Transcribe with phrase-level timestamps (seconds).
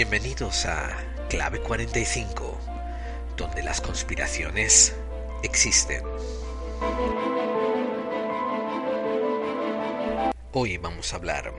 [0.00, 0.96] Bienvenidos a
[1.28, 2.56] Clave 45,
[3.36, 4.94] donde las conspiraciones
[5.42, 6.04] existen.
[10.52, 11.52] Hoy vamos a hablar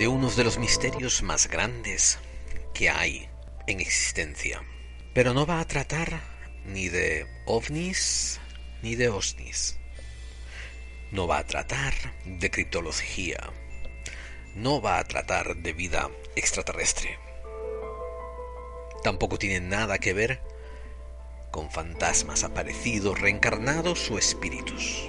[0.00, 2.18] de uno de los misterios más grandes
[2.74, 3.28] que hay
[3.68, 4.60] en existencia.
[5.14, 6.20] Pero no va a tratar
[6.64, 8.40] ni de ovnis
[8.82, 9.78] ni de osnis.
[11.12, 11.94] No va a tratar
[12.24, 13.38] de criptología.
[14.56, 17.27] No va a tratar de vida extraterrestre.
[19.08, 20.42] Tampoco tiene nada que ver
[21.50, 25.08] con fantasmas aparecidos, reencarnados o espíritus.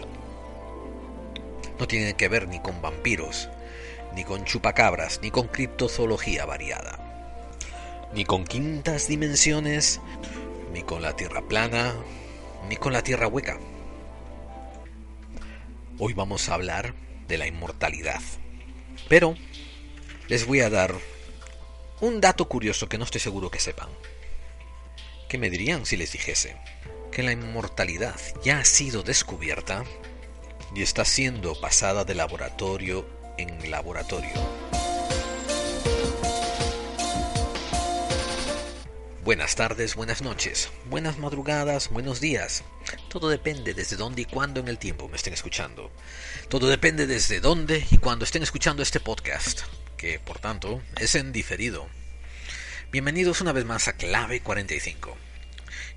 [1.77, 3.49] No tiene que ver ni con vampiros,
[4.15, 6.97] ni con chupacabras, ni con criptozoología variada,
[8.13, 9.99] ni con quintas dimensiones,
[10.71, 11.93] ni con la tierra plana,
[12.69, 13.59] ni con la tierra hueca.
[15.97, 16.93] Hoy vamos a hablar
[17.27, 18.21] de la inmortalidad.
[19.09, 19.35] Pero
[20.29, 20.95] les voy a dar
[22.01, 23.89] un dato curioso que no estoy seguro que sepan.
[25.27, 26.55] ¿Qué me dirían si les dijese
[27.11, 29.83] que la inmortalidad ya ha sido descubierta
[30.73, 33.05] y está siendo pasada de laboratorio
[33.37, 34.31] en laboratorio?
[39.23, 42.63] Buenas tardes, buenas noches, buenas madrugadas, buenos días.
[43.09, 45.91] Todo depende desde dónde y cuándo en el tiempo me estén escuchando.
[46.47, 49.61] Todo depende desde dónde y cuándo estén escuchando este podcast
[49.99, 51.89] que por tanto es en diferido.
[52.89, 55.17] Bienvenidos una vez más a Clave 45.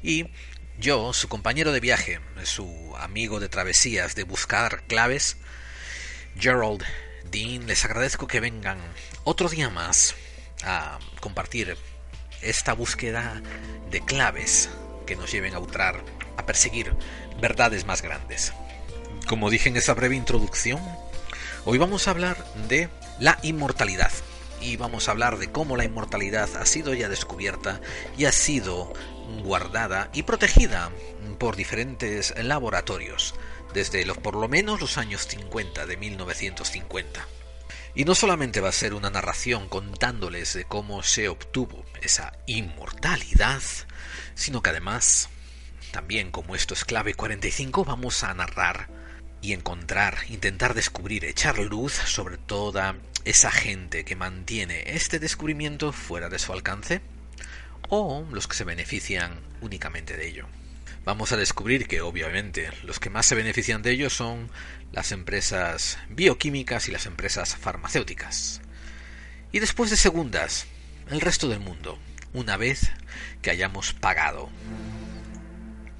[0.03, 0.27] Y
[0.77, 5.36] yo, su compañero de viaje, su amigo de travesías de buscar claves,
[6.36, 6.83] Gerald
[7.31, 8.81] Dean, les agradezco que vengan
[9.22, 10.16] otro día más
[10.64, 11.77] a compartir
[12.41, 13.41] esta búsqueda
[13.92, 14.69] de claves
[15.06, 16.03] que nos lleven a utrar,
[16.37, 16.92] a perseguir
[17.41, 18.53] verdades más grandes.
[19.28, 20.81] Como dije en esa breve introducción,
[21.65, 22.88] hoy vamos a hablar de
[23.19, 24.12] la inmortalidad.
[24.61, 27.81] Y vamos a hablar de cómo la inmortalidad ha sido ya descubierta
[28.17, 28.93] y ha sido
[29.43, 30.91] guardada y protegida
[31.39, 33.34] por diferentes laboratorios
[33.73, 37.27] desde los por lo menos los años 50 de 1950.
[37.95, 43.61] Y no solamente va a ser una narración contándoles de cómo se obtuvo esa inmortalidad,
[44.34, 45.29] sino que además,
[45.91, 48.89] también como esto es clave 45, vamos a narrar
[49.42, 56.28] y encontrar, intentar descubrir, echar luz sobre toda esa gente que mantiene este descubrimiento fuera
[56.28, 57.00] de su alcance
[57.88, 60.47] o los que se benefician únicamente de ello.
[61.04, 64.48] Vamos a descubrir que obviamente los que más se benefician de ello son
[64.92, 68.60] las empresas bioquímicas y las empresas farmacéuticas.
[69.50, 70.66] Y después de segundas,
[71.10, 71.98] el resto del mundo,
[72.32, 72.92] una vez
[73.42, 74.48] que hayamos pagado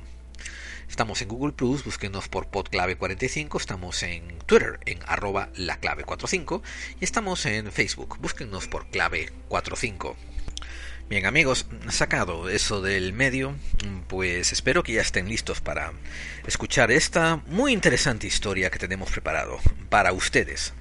[0.89, 6.63] Estamos en Google Plus, búsquenos por podclave45, estamos en Twitter en arroba laclave45
[6.99, 10.16] y estamos en Facebook, búsquenos por clave45.
[11.09, 13.56] Bien amigos, sacado eso del medio,
[14.08, 15.91] pues espero que ya estén listos para
[16.46, 19.58] escuchar esta muy interesante historia que tenemos preparado
[19.90, 20.72] para ustedes.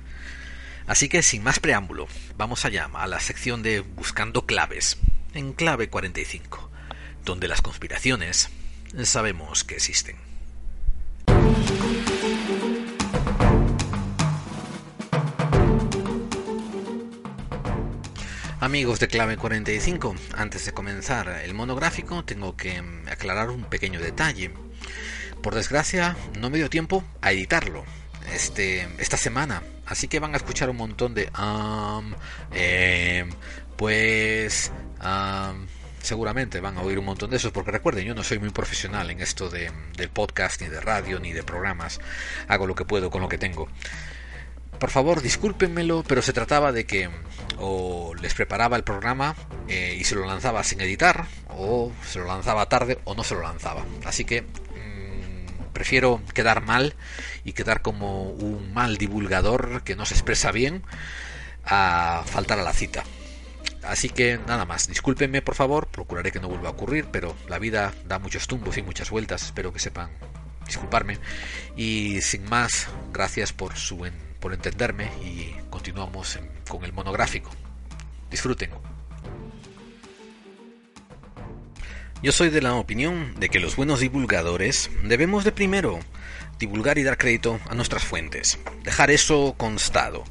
[0.87, 4.99] Así que sin más preámbulo, vamos allá a la sección de Buscando claves,
[5.33, 6.71] en clave 45,
[7.25, 8.51] donde las conspiraciones
[9.05, 10.28] sabemos que existen.
[18.61, 24.01] Amigos de Clave 45, antes de comenzar el monográfico tengo que mm, aclarar un pequeño
[24.01, 24.51] detalle.
[25.41, 27.85] Por desgracia, no me dio tiempo a editarlo
[28.35, 31.31] este, esta semana, así que van a escuchar un montón de...
[31.39, 32.15] Um,
[33.77, 34.73] pues...
[36.03, 39.09] seguramente van a oír un montón de esos, porque recuerden, yo no soy muy profesional
[39.11, 42.01] en esto de, del podcast, ni de radio, ni de programas.
[42.49, 43.69] Hago lo que puedo con lo que tengo.
[44.79, 47.11] Por favor, discúlpenmelo, pero se trataba de que
[47.59, 49.35] o les preparaba el programa
[49.67, 53.35] eh, y se lo lanzaba sin editar, o se lo lanzaba tarde o no se
[53.35, 53.85] lo lanzaba.
[54.05, 56.95] Así que mmm, prefiero quedar mal
[57.45, 60.83] y quedar como un mal divulgador que no se expresa bien
[61.65, 63.03] a faltar a la cita.
[63.83, 67.59] Así que nada más, discúlpenme por favor, procuraré que no vuelva a ocurrir, pero la
[67.59, 70.11] vida da muchos tumbos y muchas vueltas, espero que sepan
[70.67, 71.19] disculparme.
[71.77, 73.97] Y sin más, gracias por su
[74.41, 76.39] por entenderme y continuamos
[76.69, 77.51] con el monográfico.
[78.31, 78.71] Disfruten.
[82.23, 86.01] Yo soy de la opinión de que los buenos divulgadores debemos de primero
[86.59, 90.25] divulgar y dar crédito a nuestras fuentes, dejar eso constado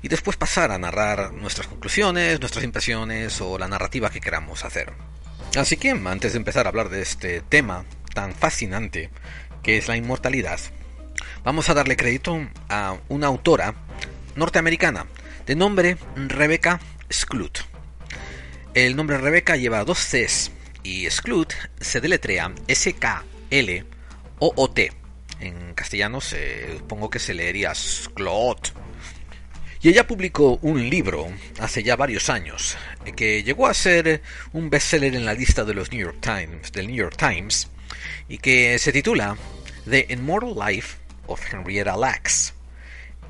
[0.00, 4.92] y después pasar a narrar nuestras conclusiones, nuestras impresiones o la narrativa que queramos hacer.
[5.56, 7.84] Así que, antes de empezar a hablar de este tema
[8.14, 9.10] tan fascinante
[9.62, 10.60] que es la inmortalidad,
[11.44, 13.74] vamos a darle crédito a una autora
[14.34, 15.06] norteamericana
[15.46, 16.80] de nombre Rebecca
[17.12, 17.58] Skloot.
[18.72, 20.50] El nombre Rebecca lleva dos Cs
[20.82, 23.22] y Skloot se deletrea S-K-L-O-O-T.
[25.40, 28.72] En castellano se, supongo que se leería Skloot.
[29.82, 31.28] Y ella publicó un libro
[31.60, 32.78] hace ya varios años
[33.16, 34.22] que llegó a ser
[34.54, 37.68] un bestseller en la lista de los New York Times, del New York Times,
[38.26, 39.36] y que se titula
[39.86, 42.54] The Immortal Life of Henrietta Lacks.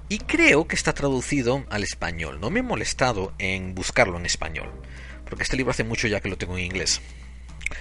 [0.09, 2.41] Y creo que está traducido al español.
[2.41, 4.71] No me he molestado en buscarlo en español,
[5.29, 7.01] porque este libro hace mucho ya que lo tengo en inglés.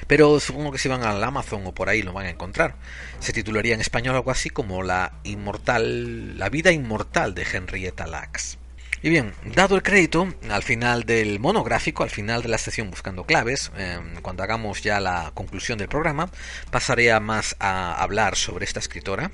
[0.08, 2.76] Pero supongo que si van al Amazon o por ahí lo van a encontrar.
[3.20, 8.58] Se titularía en español algo así como La inmortal, la vida inmortal de Henrietta Lacks.
[9.02, 13.26] Y bien, dado el crédito, al final del monográfico, al final de la sesión Buscando
[13.26, 16.30] Claves, eh, cuando hagamos ya la conclusión del programa,
[16.72, 19.32] pasaré a más a hablar sobre esta escritora,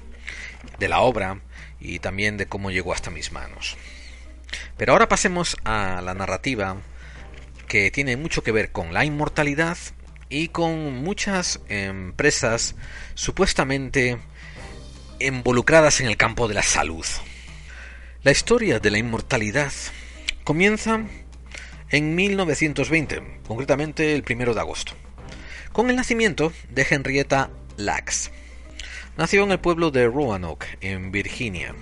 [0.78, 1.42] de la obra
[1.80, 3.78] y también de cómo llegó hasta mis manos.
[4.78, 6.78] Pero ahora pasemos a la narrativa
[7.68, 9.78] que tiene mucho que ver con la inmortalidad
[10.30, 12.76] y con muchas empresas
[13.16, 14.18] supuestamente
[15.20, 17.06] involucradas en el campo de la salud.
[18.24, 19.72] La historia de la inmortalidad
[20.44, 21.02] comienza
[21.90, 24.94] en 1920, concretamente el primero de agosto,
[25.72, 28.32] con el nacimiento de Henrietta Lacks.
[29.18, 31.76] Nació en el pueblo de Roanoke, en Virginia,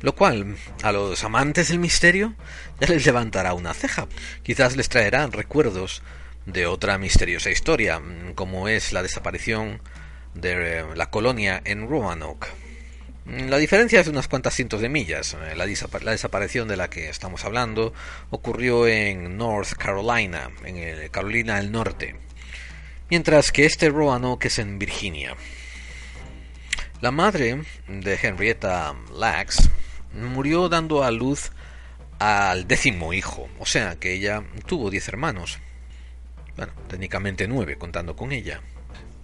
[0.00, 2.34] lo cual a los amantes del misterio
[2.80, 4.08] ya les levantará una ceja.
[4.42, 6.02] Quizás les traerá recuerdos
[6.46, 8.00] de otra misteriosa historia,
[8.34, 9.80] como es la desaparición
[10.34, 12.48] de la colonia en Roanoke.
[13.26, 15.34] La diferencia es de unas cuantas cientos de millas.
[15.34, 17.92] Eh, la, desaparición de la que estamos hablando
[18.30, 22.16] ocurrió en North Carolina, en Carolina del Norte,
[23.10, 25.36] mientras que este Roanoke es en Virginia.
[27.00, 29.70] La madre de Henrietta Lacks
[30.12, 31.52] murió dando a luz
[32.18, 35.60] al décimo hijo, o sea que ella tuvo diez hermanos.
[36.56, 38.60] Bueno, técnicamente nueve contando con ella.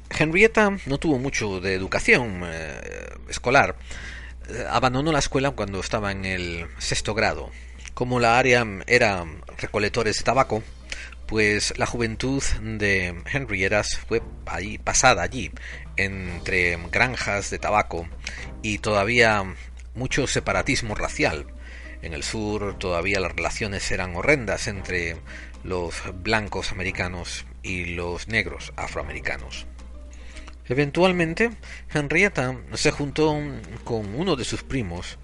[0.08, 3.74] Henrietta no tuvo mucho de educación eh, escolar.
[4.48, 7.50] Eh, abandonó la escuela cuando estaba en el sexto grado.
[7.92, 9.24] Como la área era
[9.58, 10.62] recolectores de tabaco,
[11.26, 15.50] pues la juventud de Henrietta fue ahí, pasada allí,
[15.96, 18.06] entre granjas de tabaco
[18.62, 19.44] y todavía
[19.94, 21.46] mucho separatismo racial.
[22.02, 25.16] En el sur todavía las relaciones eran horrendas entre
[25.62, 29.66] los blancos americanos y los negros afroamericanos.
[30.66, 31.50] Eventualmente,
[31.92, 33.36] Henrietta se juntó
[33.84, 35.18] con uno de sus primos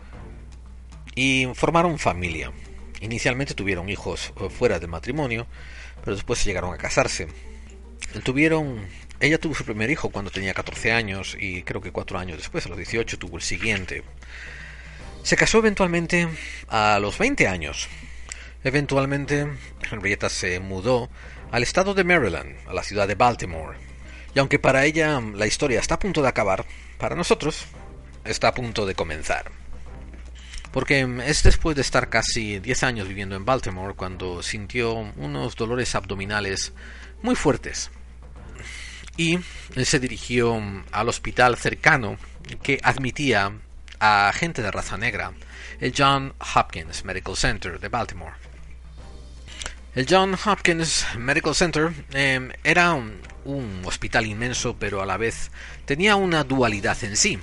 [1.15, 2.53] y formaron familia.
[3.01, 5.47] Inicialmente tuvieron hijos fuera de matrimonio,
[6.05, 7.29] pero después llegaron a casarse.
[8.23, 8.87] Tuvieron,
[9.21, 12.67] ella tuvo su primer hijo cuando tenía 14 años y creo que cuatro años después,
[12.67, 14.03] a los 18, tuvo el siguiente.
[15.23, 16.29] Se casó eventualmente
[16.69, 17.89] a los 20 años.
[18.65, 19.47] Eventualmente,
[19.91, 21.09] Henrietta se mudó
[21.51, 23.91] al estado de Maryland, a la ciudad de Baltimore
[24.35, 26.65] y aunque para ella la historia está a punto de acabar,
[26.99, 27.65] para nosotros
[28.25, 29.51] está a punto de comenzar.
[30.73, 35.97] Porque es después de estar casi 10 años viviendo en Baltimore cuando sintió unos dolores
[35.97, 36.73] abdominales
[37.23, 37.91] muy fuertes.
[39.21, 39.39] Y
[39.85, 40.59] se dirigió
[40.93, 42.17] al hospital cercano
[42.63, 43.53] que admitía
[43.99, 45.33] a gente de raza negra,
[45.79, 48.33] el John Hopkins Medical Center de Baltimore.
[49.95, 55.51] El John Hopkins Medical Center eh, era un hospital inmenso, pero a la vez
[55.85, 57.39] tenía una dualidad en sí.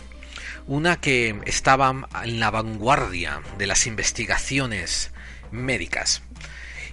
[0.65, 1.93] Una que estaba
[2.23, 5.11] en la vanguardia de las investigaciones
[5.51, 6.23] médicas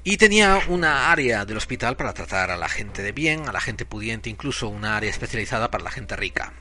[0.07, 3.63] Y tenía una área del hospital para tratar a la gente de bien, a la
[3.63, 6.53] gente pudiente, incluso una área especializada para la gente rica.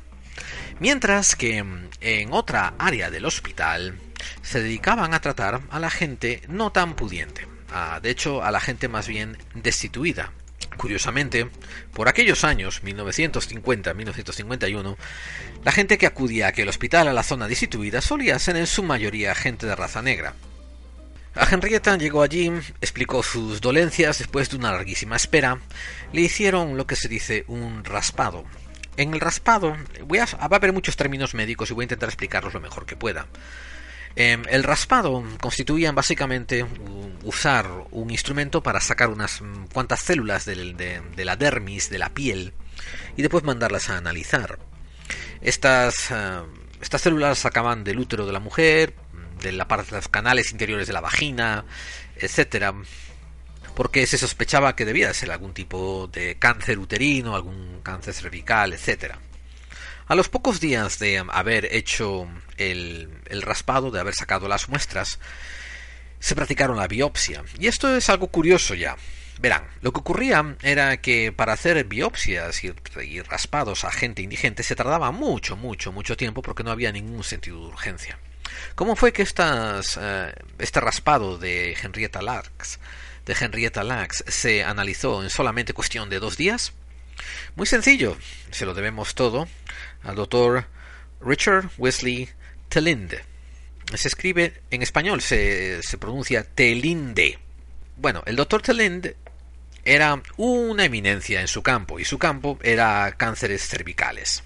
[0.80, 1.90] Mientras que en
[2.32, 4.00] otra área del hospital
[4.42, 7.46] se dedicaban a tratar a la gente no tan pudiente,
[8.02, 10.32] de hecho a la gente más bien destituida.
[10.78, 11.50] Curiosamente,
[11.94, 14.96] por aquellos años, 1950-1951,
[15.66, 18.84] la gente que acudía a aquel hospital a la zona destituida solía ser en su
[18.84, 20.34] mayoría gente de raza negra.
[21.36, 25.60] A Henrietta llegó allí, explicó sus dolencias después de una larguísima espera,
[26.12, 28.44] le hicieron lo que se dice un raspado.
[28.98, 29.76] En el raspado,
[30.06, 32.86] voy a, va a haber muchos términos médicos y voy a intentar explicarlos lo mejor
[32.86, 33.26] que pueda.
[34.16, 36.66] Em, el raspado constituía básicamente
[37.24, 39.42] usar un instrumento para sacar unas
[39.74, 40.56] cuantas células de,
[41.18, 42.54] la dermis, de la piel,
[43.18, 44.60] y después mandarlas a analizar.
[45.42, 46.42] Estas, eh,
[46.80, 48.94] estas células sacaban del útero de la mujer,
[49.44, 51.66] de la parte de los canales interiores de la vagina,
[52.16, 52.74] etcétera,
[53.76, 59.20] porque se sospechaba que debía ser algún tipo de cáncer uterino, algún cáncer cervical, etcétera.
[60.08, 65.20] A los pocos días de haber hecho el, el, raspado, de haber sacado las muestras,
[66.20, 67.44] se practicaron la biopsia.
[67.60, 68.98] Y esto es algo curioso ya.
[69.40, 74.76] Verán, lo que ocurría era que para hacer biopsias y, raspados a gente indigente se
[74.76, 78.20] tardaba mucho, mucho, mucho tiempo porque no había ningún sentido de urgencia.
[78.76, 82.80] ¿Cómo fue que eh, este raspado de Henrietta Lacks,
[83.26, 86.74] de Henrietta Lacks se analizó en solamente cuestión de dos días?
[87.56, 88.18] Muy sencillo,
[88.52, 89.48] se lo debemos todo
[90.04, 90.66] al doctor
[91.22, 92.30] Richard Wesley
[92.70, 93.24] Telinde.
[93.96, 97.40] Se escribe en español, se pronuncia Telinde.
[97.98, 99.16] Bueno, el doctor Telinde
[99.86, 104.44] era una eminencia en su campo, y su campo era cánceres cervicales.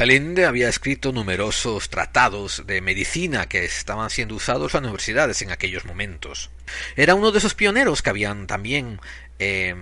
[0.00, 5.84] Talinde había escrito numerosos tratados de medicina que estaban siendo usados en universidades en aquellos
[5.84, 6.48] momentos.
[6.96, 8.98] Era uno de esos pioneros que habían también
[9.38, 9.74] eh,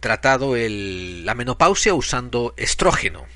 [0.00, 3.26] tratado la menopausia usando estrógeno.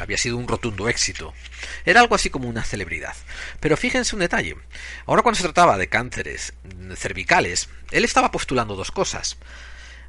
[0.00, 1.34] Había sido un rotundo éxito.
[1.84, 3.14] Era algo así como una celebridad.
[3.60, 4.56] Pero fíjense un detalle.
[5.04, 6.54] Ahora cuando se trataba de cánceres
[6.96, 9.36] cervicales, él estaba postulando dos cosas.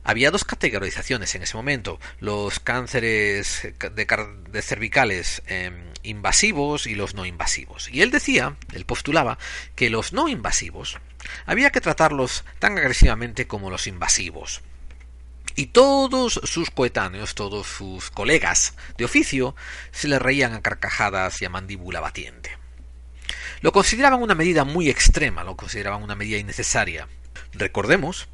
[0.04, 7.26] Había dos categorizaciones en ese momento, los cánceres de, cervicales em, invasivos y los no
[7.26, 7.90] invasivos.
[7.90, 9.38] Y él decía, él postulaba,
[9.76, 10.98] que los no invasivos
[11.46, 14.62] había que tratarlos tan agresivamente como los invasivos.
[15.56, 19.56] Y todos sus coetáneos, todos sus colegas de oficio,
[19.92, 22.58] se le reían a carcajadas y a mandíbula batiente.
[23.62, 27.08] Lo consideraban una medida muy extrema, lo consideraban una medida innecesaria.
[27.56, 28.30] Recordemos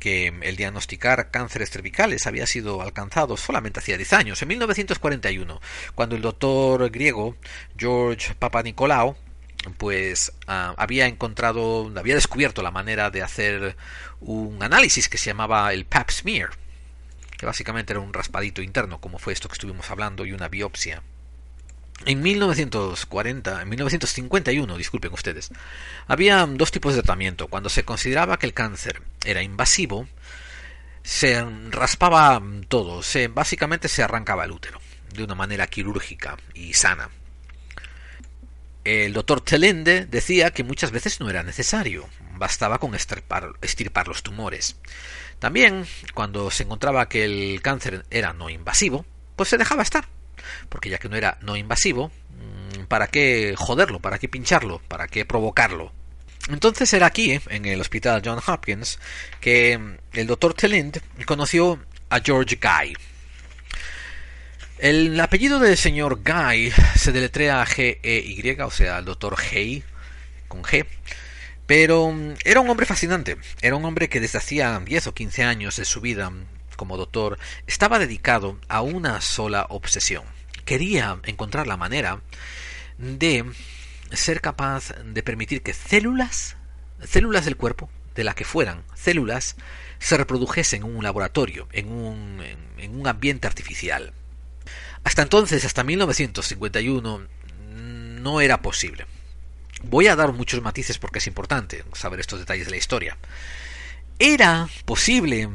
[0.00, 5.60] que el diagnosticar cánceres cervicales había sido alcanzado solamente hacía 10 años, en 1941,
[5.94, 7.36] cuando el doctor griego
[7.76, 9.16] George Papanikolaou
[9.78, 13.76] pues ah, había encontrado, había descubierto la manera de hacer
[14.20, 16.50] un análisis que se llamaba el pap smear,
[17.38, 21.02] que básicamente era un raspadito interno, como fue esto que estuvimos hablando, y una biopsia.
[22.06, 25.50] En 1940, en 1951, disculpen ustedes,
[26.06, 27.48] había dos tipos de tratamiento.
[27.48, 30.06] Cuando se consideraba que el cáncer era invasivo,
[31.02, 34.80] se raspaba todo, se, básicamente se arrancaba el útero
[35.14, 37.08] de una manera quirúrgica y sana.
[38.84, 44.76] El doctor Telende decía que muchas veces no era necesario, bastaba con estirpar los tumores.
[45.38, 50.06] También, cuando se encontraba que el cáncer era no invasivo, pues se dejaba estar
[50.68, 54.00] porque ya que no era no invasivo, mm, ¿para qué joderlo?
[54.00, 54.80] ¿Para qué pincharlo?
[54.88, 55.92] ¿Para qué provocarlo?
[56.48, 58.98] Entonces era aquí, eh, en el hospital John Hopkins,
[59.40, 61.78] que mm, el doctor Telind conoció
[62.10, 62.96] a George Guy.
[64.78, 69.82] El apellido del señor Guy se deletrea G-E-Y, o sea, el doctor Hay,
[70.48, 70.84] con G.
[71.66, 73.36] Pero mm, era un hombre fascinante.
[73.62, 76.30] Era un hombre que desde hacía 10 o 15 años de su vida
[76.76, 80.24] como doctor estaba dedicado a una sola obsesión.
[80.64, 82.20] Quería encontrar la manera
[82.98, 83.44] de
[84.12, 86.56] ser capaz de permitir que células,
[87.02, 89.56] células del cuerpo, de las que fueran células,
[89.98, 92.40] se reprodujesen en un laboratorio, en un,
[92.78, 94.12] en un ambiente artificial.
[95.02, 97.28] Hasta entonces, hasta 1951,
[98.24, 99.06] no era posible.
[99.82, 103.18] Voy a dar muchos matices porque es importante saber estos detalles de la historia.
[104.18, 105.48] Era posible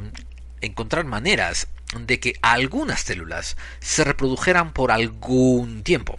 [0.60, 1.66] encontrar maneras
[1.98, 6.18] de que algunas células se reprodujeran por algún tiempo.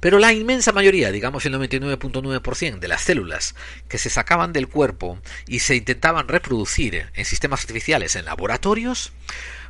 [0.00, 3.54] Pero la inmensa mayoría, digamos el 99.9% de las células
[3.88, 9.12] que se sacaban del cuerpo y se intentaban reproducir en sistemas artificiales en laboratorios,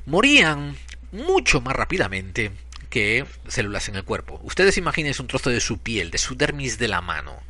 [0.06, 0.76] morían
[1.12, 2.50] mucho más rápidamente
[2.90, 4.40] que células en el cuerpo.
[4.42, 7.40] Ustedes imaginen un trozo de su piel, de su dermis de la mano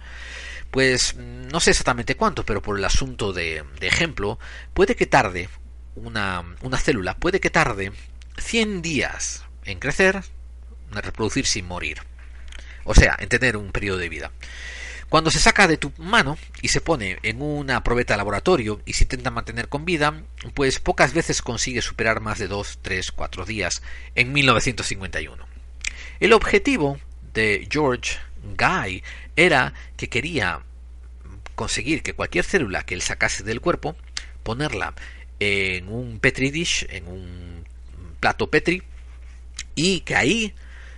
[0.71, 4.39] Pues no sé exactamente cuánto, pero por el asunto de, de ejemplo,
[4.75, 5.49] puede que tarde
[5.97, 7.93] una, una célula, puede que tarde
[8.39, 10.23] 100 días en crecer,
[10.93, 11.99] en reproducirse y morir.
[12.85, 14.31] O sea, en tener un periodo de vida.
[15.09, 18.95] Cuando se saca de tu mano y se pone en una probeta de laboratorio y
[18.95, 20.23] se intenta mantener con vida,
[20.55, 23.83] pues pocas veces consigue superar más de 2, 3, 4 días
[24.17, 25.47] en 1951.
[26.21, 26.99] El objetivo
[27.33, 28.19] de George
[28.59, 29.05] Guy
[29.37, 30.61] era que quería
[31.55, 33.97] conseguir que cualquier célula que él sacase del cuerpo,
[34.43, 34.95] ponerla
[35.41, 37.65] en un petri dish, en un
[38.21, 38.83] plato petri,
[39.75, 40.55] y que ahí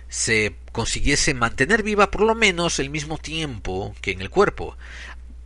[0.09, 4.77] se consiguiese mantener viva por lo menos el mismo tiempo que en el cuerpo.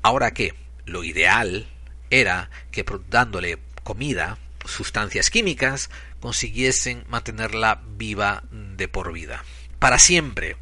[0.02, 0.54] Ahora que
[0.86, 1.68] lo ideal
[2.10, 9.44] era que dándole comida, sustancias químicas, consiguiesen mantenerla viva de por vida.
[9.80, 10.58] Para siempre,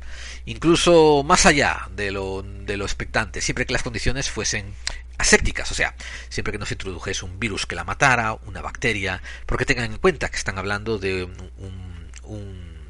[0.50, 4.74] incluso más allá de lo, de lo expectante, siempre que las condiciones fuesen
[5.20, 5.94] asépticas, o sea,
[6.30, 9.98] siempre que no se introdujese un virus que la matara, una bacteria, porque tengan en
[10.00, 12.00] cuenta que están hablando de un,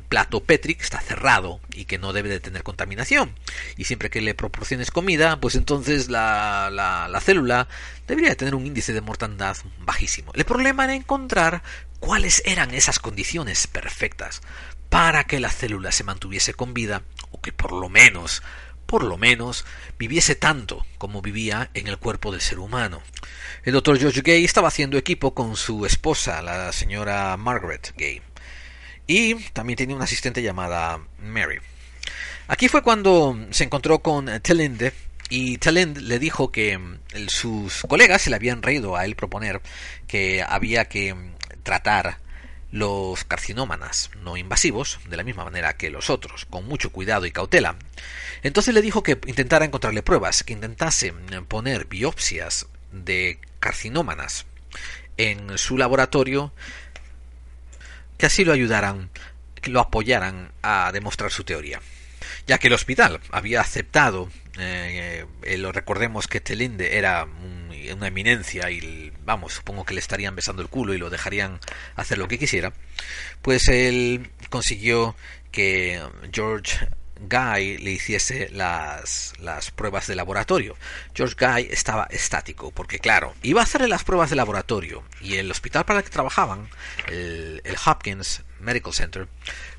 [0.07, 3.35] plato Petri que está cerrado y que no debe de tener contaminación.
[3.77, 7.67] Y siempre que le proporciones comida, pues entonces la, la, célula
[8.07, 10.31] debería tener un índice de mortandad bajísimo.
[10.33, 11.61] El problema era encontrar
[11.99, 14.41] cuáles eran esas condiciones perfectas
[14.89, 18.41] para que la célula se mantuviese con vida o que por lo menos
[18.89, 19.65] por lo menos
[19.99, 23.03] viviese tanto como vivía en el cuerpo del ser humano.
[23.63, 28.19] El doctor George Gay estaba haciendo equipo con su esposa, la señora Margaret Gay.
[29.05, 31.59] Y también tenía una asistente llamada Mary.
[32.47, 34.91] Aquí fue cuando se encontró con Telinde
[35.29, 39.61] y Telinde le dijo que mm, sus colegas se le habían reído a él proponer
[40.07, 42.17] que había que mm, tratar
[42.71, 47.31] los carcinómanas no invasivos de la misma manera que los otros, con mucho cuidado y
[47.31, 47.75] cautela.
[48.43, 51.13] Entonces le dijo que intentara encontrarle pruebas, que intentase
[51.47, 54.45] poner biopsias de carcinómanas
[55.17, 56.53] en su laboratorio
[58.17, 59.09] que así lo ayudaran,
[59.61, 61.81] que lo apoyaran a demostrar su teoría.
[62.47, 64.29] Ya que el hospital había aceptado,
[64.59, 67.27] eh, eh, lo recordemos que Telinde era
[67.93, 71.59] una eminencia y vamos, supongo que le estarían besando el culo y lo dejarían
[71.95, 72.73] hacer lo que quisiera,
[73.43, 75.15] pues él consiguió
[75.51, 76.01] que
[76.33, 76.87] George
[77.19, 80.75] Guy le hiciese las, las, pruebas de laboratorio.
[81.13, 85.51] George Guy estaba estático, porque claro, iba a hacerle las pruebas de laboratorio y el
[85.51, 86.67] hospital para el que trabajaban,
[87.07, 89.27] el, el Hopkins Medical Center,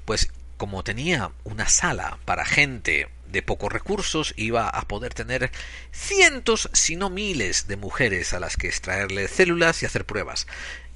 [0.05, 5.51] pues como tenía una sala para gente de pocos recursos, iba a poder tener
[5.93, 10.47] cientos, si no miles, de mujeres a las que extraerle células y hacer pruebas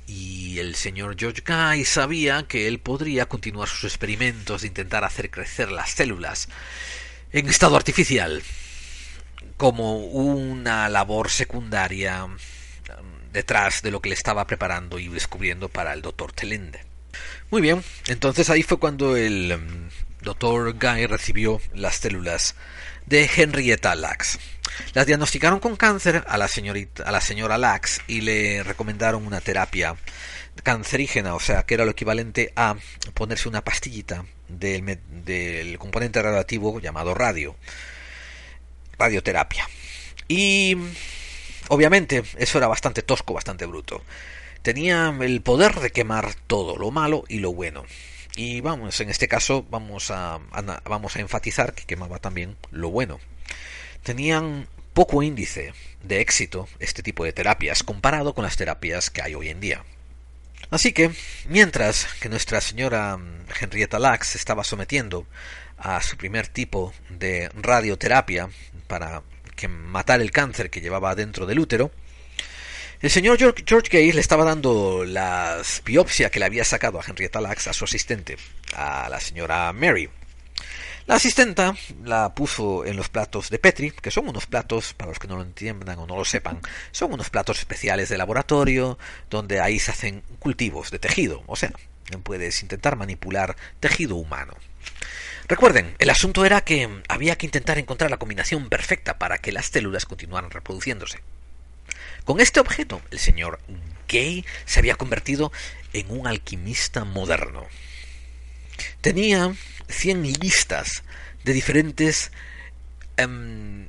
[0.06, 5.30] y el señor George Guy sabía que él podría continuar sus experimentos de intentar hacer
[5.30, 6.48] crecer las células
[7.32, 8.42] en estado artificial
[9.56, 12.36] como una labor secundaria um,
[13.32, 16.80] detrás de lo que le estaba preparando y descubriendo para el doctor Telende.
[17.50, 19.56] Muy bien, entonces ahí fue cuando el
[20.24, 22.56] doctor Guy recibió las células
[23.06, 24.38] de Henrietta Lacks.
[24.94, 29.40] Las diagnosticaron con cáncer a la, señorita, a la señora Lacks y le recomendaron una
[29.40, 29.96] terapia
[30.62, 32.76] cancerígena, o sea, que era lo equivalente a
[33.12, 37.56] ponerse una pastillita del, del componente radioactivo llamado radio,
[38.98, 39.68] radioterapia.
[40.26, 40.76] Y
[41.68, 44.02] obviamente eso era bastante tosco, bastante bruto.
[44.62, 47.84] Tenía el poder de quemar todo, lo malo y lo bueno.
[48.36, 50.40] Y vamos, en este caso vamos a,
[50.84, 53.20] vamos a enfatizar que quemaba también lo bueno.
[54.02, 59.34] Tenían poco índice de éxito este tipo de terapias comparado con las terapias que hay
[59.34, 59.84] hoy en día.
[60.70, 61.12] Así que,
[61.48, 65.26] mientras que nuestra señora mm, Henrietta Lacks estaba sometiendo
[65.76, 68.48] a su primer tipo de radioterapia
[68.86, 69.22] para
[69.54, 71.92] que matar el cáncer que llevaba dentro del útero,
[73.04, 77.38] el señor George, George le estaba dando la biopsia que le había sacado a Henrietta
[77.38, 78.38] Lacks a su asistente,
[78.74, 80.08] a la señora Mary.
[81.04, 85.18] La asistenta la puso en los platos de Petri, que son unos platos, para los
[85.18, 86.62] que no lo entiendan o no lo sepan,
[86.92, 91.72] son unos platos especiales de laboratorio, donde ahí se hacen cultivos de tejido, o sea,
[92.22, 94.54] puedes intentar manipular tejido humano.
[95.46, 99.66] Recuerden, el asunto era que había que intentar encontrar la combinación perfecta para que las
[99.66, 101.20] células continuaran reproduciéndose.
[102.24, 103.60] Con este objeto, el señor
[104.08, 105.52] Gay se había convertido
[105.92, 107.66] en un alquimista moderno.
[109.00, 109.54] Tenía
[109.88, 111.02] 100 listas
[111.44, 112.32] de diferentes
[113.16, 113.86] em,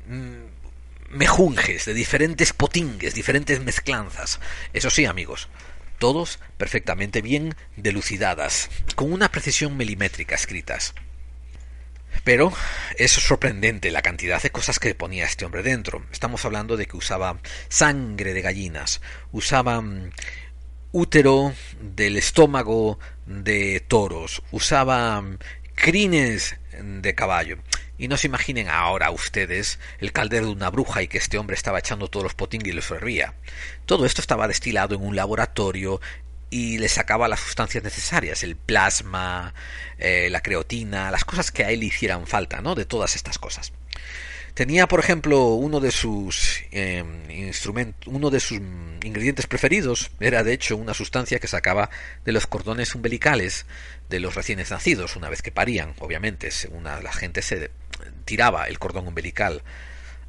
[1.09, 4.39] mejunjes, de diferentes potingues, diferentes mezclanzas.
[4.73, 5.47] Eso sí, amigos,
[5.97, 10.93] todos perfectamente bien delucidadas, con una precisión milimétrica escritas.
[12.23, 12.51] Pero
[12.97, 16.05] es sorprendente la cantidad de cosas que ponía este hombre dentro.
[16.11, 19.01] Estamos hablando de que usaba sangre de gallinas,
[19.31, 20.09] usaba mm,
[20.91, 25.37] útero del estómago de toros, usaba mm,
[25.75, 27.57] crines de caballo.
[27.97, 31.55] Y no se imaginen ahora ustedes el caldero de una bruja y que este hombre
[31.55, 33.35] estaba echando todos los potingues y los fervía.
[33.85, 36.01] Todo esto estaba destilado en un laboratorio
[36.49, 39.53] y le sacaba las sustancias necesarias, el plasma,
[39.97, 42.75] eh, la creotina, las cosas que a él hicieran falta, ¿no?
[42.75, 43.71] De todas estas cosas.
[44.53, 48.59] Tenía, por ejemplo, uno de sus em, instrumentos, uno de sus
[49.03, 51.89] ingredientes preferidos era de hecho una sustancia que sacaba
[52.23, 53.65] de los cordones umbilicales
[54.07, 57.69] de los recién nacidos una vez que parían, obviamente, según la gente se
[58.23, 59.61] tiraba el cordón umbilical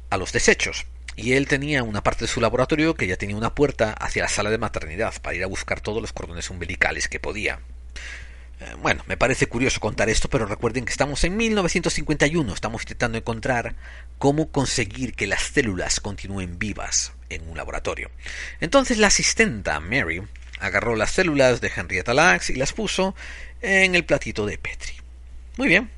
[0.09, 0.85] a los desechos.
[1.17, 4.29] Y él tenía una parte de su laboratorio que ya tenía una puerta hacia la
[4.29, 7.59] sala de maternidad para ir a buscar todos los cordones umbilicales que podía.
[8.59, 13.17] Eh, bueno, me parece curioso contar esto, pero recuerden que estamos en 1951, estamos intentando
[13.17, 13.75] encontrar
[14.19, 18.11] cómo conseguir que las células continúen vivas en un laboratorio.
[18.61, 20.21] Entonces la asistenta Mary
[20.59, 23.15] agarró las células de Henrietta Lacks y las puso
[23.61, 24.93] en el platito de Petri.
[25.57, 25.89] Muy bien,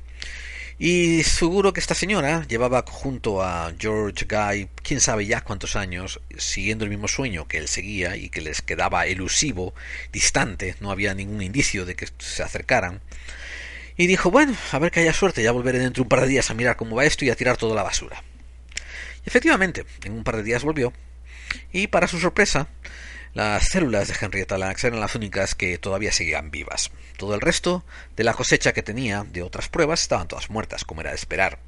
[0.82, 6.22] y seguro que esta señora llevaba junto a George Guy, quién sabe ya cuántos años,
[6.38, 9.74] siguiendo el mismo sueño que él seguía y que les quedaba elusivo,
[10.10, 13.02] distante, no había ningún indicio de que se acercaran.
[13.98, 16.28] Y dijo, bueno, a ver que haya suerte, ya volveré dentro de un par de
[16.28, 18.24] días a mirar cómo va esto y a tirar toda la basura.
[19.26, 20.94] Y efectivamente, en un par de días volvió,
[21.72, 22.68] y para su sorpresa,
[23.34, 26.90] las células de Henrietta Lacks eran las únicas que todavía seguían vivas.
[27.20, 27.84] Todo el resto
[28.16, 31.58] de la cosecha que tenía de otras pruebas estaban todas muertas, como era de esperar.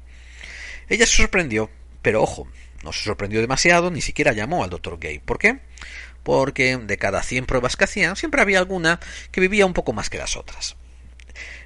[0.89, 1.69] Ella se sorprendió,
[2.01, 2.47] pero ojo,
[2.81, 5.19] no se sorprendió demasiado, ni siquiera llamó al doctor Gay.
[5.19, 5.59] ¿Por qué?
[6.23, 10.09] Porque de cada 100 pruebas que hacían, siempre había alguna que vivía un poco más
[10.09, 10.75] que las otras.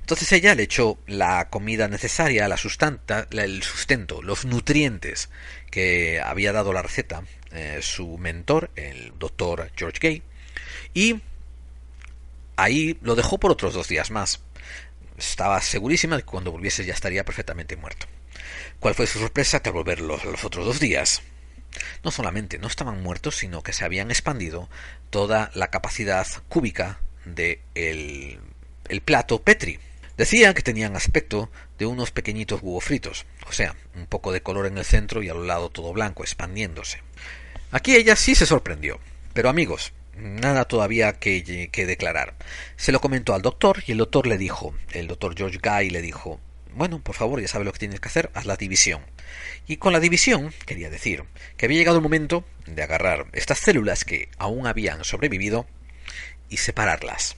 [0.02, 5.30] Entonces ella le echó la comida necesaria, la sustanta, el sustento, los nutrientes
[5.72, 7.24] que había dado la receta
[7.54, 10.24] eh, su mentor, el doctor George Gay,
[10.94, 11.22] y
[12.58, 14.42] ahí lo dejó por otros dos días más.
[15.18, 18.08] Estaba segurísima de que cuando volviese ya estaría perfectamente muerto.
[18.80, 21.22] ¿Cuál fue su sorpresa al volver los, otros dos días?
[22.04, 24.70] No solamente no estaban muertos, sino que se habían expandido
[25.10, 28.40] toda la capacidad cúbica de el,
[29.02, 29.80] plato Petri.
[30.18, 34.66] Decían que tenían aspecto de unos pequeñitos huevos fritos, o sea, un poco de color
[34.66, 37.02] en el centro y a un lado todo blanco, expandiéndose.
[37.70, 39.00] Aquí ella sí se sorprendió,
[39.34, 41.42] pero amigos, nada todavía que,
[41.88, 42.36] declarar.
[42.76, 46.02] Se lo comentó al doctor y el doctor le dijo, el doctor George Guy le
[46.02, 46.40] dijo,
[46.74, 49.02] bueno, por favor, ya sabe lo que tienes que hacer, haz la división.
[49.68, 51.24] Y con la división, quería decir,
[51.58, 55.66] que había llegado el momento de agarrar estas células que aún habían sobrevivido
[56.50, 57.36] y separarlas.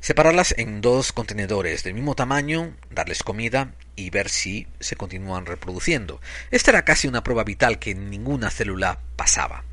[0.00, 6.20] Separarlas en dos contenedores del mismo tamaño, darles comida y ver si se continúan reproduciendo.
[6.52, 9.64] Esta era casi una prueba vital que ninguna célula pasaba.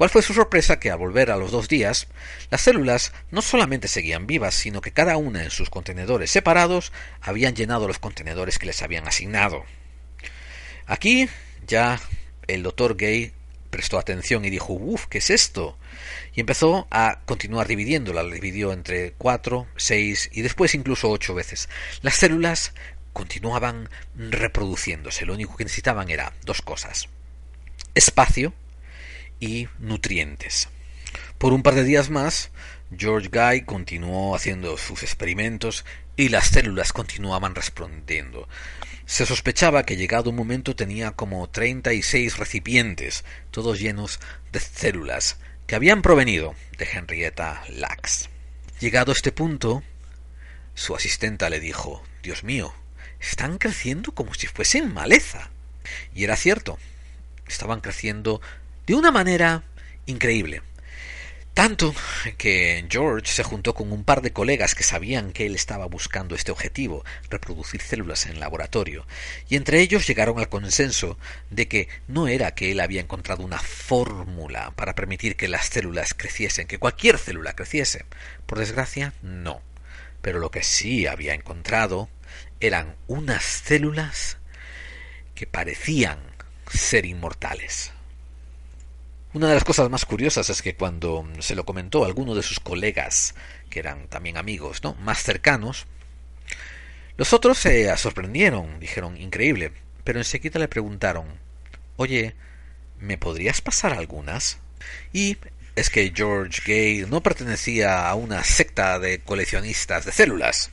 [0.00, 0.80] ¿Cuál fue su sorpresa?
[0.80, 2.06] Que al volver a los dos días,
[2.50, 7.54] las células no solamente seguían vivas, sino que cada una en sus contenedores separados habían
[7.54, 9.62] llenado los contenedores que les habían asignado.
[10.86, 11.28] Aquí
[11.66, 12.00] ya
[12.46, 13.34] el doctor Gay
[13.68, 15.76] prestó atención y dijo, uff, ¿qué es esto?
[16.32, 21.68] Y empezó a continuar dividiéndola, la dividió entre cuatro, seis y después incluso ocho veces.
[22.00, 22.72] Las células
[23.12, 27.10] continuaban reproduciéndose, lo único que necesitaban era dos cosas,
[27.94, 28.54] espacio
[29.40, 30.68] y nutrientes.
[31.38, 32.50] Por un par de días más,
[32.96, 35.84] George Guy continuó haciendo sus experimentos
[36.16, 38.48] y las células continuaban respondiendo.
[39.06, 44.20] Se sospechaba que llegado un momento tenía como treinta y seis recipientes, todos llenos
[44.52, 48.28] de células, que habían provenido de Henrietta Lacks.
[48.80, 49.82] Llegado a este punto,
[50.74, 52.74] su asistenta le dijo Dios mío,
[53.20, 55.50] están creciendo como si fuesen maleza.
[56.14, 56.78] Y era cierto,
[57.46, 58.40] estaban creciendo
[58.90, 59.62] de una manera
[60.06, 60.62] increíble.
[61.54, 61.94] Tanto
[62.36, 66.34] que George se juntó con un par de colegas que sabían que él estaba buscando
[66.34, 69.06] este objetivo, reproducir células en laboratorio,
[69.48, 71.16] y entre ellos llegaron al consenso
[71.50, 76.12] de que no era que él había encontrado una fórmula para permitir que las células
[76.12, 78.06] creciesen, que cualquier célula creciese.
[78.46, 79.62] Por desgracia, no.
[80.20, 82.08] Pero lo que sí había encontrado
[82.58, 84.38] eran unas células
[85.36, 86.18] que parecían
[86.72, 87.92] ser inmortales.
[89.32, 92.42] Una de las cosas más curiosas es que cuando se lo comentó a alguno de
[92.42, 93.34] sus colegas,
[93.68, 94.94] que eran también amigos, ¿no?
[94.94, 95.86] más cercanos,
[97.16, 99.72] los otros se sorprendieron, dijeron increíble,
[100.04, 101.26] pero enseguida le preguntaron
[101.96, 102.34] Oye,
[102.98, 104.58] ¿me podrías pasar algunas?
[105.12, 105.36] Y
[105.76, 110.70] es que George Gay no pertenecía a una secta de coleccionistas de células.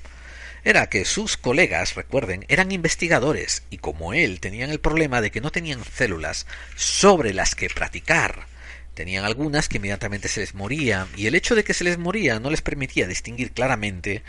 [0.67, 5.39] Era que sus colegas, recuerden, eran investigadores y como él tenían el problema de que
[5.39, 8.47] no tenían células sobre las que practicar.
[8.93, 12.41] Tenían algunas que inmediatamente se les moría y el hecho de que se les moría
[12.41, 14.23] no les permitía distinguir claramente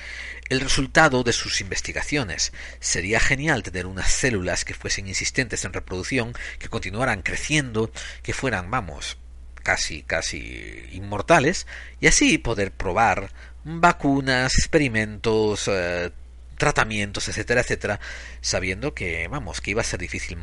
[0.48, 2.52] el resultado de sus investigaciones.
[2.78, 7.90] Sería genial tener unas células que fuesen insistentes en reproducción, que continuaran creciendo,
[8.22, 9.18] que fueran, vamos,
[9.64, 11.66] casi, casi inmortales,
[12.00, 13.32] y así poder probar
[13.64, 16.12] vacunas, experimentos, eh,
[16.58, 18.00] tratamientos, etcétera, etcétera,
[18.40, 20.38] sabiendo que, vamos, que iba a ser difícil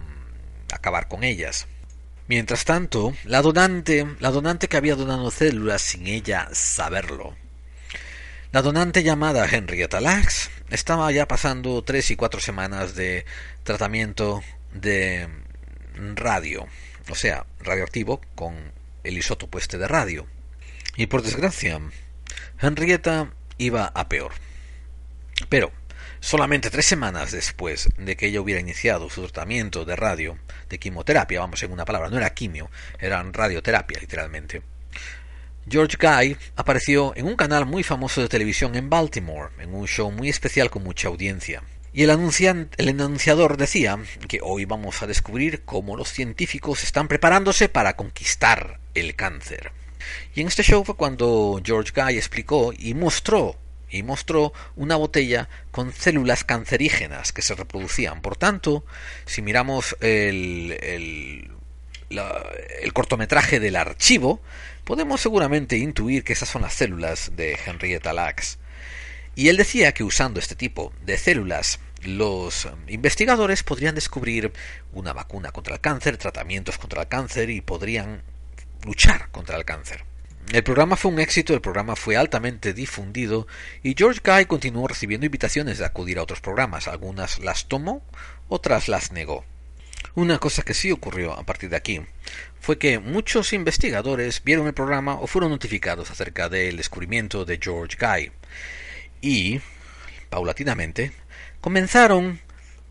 [0.73, 1.67] acabar con ellas.
[2.27, 7.35] Mientras tanto, la donante, la donante que había donado células sin ella saberlo,
[8.51, 13.25] la donante llamada Henrietta Lacks estaba ya pasando tres y cuatro semanas de
[13.63, 14.41] tratamiento
[14.73, 15.27] de
[16.15, 16.65] radio,
[17.09, 18.55] o sea, radioactivo con
[19.03, 20.25] el isótopo este de radio.
[20.95, 21.79] Y por desgracia,
[22.59, 24.31] Henrietta iba a peor.
[25.49, 25.71] Pero,
[26.25, 31.39] solamente tres semanas después de que ella hubiera iniciado su tratamiento de radio, de quimioterapia,
[31.39, 34.63] vamos en una palabra, no era quimio, era radioterapia literalmente,
[35.69, 40.11] George Guy apareció en un canal muy famoso de televisión en Baltimore, en un show
[40.11, 41.61] muy especial con mucha audiencia.
[41.93, 47.69] Y el, el anunciador decía que hoy vamos a descubrir cómo los científicos están preparándose
[47.69, 49.71] para conquistar el cáncer.
[50.33, 53.59] Y en este show fue cuando George Guy explicó y mostró
[53.95, 58.21] y mostró una botella con células cancerígenas que se reproducían.
[58.21, 58.85] Por tanto,
[59.25, 61.51] si miramos el, el,
[62.09, 64.41] el cortometraje del archivo,
[64.83, 68.57] podemos seguramente intuir que esas son las células de Henrietta Lacks.
[69.35, 74.51] Y él decía que usando este tipo de células los investigadores podrían descubrir
[74.93, 78.21] una vacuna contra el cáncer, tratamientos contra el cáncer y podrían
[78.85, 80.03] luchar contra el cáncer.
[80.51, 83.47] El programa fue un éxito, el programa fue altamente difundido
[83.83, 86.87] y George Guy continuó recibiendo invitaciones de acudir a otros programas.
[86.87, 88.03] Algunas las tomó,
[88.47, 89.43] otras las negó.
[90.13, 92.01] Una cosa que sí ocurrió a partir de aquí
[92.61, 97.97] fue que muchos investigadores vieron el programa o fueron notificados acerca del descubrimiento de George
[97.99, 98.31] Guy
[99.21, 99.59] y,
[100.29, 101.11] paulatinamente,
[101.59, 102.39] comenzaron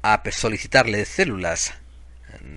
[0.02, 1.72] a solicitarle células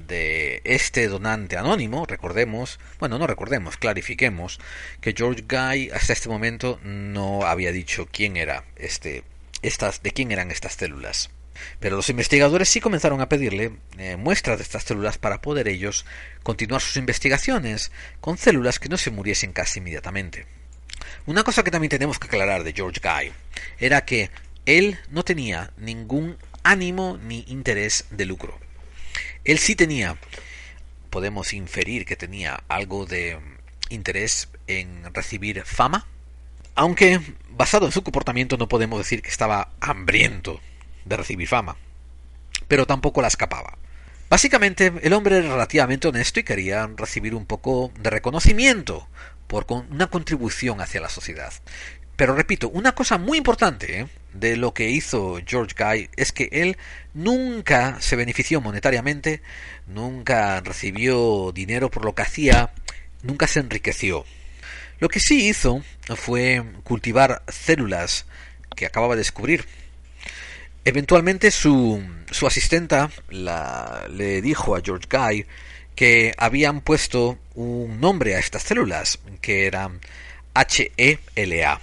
[0.07, 4.59] de este donante anónimo, recordemos, bueno, no recordemos, clarifiquemos
[5.01, 9.23] que George Guy hasta este momento no había dicho quién era este
[9.61, 11.29] estas de quién eran estas células.
[11.79, 16.05] Pero los investigadores sí comenzaron a pedirle eh, muestras de estas células para poder ellos
[16.43, 20.45] continuar sus investigaciones con células que no se muriesen casi inmediatamente.
[21.25, 23.31] Una cosa que también tenemos que aclarar de George Guy
[23.79, 24.29] era que
[24.65, 28.59] él no tenía ningún ánimo ni interés de lucro.
[29.47, 30.17] Él sí tenía,
[31.09, 33.39] podemos inferir que tenía algo de
[33.89, 36.05] interés en recibir fama,
[36.75, 40.59] aunque basado en su comportamiento no podemos decir que estaba hambriento
[41.05, 41.77] de recibir fama,
[42.67, 43.77] pero tampoco la escapaba.
[44.29, 49.07] Básicamente, el hombre era relativamente honesto y quería recibir un poco de reconocimiento
[49.47, 51.53] por una contribución hacia la sociedad.
[52.17, 54.07] Pero repito, una cosa muy importante ¿eh?
[54.33, 56.75] de lo que hizo George Guy es que él
[57.13, 59.41] nunca se benefició monetariamente,
[59.87, 62.71] nunca recibió dinero por lo que hacía,
[63.23, 64.25] nunca se enriqueció.
[64.99, 65.81] Lo que sí hizo
[66.15, 68.25] fue cultivar células
[68.75, 69.65] que acababa de descubrir
[70.87, 72.01] Eventualmente su,
[72.31, 75.45] su asistenta le dijo a George Guy
[75.95, 79.91] que habían puesto un nombre a estas células, que era
[81.35, 81.81] HELA.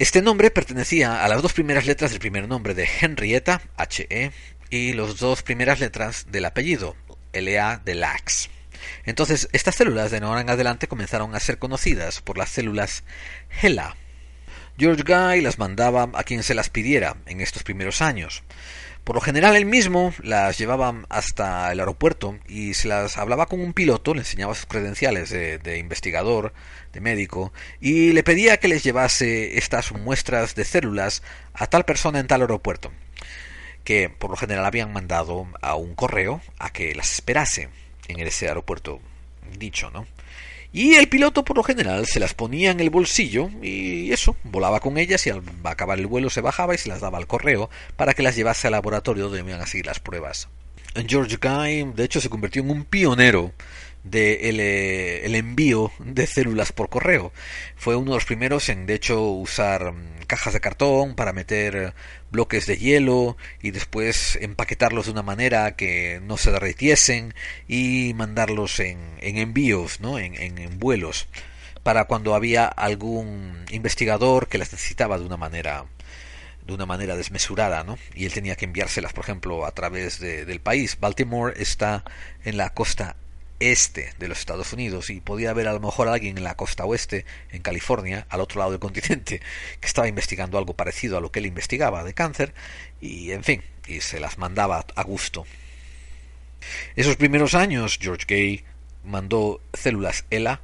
[0.00, 4.32] Este nombre pertenecía a las dos primeras letras del primer nombre de Henrietta, HE,
[4.68, 6.96] y las dos primeras letras del apellido,
[7.32, 8.50] LA de Lax.
[9.04, 13.04] Entonces, estas células de ahora en adelante comenzaron a ser conocidas por las células
[13.62, 13.96] HeLa.
[14.76, 18.42] George Guy las mandaba a quien se las pidiera en estos primeros años.
[19.04, 23.60] Por lo general él mismo las llevaba hasta el aeropuerto y se las hablaba con
[23.60, 26.54] un piloto, le enseñaba sus credenciales de, investigador,
[26.94, 32.18] de médico, y le pedía que les llevase estas muestras de células a tal persona
[32.18, 32.92] en tal aeropuerto,
[33.84, 37.68] que por lo general habían mandado a un correo a que las esperase
[38.08, 39.00] en ese aeropuerto
[39.58, 40.06] dicho, ¿no?
[40.74, 44.80] Y el piloto por lo general se las ponía en el bolsillo y eso, volaba
[44.80, 47.70] con ellas y al acabar el vuelo se bajaba y se las daba al correo
[47.94, 50.48] para que las llevase al laboratorio donde iban a seguir las pruebas.
[51.06, 53.52] George Guy, de hecho, se convirtió en un pionero
[54.04, 57.32] de eh, envío de células por correo.
[57.76, 61.94] Fue uno de los primeros en, de hecho, usar mm, cajas de cartón para meter
[62.30, 67.34] bloques de hielo y después empaquetarlos de una manera que no se derritiesen
[67.66, 70.18] y mandarlos en, en envíos, ¿no?
[70.18, 71.28] en, en, vuelos,
[71.82, 75.86] para cuando había algún investigador que las necesitaba de una manera
[76.66, 77.98] de una manera desmesurada, ¿no?
[78.14, 80.96] Y él tenía que enviárselas, por ejemplo, a través del país.
[80.98, 82.04] Baltimore está
[82.42, 83.16] en la costa
[83.60, 86.84] este de los Estados Unidos y podía haber a lo mejor alguien en la costa
[86.84, 89.40] oeste, en California, al otro lado del continente,
[89.80, 92.54] que estaba investigando algo parecido a lo que él investigaba de cáncer
[93.00, 95.46] y, en fin, y se las mandaba a gusto.
[96.96, 98.64] Esos primeros años, George Gay
[99.04, 100.60] mandó células ELA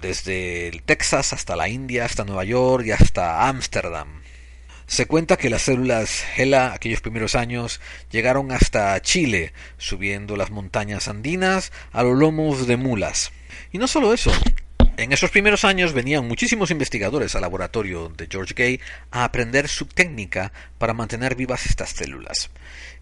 [0.00, 4.23] desde el Texas hasta la India, hasta Nueva York y hasta Ámsterdam.
[4.86, 11.08] Se cuenta que las células ELA aquellos primeros años llegaron hasta Chile, subiendo las montañas
[11.08, 13.32] andinas a los lomos de mulas.
[13.72, 14.30] Y no solo eso,
[14.96, 19.86] en esos primeros años venían muchísimos investigadores al laboratorio de George Gay a aprender su
[19.86, 22.50] técnica para mantener vivas estas células.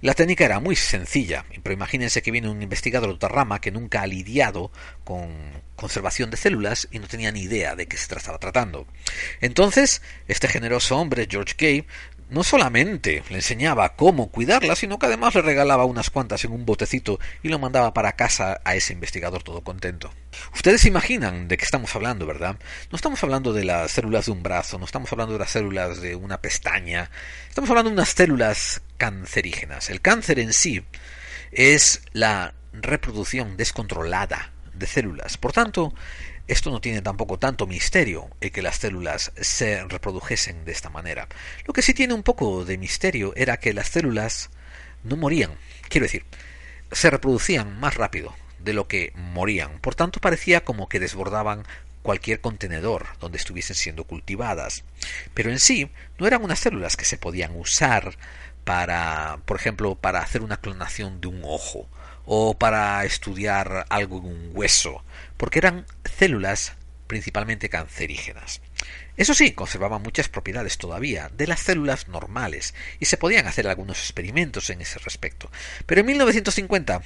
[0.02, 3.70] La técnica era muy sencilla, pero imagínense que viene un investigador de otra rama que
[3.70, 4.72] nunca ha lidiado
[5.04, 5.30] con
[5.76, 8.84] conservación de células y no tenía ni idea de qué se estaba tratando.
[9.40, 11.86] Entonces, este generoso hombre, George Gay,
[12.32, 16.64] no solamente le enseñaba cómo cuidarla, sino que además le regalaba unas cuantas en un
[16.64, 20.10] botecito y lo mandaba para casa a ese investigador todo contento.
[20.54, 22.56] Ustedes imaginan de qué estamos hablando, ¿verdad?
[22.90, 26.00] No estamos hablando de las células de un brazo, no estamos hablando de las células
[26.00, 27.10] de una pestaña,
[27.48, 29.90] estamos hablando de unas células cancerígenas.
[29.90, 30.82] El cáncer en sí
[31.50, 35.36] es la reproducción descontrolada de células.
[35.36, 35.92] Por tanto,
[36.52, 41.28] esto no tiene tampoco tanto misterio el que las células se reprodujesen de esta manera.
[41.66, 44.50] Lo que sí tiene un poco de misterio era que las células
[45.02, 45.52] no morían.
[45.88, 46.24] Quiero decir,
[46.92, 49.78] se reproducían más rápido de lo que morían.
[49.80, 51.64] Por tanto, parecía como que desbordaban
[52.02, 54.84] cualquier contenedor donde estuviesen siendo cultivadas.
[55.34, 58.16] Pero en sí no eran unas células que se podían usar
[58.64, 61.88] para, por ejemplo, para hacer una clonación de un ojo
[62.24, 65.02] o para estudiar algo en un hueso,
[65.42, 66.74] porque eran células
[67.08, 68.60] principalmente cancerígenas.
[69.16, 73.98] Eso sí, conservaban muchas propiedades todavía de las células normales y se podían hacer algunos
[73.98, 75.50] experimentos en ese respecto.
[75.84, 77.02] Pero en 1950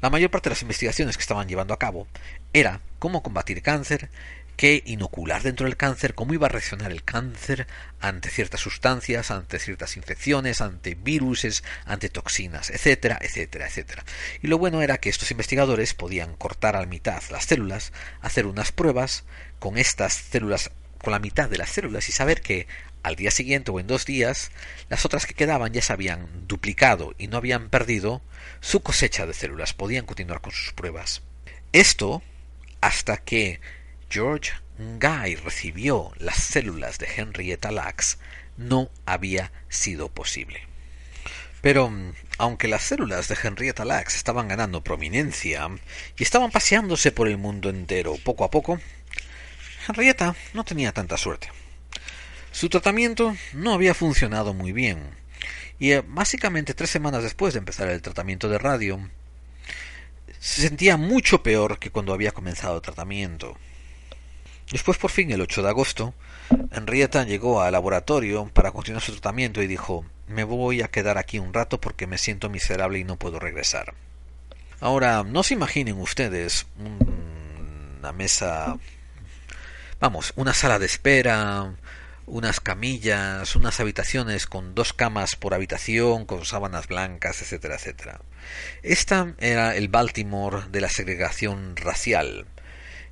[0.00, 2.08] la mayor parte de las investigaciones que estaban llevando a cabo
[2.52, 4.10] era cómo combatir cáncer
[4.56, 7.66] qué inocular dentro del cáncer, cómo iba a reaccionar el cáncer
[8.00, 14.04] ante ciertas sustancias, ante ciertas infecciones, ante viruses, ante toxinas, etcétera, etcétera, etcétera.
[14.42, 17.92] Y lo bueno era que estos investigadores podían cortar a la mitad las células,
[18.22, 19.24] hacer unas pruebas
[19.58, 20.70] con estas células,
[21.02, 22.66] con la mitad de las células y saber que
[23.02, 24.50] al día siguiente o en dos días
[24.88, 28.22] las otras que quedaban ya se habían duplicado y no habían perdido
[28.60, 31.22] su cosecha de células, podían continuar con sus pruebas.
[31.72, 32.22] Esto
[32.80, 33.60] hasta que
[34.08, 38.18] George Guy recibió las células de Henrietta Lacks
[38.56, 40.60] no había sido posible.
[41.60, 41.92] Pero,
[42.38, 45.68] aunque las células de Henrietta Lacks estaban ganando prominencia
[46.16, 48.80] y estaban paseándose por el mundo entero poco a poco,
[49.88, 51.50] Henrietta no tenía tanta suerte.
[52.52, 55.10] Su tratamiento no había funcionado muy bien,
[55.78, 59.10] y eh, básicamente tres semanas después de empezar el tratamiento de radio,
[60.38, 63.58] se sentía mucho peor que cuando había comenzado el tratamiento.
[64.70, 66.14] Después, por fin, el 8 de agosto,
[66.72, 71.38] Henrietta llegó al laboratorio para continuar su tratamiento y dijo Me voy a quedar aquí
[71.38, 73.94] un rato porque me siento miserable y no puedo regresar.
[74.80, 78.76] Ahora, no se imaginen ustedes una mesa,
[80.00, 81.74] vamos, una sala de espera,
[82.26, 88.20] unas camillas, unas habitaciones con dos camas por habitación, con sábanas blancas, etcétera, etcétera.
[88.82, 92.46] Esta era el Baltimore de la segregación racial.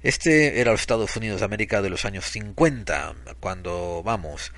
[0.05, 4.53] Este era los Estados Unidos de América de los años 50, cuando, vamos,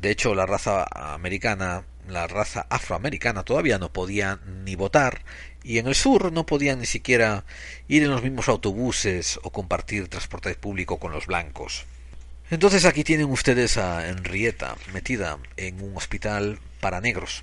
[0.00, 5.22] de hecho la raza americana, la raza afroamericana todavía no podía ni votar
[5.64, 7.44] y en el sur no podían ni siquiera
[7.88, 11.84] ir en los mismos autobuses o compartir transporte público con los blancos.
[12.52, 17.42] Entonces aquí tienen ustedes a Henrietta metida en un hospital para negros,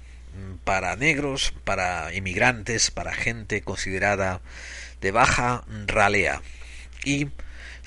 [0.63, 4.39] para negros, para inmigrantes, para gente considerada
[5.01, 6.41] de baja ralea.
[7.03, 7.27] Y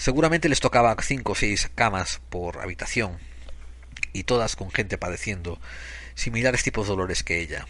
[0.03, 3.19] Seguramente les tocaba cinco o seis camas por habitación,
[4.13, 5.61] y todas con gente padeciendo
[6.17, 7.69] similares tipos de dolores que ella.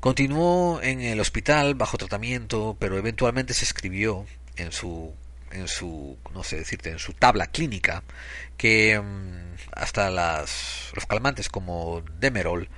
[0.00, 4.26] Continuó en el hospital bajo tratamiento, pero eventualmente se escribió
[4.56, 5.14] en su
[5.52, 8.02] en su no sé decirte en su tabla clínica
[8.56, 12.68] que mm, hasta las, los calmantes como Demerol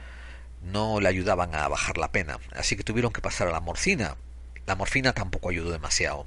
[0.61, 4.19] no le ayudaban a bajar la pena, así que tuvieron que pasar a la morfina.
[4.66, 6.27] La morfina tampoco ayudó demasiado.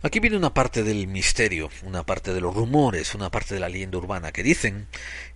[0.00, 3.68] Aquí viene una parte del misterio, una parte de los rumores, una parte de la
[3.68, 4.86] leyenda urbana que dicen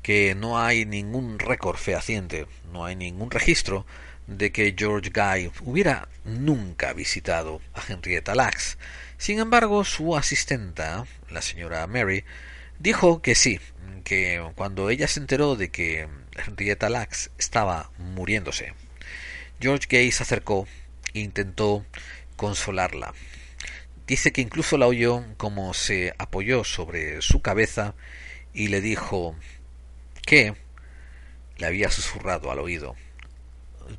[0.03, 3.85] que no hay ningún récord fehaciente, no hay ningún registro
[4.29, 8.79] de que George Guy hubiera nunca visitado a Henrietta Lacks.
[9.19, 12.23] Sin embargo, su asistenta, la señora Mary,
[12.79, 13.59] dijo que sí,
[14.05, 16.07] que cuando ella se enteró de que
[16.37, 18.75] Henrietta Lacks estaba muriéndose.
[19.61, 20.69] George Gay se acercó
[21.15, 21.85] e intentó
[22.37, 23.13] consolarla.
[24.13, 27.95] Dice que incluso la oyó como se apoyó sobre su cabeza
[28.53, 29.35] y le dijo
[30.27, 30.55] que
[31.57, 32.95] le había susurrado al oído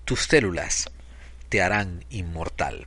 [0.06, 0.92] tus células
[1.50, 2.86] te harán inmortal.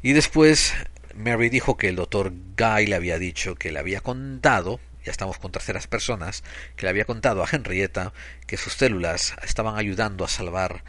[0.00, 0.72] Y después
[1.14, 5.36] Mary dijo que el doctor Guy le había dicho que le había contado, ya estamos
[5.36, 6.42] con terceras personas,
[6.76, 8.14] que le había contado a Henrietta
[8.46, 10.84] que sus células estaban ayudando a salvar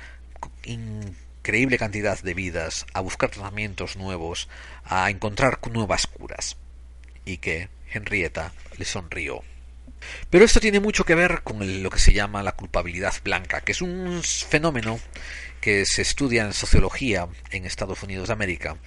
[1.44, 4.48] increíble cantidad de vidas, a buscar tratamientos nuevos,
[4.86, 6.56] a encontrar nuevas curas.
[7.26, 9.44] Y que Henrietta le sonrió.
[10.30, 13.74] Pero esto tiene mucho que ver con lo que se llama la culpabilidad blanca, que
[13.74, 15.02] es un fenómeno
[15.60, 18.78] que se estudia en sociología en Estados Unidos de América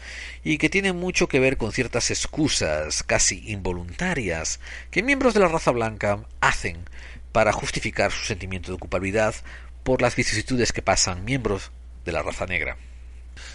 [0.42, 5.48] y que tiene mucho que ver con ciertas excusas casi involuntarias que miembros de la
[5.48, 6.78] raza blanca hacen
[7.32, 9.34] para justificar su sentimiento de culpabilidad
[9.84, 11.70] por las vicisitudes que pasan miembros
[12.06, 12.78] de la raza negra.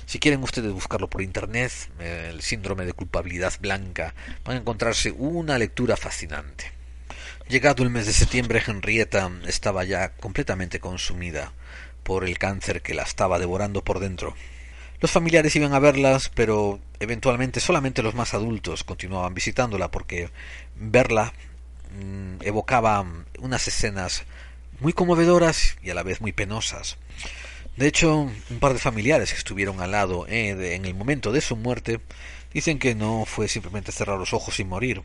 [0.05, 4.13] Si quieren ustedes buscarlo por internet, el síndrome de culpabilidad blanca,
[4.45, 6.71] van a encontrarse una lectura fascinante.
[7.47, 11.53] Llegado el mes de septiembre, Henrietta estaba ya completamente consumida
[12.03, 14.35] por el cáncer que la estaba devorando por dentro.
[14.99, 20.29] Los familiares iban a verlas, pero eventualmente solamente los más adultos continuaban visitándola porque
[20.75, 21.33] verla
[21.99, 23.03] mm, evocaba
[23.39, 24.25] unas escenas
[24.79, 26.97] muy conmovedoras y a la vez muy penosas.
[27.77, 31.41] De hecho, un par de familiares que estuvieron al lado eh, en el momento de
[31.41, 32.01] su muerte
[32.53, 35.03] dicen que no fue simplemente cerrar los ojos y morir.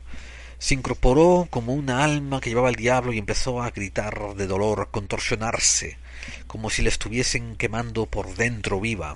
[0.59, 4.89] Se incorporó como una alma que llevaba el diablo y empezó a gritar de dolor,
[4.91, 5.97] contorsionarse,
[6.47, 9.15] como si le estuviesen quemando por dentro viva.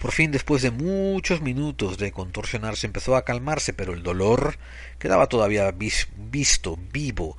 [0.00, 4.58] Por fin, después de muchos minutos de contorsionarse, empezó a calmarse, pero el dolor
[4.98, 7.36] quedaba todavía visto, vivo,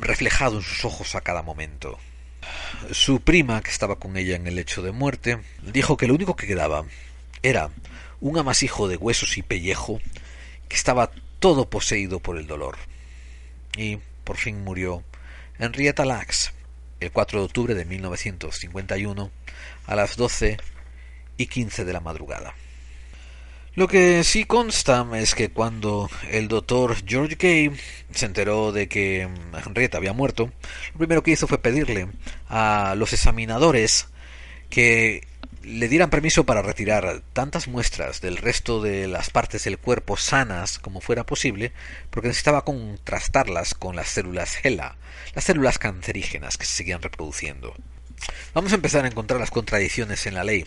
[0.00, 1.98] reflejado en sus ojos a cada momento.
[2.92, 6.36] Su prima, que estaba con ella en el lecho de muerte, dijo que lo único
[6.36, 6.84] que quedaba
[7.42, 7.70] era
[8.20, 10.00] un amasijo de huesos y pellejo
[10.68, 12.76] que estaba todo poseído por el dolor.
[13.76, 15.04] Y por fin murió
[15.58, 16.52] Henrietta Lacks,
[17.00, 19.30] el 4 de octubre de 1951
[19.86, 20.58] a las 12
[21.36, 22.54] y 15 de la madrugada.
[23.78, 27.70] Lo que sí consta es que cuando el doctor George Gay
[28.12, 29.28] se enteró de que
[29.64, 30.50] Henrietta había muerto,
[30.94, 32.08] lo primero que hizo fue pedirle
[32.48, 34.08] a los examinadores
[34.68, 35.28] que
[35.62, 40.80] le dieran permiso para retirar tantas muestras del resto de las partes del cuerpo sanas
[40.80, 41.70] como fuera posible,
[42.10, 44.96] porque necesitaba contrastarlas con las células HeLa,
[45.36, 47.76] las células cancerígenas que se seguían reproduciendo.
[48.54, 50.66] Vamos a empezar a encontrar las contradicciones en la ley.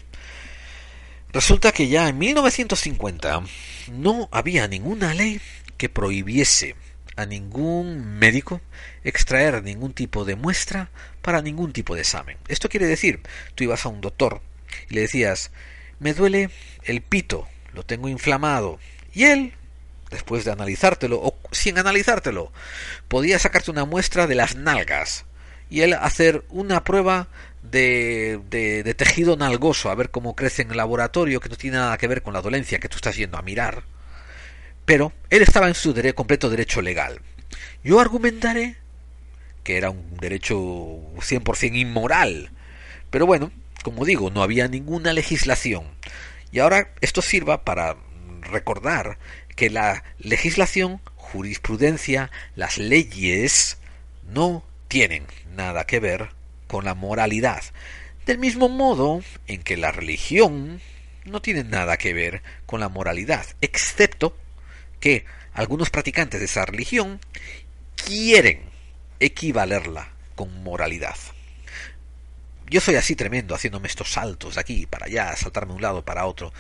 [1.34, 3.44] Resulta que ya en 1950
[3.94, 5.40] no había ninguna ley
[5.78, 6.76] que prohibiese
[7.16, 8.62] a ningún médico
[9.04, 10.90] extraer ningún tipo de muestra
[11.22, 12.38] para ningún tipo de examen.
[12.50, 13.22] Esto quiere decir,
[13.56, 14.42] tú ibas a un doctor
[14.90, 15.52] y le decías,
[16.00, 16.50] me duele
[16.84, 18.80] el pito, lo tengo inflamado.
[19.14, 19.54] Y él,
[20.10, 22.52] después de analizártelo, o sin analizártelo,
[23.08, 25.26] podía sacarte una muestra de las nalgas
[25.70, 27.30] y él hacer una prueba
[27.64, 31.98] de, de, tejido nalgoso, a ver cómo crece en el laboratorio, que no tiene nada
[31.98, 33.84] que ver con la dolencia que tú estás yendo a mirar.
[34.86, 37.22] Pero él estaba en su completo derecho legal.
[37.84, 38.78] Yo argumentaré
[39.64, 42.52] que era un derecho 100% inmoral.
[43.10, 43.52] Pero bueno,
[43.84, 45.86] como digo, no había ninguna legislación.
[46.52, 47.96] Y ahora esto sirva para
[48.42, 49.18] recordar
[49.56, 53.78] que la legislación, jurisprudencia, las leyes
[54.28, 56.30] no tienen nada que ver
[56.72, 57.62] con la moralidad.
[58.26, 60.80] Del mismo modo en que la religión
[61.26, 64.38] no tiene nada que ver con la moralidad, excepto
[65.02, 67.20] que algunos practicantes de esa religión
[67.96, 68.62] quieren
[69.20, 71.18] equivalerla con moralidad.
[72.70, 76.06] Yo soy así tremendo, haciéndome estos saltos de aquí para allá, saltarme de un lado
[76.06, 76.54] para otro.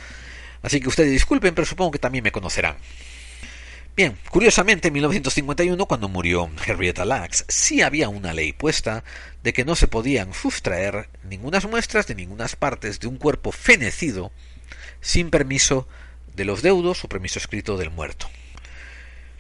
[0.62, 2.76] Así que ustedes disculpen, pero supongo que también me conocerán.
[3.94, 9.04] Bien, curiosamente en 1951, cuando murió Henrietta Lacks, sí había una ley puesta
[9.44, 14.32] de que no se podían sustraer ningunas muestras de ningunas partes de un cuerpo fenecido
[15.02, 15.90] sin permiso
[16.36, 18.30] de los deudos o permiso escrito del muerto.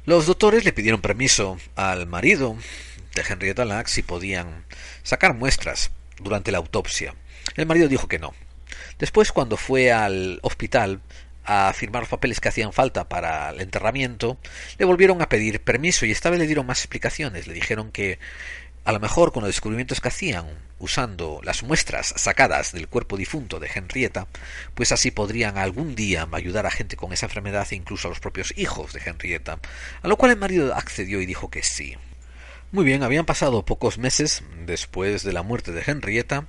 [0.05, 2.57] Los doctores le pidieron permiso al marido
[3.15, 4.65] de Henrietta Lacks si podían
[5.03, 7.15] sacar muestras durante la autopsia.
[7.55, 8.33] El marido dijo que no.
[8.99, 10.99] Después, cuando fue al hospital
[11.45, 14.37] a firmar los papeles que hacían falta para el enterramiento,
[14.77, 17.47] le volvieron a pedir permiso y esta vez le dieron más explicaciones.
[17.47, 18.19] Le dijeron que
[18.83, 20.47] a lo mejor con los descubrimientos que hacían
[20.79, 24.27] usando las muestras sacadas del cuerpo difunto de Henrietta,
[24.73, 28.19] pues así podrían algún día ayudar a gente con esa enfermedad e incluso a los
[28.19, 29.59] propios hijos de Henrietta,
[30.01, 31.97] a lo cual el marido accedió y dijo que sí.
[32.71, 36.45] Muy bien, habían pasado pocos meses después de la muerte de Henrietta,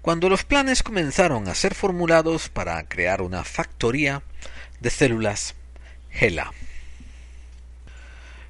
[0.00, 4.22] cuando los planes comenzaron a ser formulados para crear una factoría
[4.80, 5.54] de células
[6.10, 6.52] HeLa.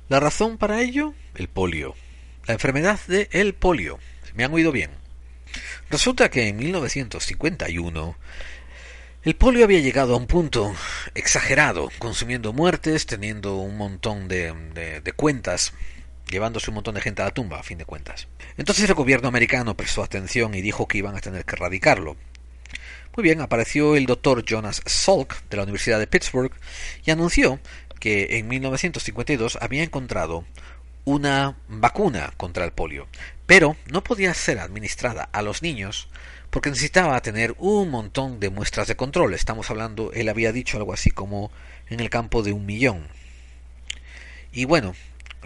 [0.09, 1.97] La razón para ello, el polio.
[2.47, 3.99] La enfermedad de el polio.
[4.35, 4.93] ¿Me han oído bien?
[5.91, 8.17] Resulta que en 1951
[9.25, 10.73] el polio había llegado a un punto
[11.17, 14.55] exagerado, consumiendo muertes, teniendo un montón de,
[15.03, 15.73] de, cuentas,
[16.31, 18.29] llevándose un montón de gente a la tumba, a fin de cuentas.
[18.57, 22.17] Entonces el gobierno americano prestó atención y dijo que iban a tener que erradicarlo.
[23.17, 26.53] Muy bien, apareció el doctor Jonas Salk de la Universidad de Pittsburgh
[27.05, 27.61] y anunció
[27.99, 30.45] que en 1952 había encontrado
[31.07, 33.07] una vacuna contra el polio,
[33.47, 36.09] pero no podía ser administrada a los niños
[36.51, 39.35] porque necesitaba tener un montón de muestras de control.
[39.35, 41.51] Estamos hablando, él había dicho algo así como
[41.89, 43.07] en el campo de un millón.
[44.53, 44.95] Y bueno,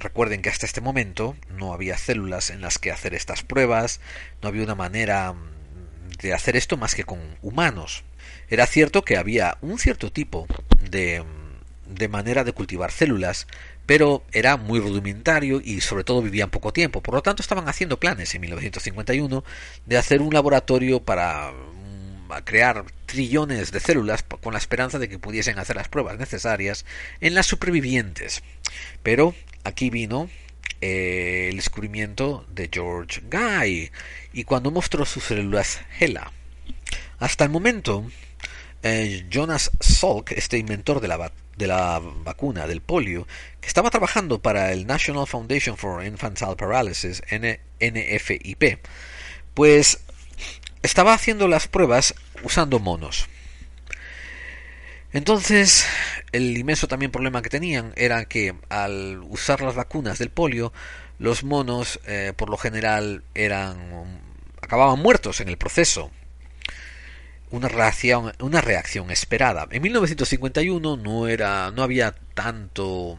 [0.00, 4.00] recuerden que hasta este momento no había células en las que hacer estas pruebas,
[4.42, 5.34] no había una manera
[6.20, 8.04] de hacer esto más que con humanos.
[8.48, 10.46] Era cierto que había un cierto tipo
[10.90, 11.22] de,
[11.86, 13.46] de manera de cultivar células,
[13.86, 17.02] pero era muy rudimentario y sobre todo vivían poco tiempo.
[17.02, 19.44] Por lo tanto, estaban haciendo planes en 1951
[19.86, 21.52] de hacer un laboratorio para
[22.38, 26.84] mm, crear trillones de células con la esperanza de que pudiesen hacer las pruebas necesarias
[27.20, 28.42] en las supervivientes.
[29.02, 30.30] Pero aquí vino
[30.80, 33.90] eh, el descubrimiento de George Guy
[34.32, 36.32] y cuando mostró sus células HeLa.
[37.18, 38.10] Hasta el momento,
[38.82, 43.26] eh, Jonas Salk, este inventor de la, de la vacuna del polio,
[43.60, 48.78] que estaba trabajando para el National Foundation for Infantile Paralysis, NFIP,
[49.52, 49.98] pues
[50.82, 53.28] estaba haciendo las pruebas usando monos.
[55.12, 55.86] Entonces,
[56.32, 60.72] el inmenso también problema que tenían era que al usar las vacunas del polio,
[61.18, 64.30] los monos eh, por lo general eran
[64.62, 66.10] acababan muertos en el proceso
[67.50, 69.66] una reacción, una reacción esperada.
[69.70, 73.18] En 1951 no era, no había tanto,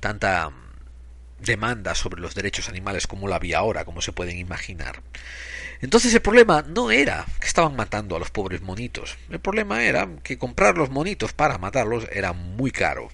[0.00, 0.50] tanta
[1.40, 5.02] demanda sobre los derechos animales como la había ahora, como se pueden imaginar.
[5.84, 9.18] Entonces el problema no era que estaban matando a los pobres monitos.
[9.28, 13.10] El problema era que comprar los monitos para matarlos era muy caro.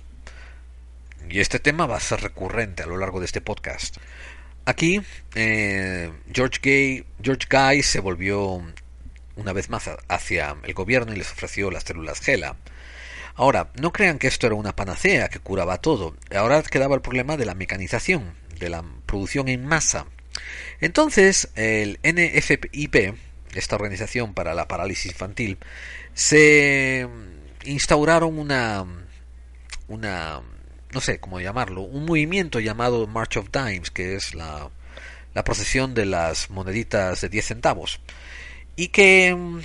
[1.29, 3.97] Y este tema va a ser recurrente a lo largo de este podcast.
[4.67, 5.03] Aquí
[5.35, 8.63] eh, George, Gay, George Guy se volvió
[9.35, 12.55] una vez más hacia el gobierno y les ofreció las células GELA.
[13.35, 16.15] Ahora, no crean que esto era una panacea que curaba todo.
[16.33, 20.07] Ahora quedaba el problema de la mecanización, de la producción en masa.
[20.81, 23.15] Entonces, el NFIP,
[23.55, 25.59] esta organización para la parálisis infantil,
[26.15, 27.09] se
[27.65, 28.87] instauraron una
[29.89, 30.43] una
[30.93, 34.71] no sé cómo llamarlo, un movimiento llamado March of Dimes, que es la,
[35.45, 38.01] procesión de las moneditas de 10 centavos
[38.77, 39.61] y que mm,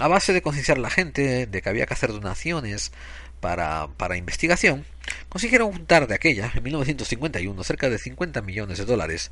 [0.00, 2.92] a base de concienciar a la gente de que había que hacer donaciones
[3.40, 4.84] para, para investigación,
[5.28, 9.30] consiguieron juntar de aquella, en 1951, cerca de 50 millones de dólares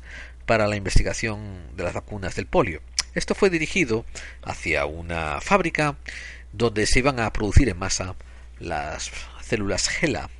[0.49, 2.81] para la investigación de las vacunas del polio.
[3.13, 4.03] Esto fue dirigido
[4.41, 5.95] hacia una fábrica
[6.53, 8.15] donde se iban a producir en masa
[8.59, 9.11] las
[9.43, 10.31] células GELA.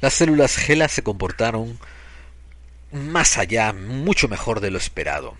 [0.00, 1.78] Las células GELA se comportaron
[2.90, 5.36] más allá, mucho mejor de lo esperado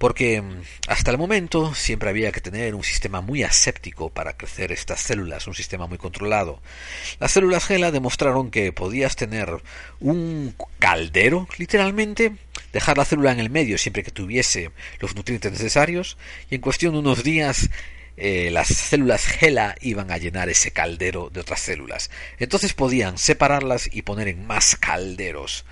[0.00, 4.72] porque mm, hasta el momento siempre había que tener un sistema muy aséptico para crecer
[4.72, 6.62] estas células, un sistema muy controlado.
[7.20, 9.62] Las células GELA demostraron que podías tener
[10.00, 12.32] un caldero, literalmente,
[12.72, 14.70] dejar la célula en el medio siempre que tuviese
[15.00, 16.16] los nutrientes necesarios,
[16.48, 17.68] y en cuestión de unos días
[18.20, 22.10] eh, las células GELA iban a llenar ese caldero de otras células.
[22.38, 25.64] Entonces podían separarlas y poner en más calderos.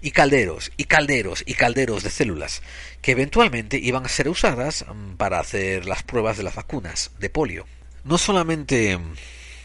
[0.00, 2.62] Y calderos, y calderos, y calderos de células,
[3.00, 7.30] que eventualmente iban a ser usadas mm, para hacer las pruebas de las vacunas de
[7.30, 7.66] polio.
[8.04, 8.98] No solamente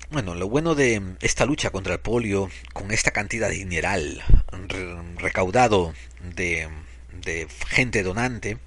[0.10, 4.24] bueno, lo bueno de esta lucha contra el polio, con esta cantidad de dineral
[5.18, 6.70] recaudado de
[7.22, 8.58] de gente donante,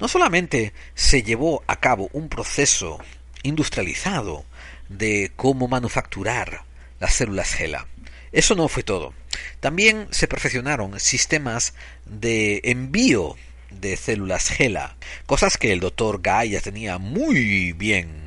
[0.00, 2.98] no solamente se llevó a cabo un proceso
[3.42, 4.44] industrializado
[4.88, 6.64] de cómo manufacturar
[7.00, 7.86] las células GELA.
[8.32, 9.14] Eso no fue todo.
[9.60, 11.74] También se perfeccionaron sistemas
[12.04, 13.36] de envío
[13.70, 18.23] de células GELA, cosas que el doctor ya tenía muy bien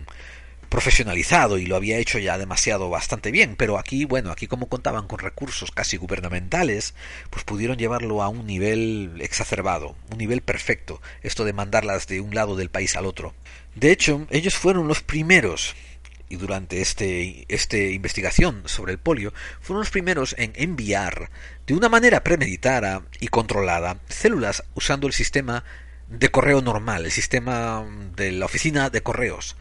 [0.69, 5.07] profesionalizado y lo había hecho ya demasiado bastante bien, pero aquí, bueno, aquí como contaban
[5.07, 6.93] con recursos casi gubernamentales,
[7.29, 12.35] pues pudieron llevarlo a un nivel exacerbado, un nivel perfecto, esto de mandarlas de un
[12.35, 13.33] lado del país al otro.
[13.75, 15.75] De hecho, ellos fueron los primeros
[16.29, 21.29] y durante este, este investigación sobre el polio fueron los primeros en enviar
[21.65, 25.63] de una manera premeditada y controlada células usando el sistema
[26.09, 29.55] de correo normal, el sistema de la oficina de correos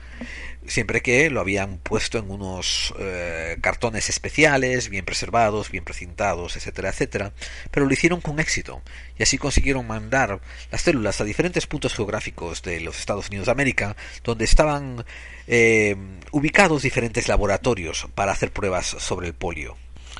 [0.68, 6.90] siempre que lo habían puesto en unos eh, cartones especiales, bien preservados, bien precintados, etcétera,
[6.90, 7.32] etcétera,
[7.70, 8.82] pero lo hicieron con éxito.
[9.18, 10.40] Y así consiguieron mandar
[10.70, 15.04] las células a diferentes puntos geográficos de los Estados Unidos de América, donde estaban
[15.46, 15.96] eh,
[16.30, 19.76] ubicados diferentes laboratorios para hacer pruebas sobre el polio.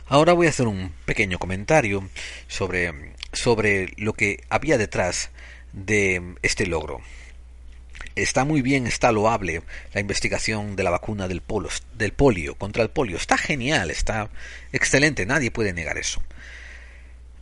[0.09, 2.09] Ahora voy a hacer un pequeño comentario
[2.47, 5.31] sobre, sobre lo que había detrás
[5.73, 7.01] de este logro
[8.17, 9.63] está muy bien, está loable
[9.93, 11.43] la investigación de la vacuna del,
[11.95, 13.17] del polio, contra el polio.
[13.17, 14.31] Está genial, está
[14.73, 16.23] excelente, nadie puede negar eso.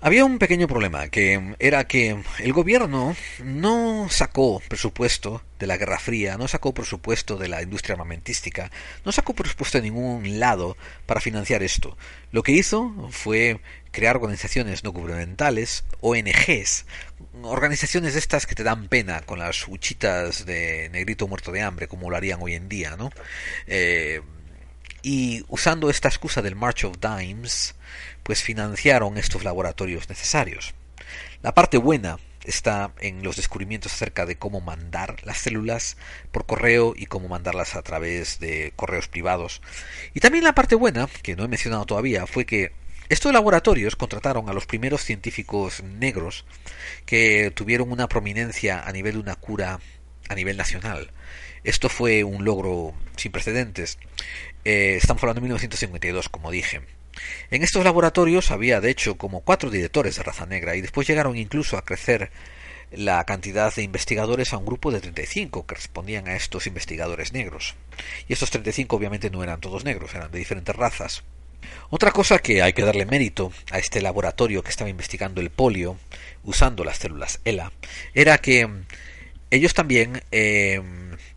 [0.05, 5.99] Había un pequeño problema, que era que el gobierno no sacó presupuesto de la Guerra
[5.99, 8.71] Fría, no sacó presupuesto de la industria armamentística,
[9.07, 11.97] no sacó presupuesto de ningún lado para financiar esto.
[12.33, 13.61] Lo que hizo fue
[13.95, 16.85] crear organizaciones no gubernamentales, ONGs,
[17.43, 21.87] organizaciones de estas que te dan pena con las huchitas de negrito muerto de hambre,
[21.87, 23.11] como lo harían hoy en día, ¿no?
[23.69, 24.21] Eh,
[25.03, 27.77] y usando esta excusa del March of Dimes,
[28.25, 30.75] pues financiaron estos laboratorios necesarios.
[31.43, 35.97] La parte buena está en los descubrimientos acerca de cómo mandar las células
[36.33, 39.63] por correo y cómo mandarlas a través de correos privados.
[40.15, 42.73] Y también la parte buena, que no he mencionado todavía, fue que
[43.09, 46.45] estos laboratorios contrataron a los primeros científicos negros
[47.05, 49.81] que tuvieron una prominencia a nivel de una cura
[50.29, 51.11] a nivel nacional.
[51.65, 53.99] Esto fue un logro sin precedentes.
[54.65, 56.81] Eh, estamos hablando de 1952, como dije.
[57.51, 61.37] En estos laboratorios había, de hecho, como cuatro directores de raza negra y después llegaron
[61.37, 62.31] incluso a crecer
[62.91, 67.75] la cantidad de investigadores a un grupo de 35 que respondían a estos investigadores negros.
[68.29, 71.23] Y estos 35 obviamente no eran todos negros, eran de diferentes razas.
[71.91, 75.97] Otra cosa que hay que darle mérito a este laboratorio que estaba investigando el polio
[76.43, 77.73] usando las células ELA
[78.15, 78.69] era que
[79.51, 80.83] ellos también eh,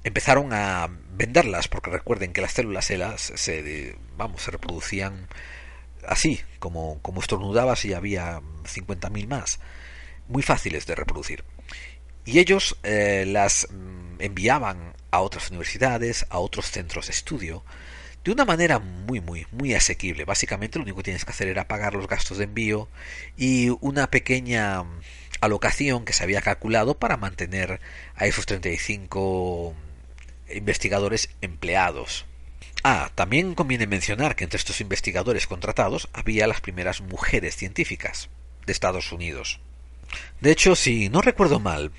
[0.04, 5.28] empezaron a venderlas porque recuerden que las células ELA se, vamos, se reproducían
[6.08, 9.60] así, como, como estornudabas y había 50.000 más,
[10.28, 11.44] muy fáciles de reproducir.
[12.26, 17.64] Y ellos eh, las mm, enviaban a otras universidades, a otros centros de estudio,
[18.28, 20.26] de una manera muy, muy, muy asequible.
[20.26, 22.90] Básicamente lo único que tienes que hacer era pagar los gastos de envío
[23.38, 25.00] y una pequeña mm,
[25.40, 27.80] alocación que se había calculado para mantener
[28.18, 29.74] a esos 35
[30.54, 32.26] investigadores empleados.
[32.84, 38.28] Ah, también conviene mencionar que entre estos investigadores contratados había las primeras mujeres científicas
[38.66, 39.62] de Estados Unidos.
[40.42, 41.94] De hecho, si no recuerdo mal,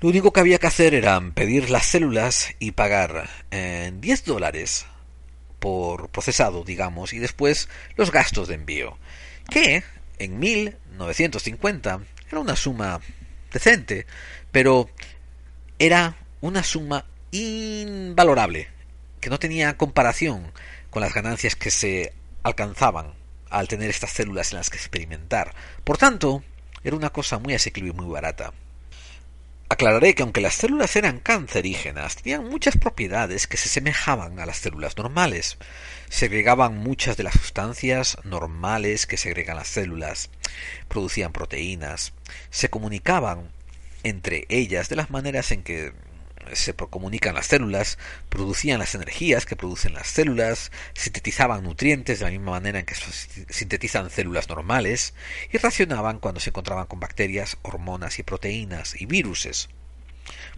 [0.00, 4.86] lo único que había que hacer era pedir las células y pagar eh, 10 dólares
[5.64, 8.98] por procesado, digamos, y después los gastos de envío,
[9.48, 9.82] que
[10.18, 12.00] en 1950
[12.30, 13.00] era una suma
[13.50, 14.04] decente,
[14.52, 14.90] pero
[15.78, 18.68] era una suma invalorable
[19.20, 20.52] que no tenía comparación
[20.90, 22.12] con las ganancias que se
[22.42, 23.14] alcanzaban
[23.48, 25.54] al tener estas células en las que experimentar.
[25.82, 26.44] Por tanto,
[26.82, 28.52] era una cosa muy asequible y muy barata.
[29.68, 34.58] Aclararé que aunque las células eran cancerígenas, tenían muchas propiedades que se semejaban a las
[34.58, 35.56] células normales.
[36.10, 40.30] Segregaban muchas de las sustancias normales que segregan las células,
[40.88, 42.12] producían proteínas,
[42.50, 43.50] se comunicaban
[44.02, 45.92] entre ellas de las maneras en que
[46.52, 52.30] se comunican las células, producían las energías que producen las células, sintetizaban nutrientes de la
[52.30, 55.14] misma manera en que sintetizan células normales
[55.52, 59.68] y racionaban cuando se encontraban con bacterias, hormonas y proteínas y viruses.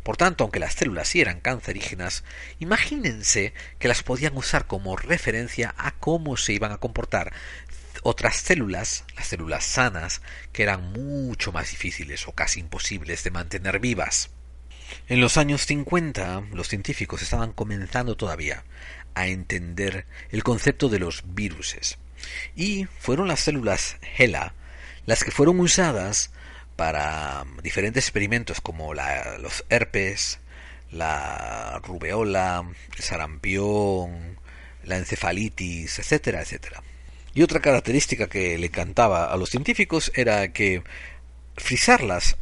[0.03, 2.23] Por tanto, aunque las células sí eran cancerígenas,
[2.61, 7.33] imagínense que las podían usar como referencia a cómo se iban a comportar
[8.03, 10.23] otras células, las células sanas,
[10.53, 14.31] que eran mucho más difíciles o casi imposibles de mantener vivas.
[15.09, 18.65] En los años 50, los científicos estaban comenzando todavía
[19.15, 21.99] a entender el concepto de los viruses.
[22.55, 24.55] Y fueron las células HeLa
[25.07, 26.31] las que fueron usadas
[26.75, 30.41] para diferentes experimentos como los herpes,
[30.91, 32.65] la rubeola,
[32.97, 34.39] el sarampión,
[34.85, 36.83] la encefalitis, etcétera, etcétera.
[37.35, 40.83] Y otra característica que le encantaba a los científicos era que
[41.57, 42.37] frisarlas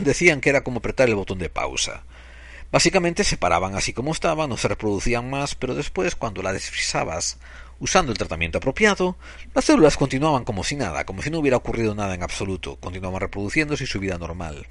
[0.00, 2.04] decían que era como apretar el botón de pausa.
[2.72, 7.38] Básicamente se paraban así como estaban, no se reproducían más, pero después, cuando la desfrisabas
[7.78, 9.16] usando el tratamiento apropiado,
[9.54, 13.20] las células continuaban como si nada, como si no hubiera ocurrido nada en absoluto, continuaban
[13.20, 14.66] reproduciéndose y su vida normal.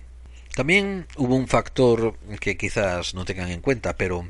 [0.55, 4.27] También hubo un factor que quizás no tengan en cuenta, pero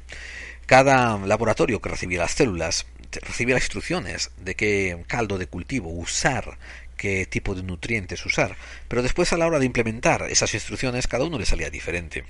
[0.65, 2.87] Cada laboratorio que recibía las células
[3.21, 6.57] recibía las instrucciones de qué caldo de cultivo usar,
[6.95, 8.55] qué tipo de nutrientes usar,
[8.87, 12.25] pero después a la hora de implementar esas instrucciones cada uno le salía diferente.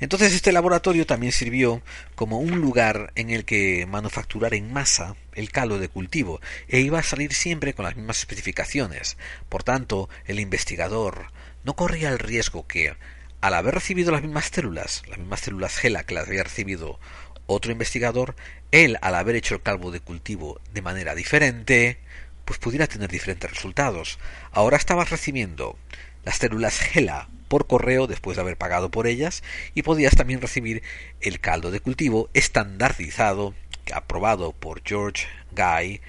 [0.00, 1.82] Entonces este laboratorio también sirvió
[2.14, 6.98] como un lugar en el que manufacturar en masa el caldo de cultivo e iba
[6.98, 9.16] a salir siempre con las mismas especificaciones.
[9.48, 11.32] Por tanto, el investigador
[11.64, 12.94] no corría el riesgo que,
[13.40, 16.98] al haber recibido las mismas células, las mismas células GELA que las había recibido
[17.46, 18.34] otro investigador,
[18.72, 21.98] él, al haber hecho el caldo de cultivo de manera diferente,
[22.46, 24.18] pues pudiera tener diferentes resultados.
[24.52, 25.76] Ahora estabas recibiendo
[26.24, 29.42] las células GELA por correo después de haber pagado por ellas
[29.74, 30.82] y podías también recibir
[31.20, 33.54] el caldo de cultivo estandarizado
[33.92, 36.00] aprobado por George Guy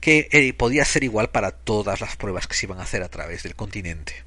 [0.00, 3.08] que eh, podía ser igual para todas las pruebas que se iban a hacer a
[3.08, 4.22] través del continente.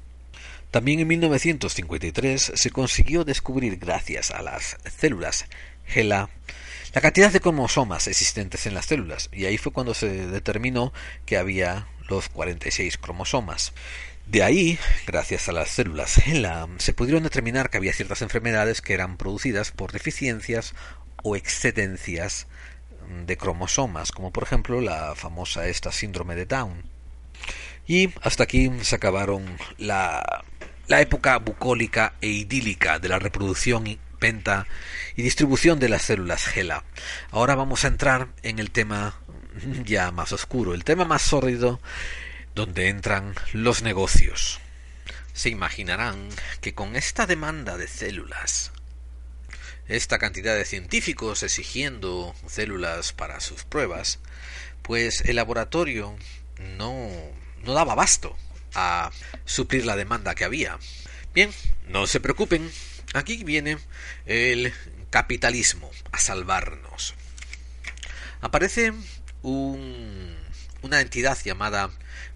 [0.70, 5.46] También en 1953 se consiguió descubrir gracias a las células
[5.86, 6.28] GELA
[6.94, 10.92] la cantidad de cromosomas existentes en las células, y ahí fue cuando se determinó
[11.26, 13.72] que había los 46 cromosomas.
[14.26, 18.92] De ahí, gracias a las células HeLa, se pudieron determinar que había ciertas enfermedades que
[18.92, 20.74] eran producidas por deficiencias
[21.22, 22.46] o excedencias
[23.26, 26.82] de cromosomas, como por ejemplo la famosa esta síndrome de Down.
[27.86, 29.44] Y hasta aquí se acabaron
[29.78, 30.44] la,
[30.88, 33.86] la época bucólica e idílica de la reproducción
[34.18, 34.66] penta
[35.16, 36.84] y distribución de las células GELA.
[37.30, 39.18] Ahora vamos a entrar en el tema
[39.84, 41.80] ya más oscuro, el tema más sórdido,
[42.54, 44.60] donde entran los negocios.
[45.32, 46.28] Se imaginarán
[46.60, 48.72] que con esta demanda de células,
[49.86, 54.18] esta cantidad de científicos exigiendo células para sus pruebas,
[54.82, 56.16] pues el laboratorio
[56.76, 57.08] no,
[57.64, 58.36] no daba abasto
[58.74, 59.10] a
[59.44, 60.78] suplir la demanda que había.
[61.34, 61.50] Bien,
[61.88, 62.70] no se preocupen,
[63.14, 63.78] Aquí viene
[64.26, 64.72] el
[65.10, 67.14] capitalismo a salvarnos.
[68.40, 68.92] Aparece
[69.42, 71.90] una entidad llamada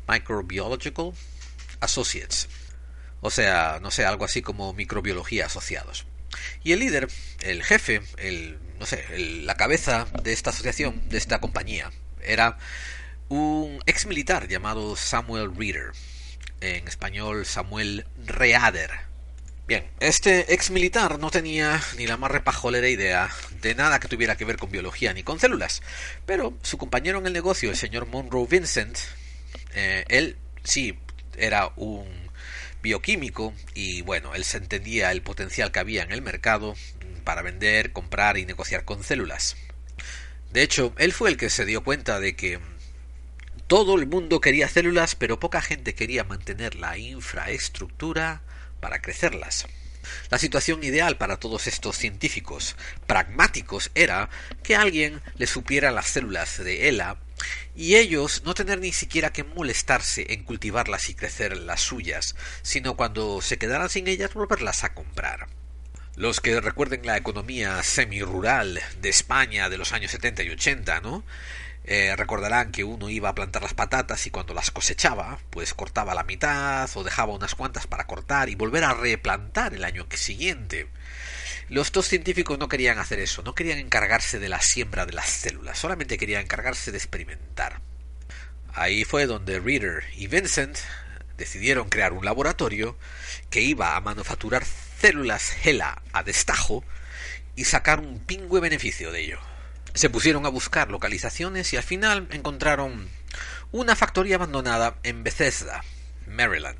[0.09, 1.13] Microbiological
[1.81, 2.49] Associates,
[3.21, 6.07] o sea, no sé, algo así como microbiología asociados.
[6.65, 7.09] Y el líder,
[7.41, 9.05] el jefe, el, no sé,
[9.45, 11.93] la cabeza de esta asociación, de esta compañía,
[12.23, 12.57] era
[13.29, 15.93] un ex militar llamado Samuel Reader,
[16.61, 19.12] en español Samuel Reader
[19.67, 24.37] Bien, este ex militar no tenía ni la más repajolera idea de nada que tuviera
[24.37, 25.83] que ver con biología ni con células,
[26.27, 28.99] pero su compañero en el negocio, el señor Monroe Vincent,
[29.75, 30.99] eh, él sí
[31.37, 32.07] era un
[32.83, 36.75] bioquímico y bueno, él se entendía el potencial que había en el mercado
[37.23, 39.57] para vender, comprar y negociar con células.
[40.53, 42.59] De hecho, él fue el que se dio cuenta de que
[43.69, 48.43] todo el mundo quería células, pero poca gente quería mantener la infraestructura
[48.83, 49.67] para crecerlas.
[50.31, 52.77] La situación ideal para todos estos científicos
[53.07, 54.29] pragmáticos era
[54.65, 57.17] que alguien les supiera las células de ELA
[57.77, 62.97] y ellos no tener ni siquiera que molestarse en cultivarlas y crecer las suyas, sino
[62.97, 65.47] cuando se quedaran sin ellas volverlas a comprar.
[66.17, 71.25] Los que recuerden la economía semi-rural de España de los años 70 y 80, ¿no?
[71.85, 76.15] Eh, recordarán que uno iba a plantar las patatas y cuando las cosechaba, pues cortaba
[76.15, 80.89] la mitad o dejaba unas cuantas para cortar y volver a replantar el año siguiente.
[81.69, 85.29] Los dos científicos no querían hacer eso, no querían encargarse de la siembra de las
[85.29, 87.81] células, solamente querían encargarse de experimentar.
[88.75, 90.79] Ahí fue donde Reader y Vincent
[91.37, 92.97] decidieron crear un laboratorio
[93.51, 94.65] que iba a manufacturar
[95.01, 96.85] células HeLa a destajo
[97.57, 99.52] y sacar un pingüe beneficio de ello
[99.95, 103.09] se pusieron a buscar localizaciones y al final encontraron
[103.71, 105.83] una factoría abandonada en Bethesda,
[106.27, 106.79] Maryland.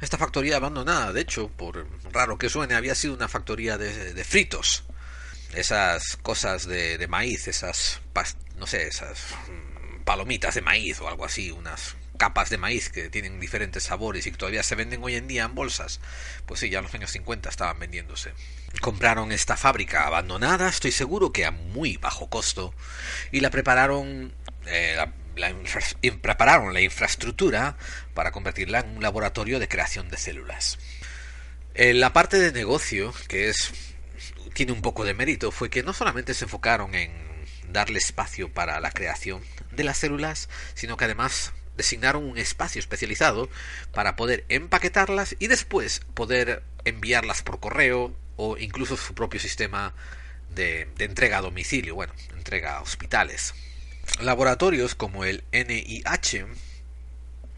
[0.00, 4.84] Esta factoría abandonada, de hecho, por raro que suene, había sido una factoría de, fritos.
[5.54, 8.00] Esas cosas de, de maíz, esas,
[8.56, 9.18] no sé, esas
[9.48, 14.26] mm, palomitas de maíz o algo así, unas capas de maíz que tienen diferentes sabores
[14.26, 16.00] y que todavía se venden hoy en día en bolsas,
[16.46, 18.32] pues sí, ya en los años 50 estaban vendiéndose.
[18.80, 22.74] Compraron esta fábrica abandonada, estoy seguro que a muy bajo costo,
[23.32, 24.32] y la prepararon,
[24.66, 25.54] eh, la,
[26.20, 27.76] prepararon la infraestructura
[28.14, 30.78] para convertirla en un laboratorio de creación de células.
[31.74, 33.72] Eh, la parte de negocio, que es
[34.54, 37.12] tiene un poco de mérito, fue que no solamente se enfocaron en
[37.68, 43.50] darle espacio para la creación de las células, sino que además designaron un espacio especializado
[43.92, 49.94] para poder empaquetarlas y después poder enviarlas por correo o incluso su propio sistema
[50.54, 53.54] de, entrega a domicilio, bueno, entrega a hospitales.
[54.20, 56.46] Laboratorios como el NIH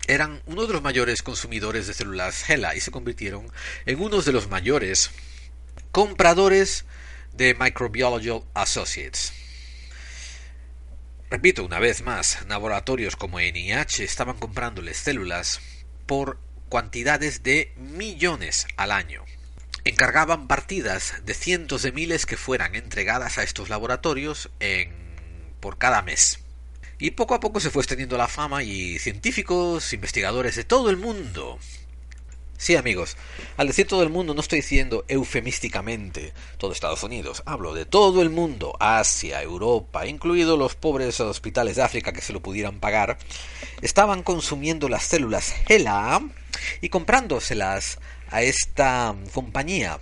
[0.07, 3.53] eran uno de los mayores consumidores de células HeLa y se convirtieron
[3.85, 5.11] en uno de los mayores
[5.93, 6.87] compradores
[7.35, 9.33] de Microbiological Associates.
[11.31, 15.61] Repito una vez más, laboratorios como NIH estaban comprándoles células
[16.07, 16.39] por
[16.70, 19.24] cuantidades de millones al año.
[19.85, 24.93] Encargaban partidas de cientos de miles que fueran entregadas a estos laboratorios en,
[25.61, 26.41] por cada mes.
[26.99, 30.97] Y poco a poco se fue extendiendo la fama y científicos, investigadores de todo el
[30.97, 31.59] mundo.
[32.59, 33.16] Sí, amigos,
[33.57, 38.20] al decir todo el mundo no estoy diciendo eufemísticamente todo Estados Unidos, hablo de todo
[38.20, 43.16] el mundo, Asia, Europa, incluidos los pobres hospitales de África que se lo pudieran pagar,
[43.81, 46.20] estaban consumiendo las células HeLa
[46.81, 48.01] y comprándoselas
[48.31, 49.99] a esta compañía.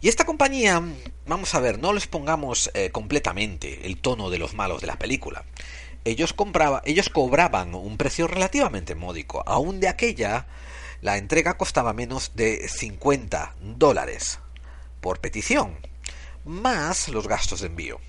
[0.00, 0.82] Y esta compañía,
[1.26, 4.98] vamos a ver, no les pongamos eh, completamente el tono de los malos de la
[4.98, 5.44] película.
[6.04, 10.46] Ellos, compraba, ellos cobraban un precio relativamente módico, aún de aquella
[11.00, 14.38] la entrega costaba menos de 50 dólares
[15.00, 15.76] por petición,
[16.44, 18.00] más los gastos de envío.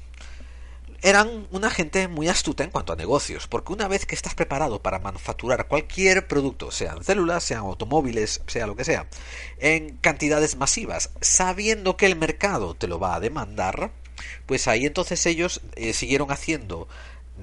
[1.02, 4.82] Eran una gente muy astuta en cuanto a negocios, porque una vez que estás preparado
[4.82, 9.08] para manufacturar cualquier producto, sean células, sean automóviles, sea lo que sea,
[9.60, 13.92] en cantidades masivas, sabiendo que el mercado te lo va a demandar,
[14.46, 16.90] pues ahí entonces ellos eh, siguieron haciendo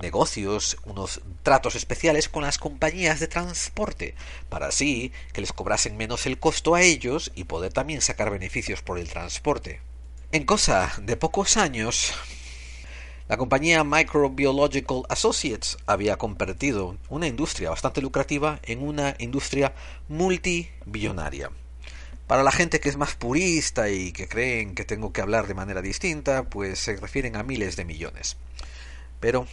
[0.02, 4.14] negocios, unos tratos especiales con las compañías de transporte,
[4.50, 8.82] para así que les cobrasen menos el costo a ellos y poder también sacar beneficios
[8.82, 9.80] por el transporte.
[10.32, 12.12] En cosa de pocos años,
[13.28, 19.74] la compañía Microbiological Associates había convertido una industria bastante lucrativa en una industria
[20.08, 21.50] multibillonaria.
[22.28, 25.54] Para la gente que es más purista y que creen que tengo que hablar de
[25.54, 28.36] manera distinta, pues se refieren a miles de millones.
[29.18, 29.48] Pero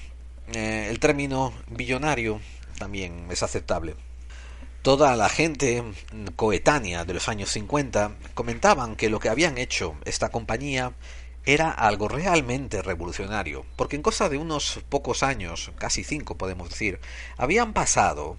[0.54, 2.42] eh, el término billonario
[2.78, 3.96] también es aceptable.
[4.84, 5.84] Toda la gente
[6.36, 10.94] coetánea de los años 50 comentaban que lo que habían hecho esta compañía
[11.46, 17.00] era algo realmente revolucionario, porque en cosa de unos pocos años, casi cinco podemos decir,
[17.38, 18.38] habían pasado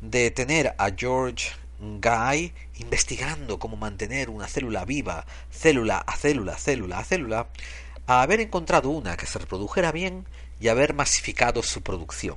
[0.00, 1.50] de tener a George
[1.80, 7.48] Guy investigando cómo mantener una célula viva, célula a célula, célula a célula,
[8.06, 10.26] a haber encontrado una que se reprodujera bien
[10.60, 12.36] y haber masificado su producción.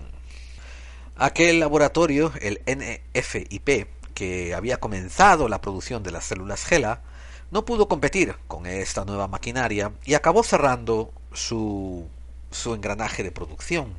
[1.15, 7.01] Aquel laboratorio, el NFIP, que había comenzado la producción de las células GELA,
[7.51, 12.07] no pudo competir con esta nueva maquinaria y acabó cerrando su,
[12.51, 13.95] su engranaje de producción.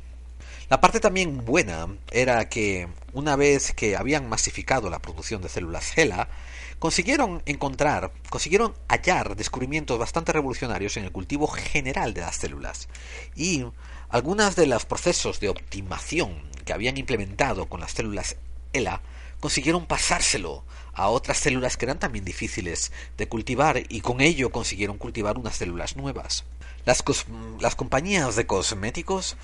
[0.69, 5.91] La parte también buena era que una vez que habían masificado la producción de células
[5.91, 6.29] GELA,
[6.77, 12.87] consiguieron encontrar, consiguieron hallar descubrimientos bastante revolucionarios en el cultivo general de las células
[13.35, 13.65] y
[14.09, 18.37] algunos de los procesos de optimación que habían implementado con las células
[18.71, 19.01] ELA
[19.39, 20.63] consiguieron pasárselo
[20.99, 25.55] a otras células que eran también difíciles de cultivar y con ello consiguieron cultivar unas
[25.55, 26.43] células nuevas.
[26.83, 27.03] Las,
[27.61, 29.37] las compañías de cosméticos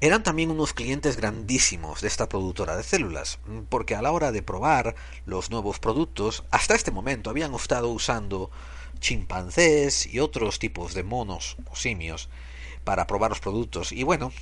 [0.00, 4.42] eran también unos clientes grandísimos de esta productora de células, porque a la hora de
[4.42, 4.94] probar
[5.26, 8.52] los nuevos productos, hasta este momento habían estado usando
[9.00, 12.28] chimpancés y otros tipos de monos o simios
[12.84, 13.90] para probar los productos.
[13.90, 14.32] Y bueno,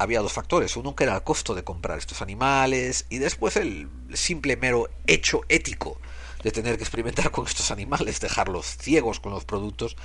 [0.00, 0.76] había dos factores.
[0.76, 5.42] Uno que era el costo de comprar estos animales y después el simple mero hecho
[5.50, 6.00] ético
[6.42, 9.96] de tener que experimentar con estos animales, dejarlos ciegos con los productos.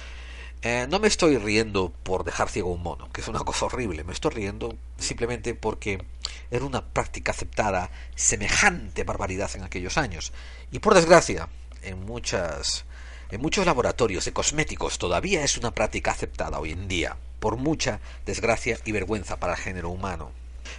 [0.62, 4.04] Eh, no me estoy riendo por dejar ciego un mono, que es una cosa horrible.
[4.04, 6.04] Me estoy riendo simplemente porque
[6.52, 10.34] era una práctica aceptada, semejante barbaridad en aquellos años.
[10.72, 11.48] Y por desgracia,
[11.84, 12.84] en muchas
[13.32, 18.00] en muchos laboratorios de cosméticos todavía es una práctica aceptada hoy en día por mucha
[18.26, 20.32] desgracia y vergüenza para el género humano.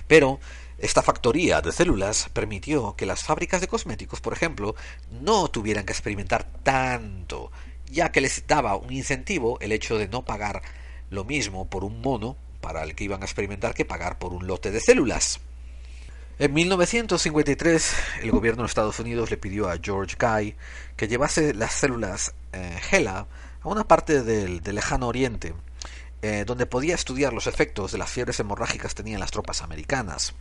[0.09, 0.41] Pero
[0.79, 4.75] esta factoría de células permitió que las fábricas de cosméticos, por ejemplo,
[5.23, 7.53] no tuvieran que experimentar tanto,
[7.89, 10.61] ya que les daba un incentivo el hecho de no pagar
[11.09, 14.49] lo mismo por un mono para el que iban a experimentar que pagar por un
[14.49, 15.39] lote de células.
[16.41, 20.57] En 1953, el gobierno de Estados Unidos le pidió a George Guy
[20.97, 23.29] que llevase las células eh, HeLa
[23.63, 25.55] a una parte del lejano oriente
[26.27, 30.35] eh, donde podía estudiar los efectos de las fiebres hemorrágicas que tenían las tropas americanas.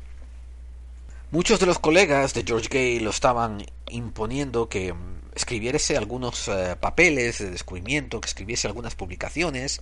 [1.31, 4.95] Muchos de los colegas de George Gay lo estaban imponiendo que
[5.36, 9.81] escribiese algunos eh, papeles de descubrimiento, que escribiese algunas publicaciones,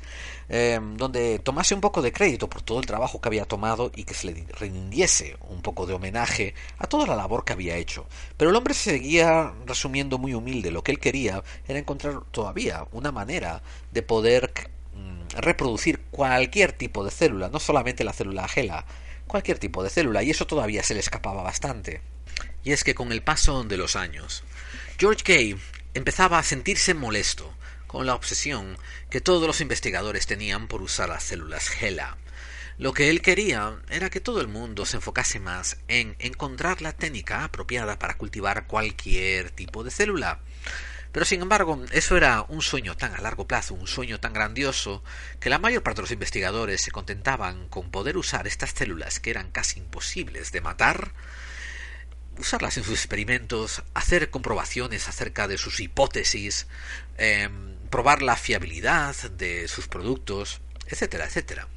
[0.49, 4.03] eh, donde tomase un poco de crédito por todo el trabajo que había tomado y
[4.03, 8.07] que se le rindiese un poco de homenaje a toda la labor que había hecho.
[8.35, 10.71] Pero el hombre seguía resumiendo muy humilde.
[10.71, 14.51] Lo que él quería era encontrar todavía una manera de poder
[15.35, 18.85] reproducir cualquier tipo de célula, no solamente la célula gela,
[19.27, 22.01] cualquier tipo de célula, y eso todavía se le escapaba bastante.
[22.63, 24.43] Y es que con el paso de los años,
[24.97, 25.55] George Kay
[25.93, 27.53] empezaba a sentirse molesto
[27.87, 28.77] con la obsesión
[29.09, 32.17] que todos los investigadores tenían por usar las células GELA.
[32.79, 36.91] Lo que él quería era que todo el mundo se enfocase más en encontrar la
[36.91, 40.39] técnica apropiada para cultivar cualquier tipo de célula.
[41.13, 45.03] Pero sin embargo, eso era un sueño tan a largo plazo, un sueño tan grandioso,
[45.39, 49.29] que la mayor parte de los investigadores se contentaban con poder usar estas células que
[49.29, 51.11] eran casi imposibles de matar,
[52.39, 56.65] usarlas en sus experimentos, hacer comprobaciones acerca de sus hipótesis,
[57.17, 61.67] em, probar la fiabilidad de sus productos, etcétera, etcétera.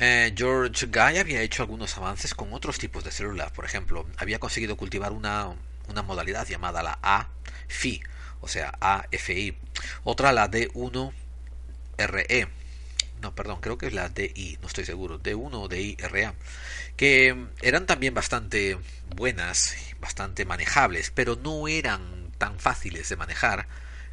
[0.00, 3.52] Eh, George Guy había hecho algunos avances con otros tipos de células.
[3.52, 5.54] Por ejemplo, había conseguido cultivar una,
[5.86, 8.02] una modalidad llamada la AFI,
[8.40, 9.56] o sea, AFI.
[10.04, 12.48] Otra la D1RE.
[13.20, 15.20] No, perdón, creo que es la DI, no estoy seguro.
[15.22, 16.34] D1 o DIRA.
[16.96, 18.78] Que eran también bastante
[19.14, 23.68] buenas, bastante manejables, pero no eran tan fáciles de manejar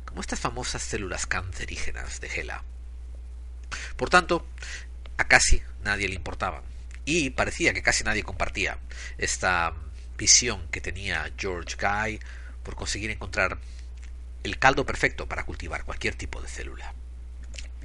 [0.05, 2.63] como estas famosas células cancerígenas de Gela.
[3.95, 4.45] Por tanto,
[5.17, 6.63] a casi nadie le importaban.
[7.05, 8.77] Y parecía que casi nadie compartía
[9.17, 9.73] esta
[10.17, 12.19] visión que tenía George Guy
[12.63, 13.57] por conseguir encontrar
[14.43, 16.93] el caldo perfecto para cultivar cualquier tipo de célula.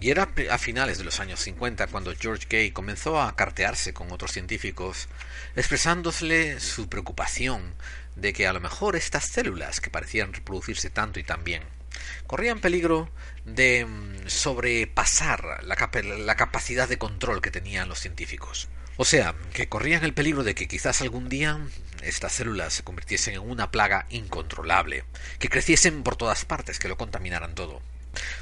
[0.00, 4.10] Y era a finales de los años 50 cuando George Gay comenzó a cartearse con
[4.10, 5.08] otros científicos,
[5.54, 7.74] expresándole su preocupación
[8.16, 11.62] de que a lo mejor estas células, que parecían reproducirse tanto y tan bien,
[12.26, 13.10] corrían peligro
[13.44, 15.76] de mm, sobrepasar la
[16.36, 18.68] capacidad de control que tenían los científicos.
[18.96, 21.58] O sea, que corrían el peligro de que quizás algún día
[22.02, 25.04] estas células se convirtiesen en una plaga incontrolable,
[25.38, 27.80] que creciesen por todas partes, que lo contaminaran todo.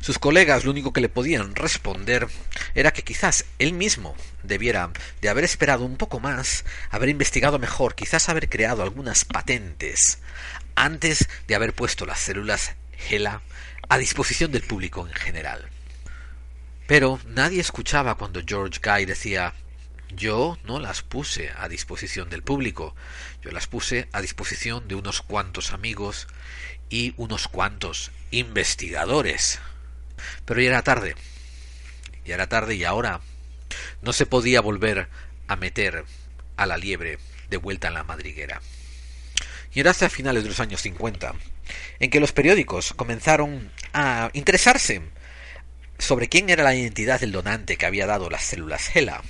[0.00, 2.26] Sus colegas lo único que le podían responder
[2.74, 4.90] era que quizás él mismo debiera
[5.20, 10.18] de haber esperado un poco más, haber investigado mejor, quizás haber creado algunas patentes
[10.74, 13.42] antes de haber puesto las células GELA
[13.88, 15.68] a disposición del público en general.
[16.86, 19.54] Pero nadie escuchaba cuando George Guy decía
[20.14, 22.94] yo no las puse a disposición del público,
[23.42, 26.26] yo las puse a disposición de unos cuantos amigos
[26.88, 29.60] y unos cuantos investigadores.
[30.44, 31.14] Pero ya era tarde,
[32.24, 33.20] ya era tarde y ahora
[34.02, 35.08] no se podía volver
[35.48, 36.04] a meter
[36.56, 38.60] a la liebre de vuelta en la madriguera.
[39.72, 41.34] Y era hacia finales de los años 50
[42.00, 45.02] en que los periódicos comenzaron a interesarse
[45.98, 49.22] sobre quién era la identidad del donante que había dado las células GELA.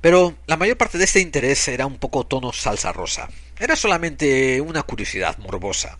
[0.00, 3.28] Pero la mayor parte de este interés era un poco tono salsa rosa.
[3.58, 5.98] Era solamente una curiosidad morbosa.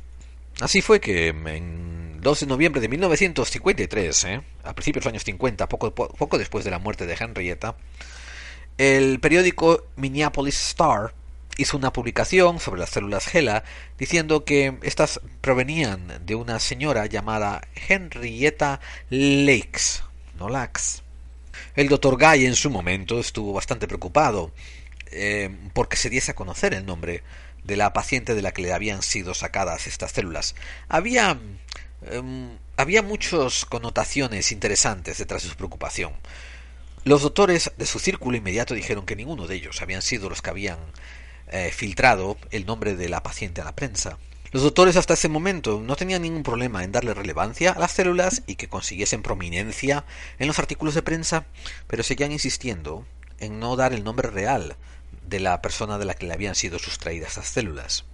[0.60, 4.40] Así fue que en 2 de noviembre de 1953, ¿eh?
[4.64, 7.76] a principios de los años 50, poco, poco después de la muerte de Henrietta,
[8.76, 11.12] el periódico Minneapolis Star
[11.56, 13.64] hizo una publicación sobre las células GELA
[13.98, 18.80] diciendo que estas provenían de una señora llamada Henrietta
[19.10, 20.02] Lakes,
[20.38, 21.02] no Lax.
[21.76, 24.52] El doctor Guy en su momento estuvo bastante preocupado
[25.10, 27.22] eh, porque se diese a conocer el nombre
[27.64, 30.54] de la paciente de la que le habían sido sacadas estas células.
[30.88, 31.38] Había
[32.10, 36.12] em, había muchas connotaciones interesantes detrás de su preocupación.
[37.02, 40.50] Los doctores de su círculo inmediato dijeron que ninguno de ellos habían sido los que
[40.50, 40.78] habían
[41.48, 44.16] eh, filtrado el nombre de la paciente a la prensa.
[44.50, 48.42] Los doctores hasta ese momento no tenían ningún problema en darle relevancia a las células
[48.46, 50.06] y que consiguiesen prominencia
[50.38, 51.44] en los artículos de prensa,
[51.86, 53.06] pero seguían insistiendo
[53.40, 54.76] en no dar el nombre real
[55.26, 58.06] de la persona de la que le habían sido sustraídas estas células.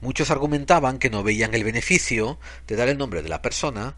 [0.00, 3.96] Muchos argumentaban que no veían el beneficio de dar el nombre de la persona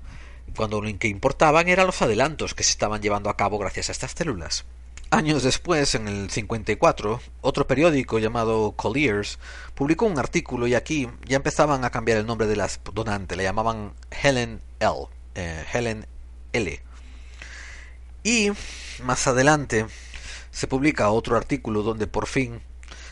[0.56, 3.92] cuando lo que importaban eran los adelantos que se estaban llevando a cabo gracias a
[3.92, 4.64] estas células.
[5.10, 9.38] Años después, en el 54, otro periódico llamado Colliers
[9.74, 13.44] publicó un artículo y aquí ya empezaban a cambiar el nombre de la donante, le
[13.44, 15.08] llamaban Helen L.
[15.34, 16.06] Eh, Helen
[16.52, 16.82] L.
[18.22, 18.50] Y
[19.02, 19.86] más adelante
[20.50, 22.60] se publica otro artículo donde por fin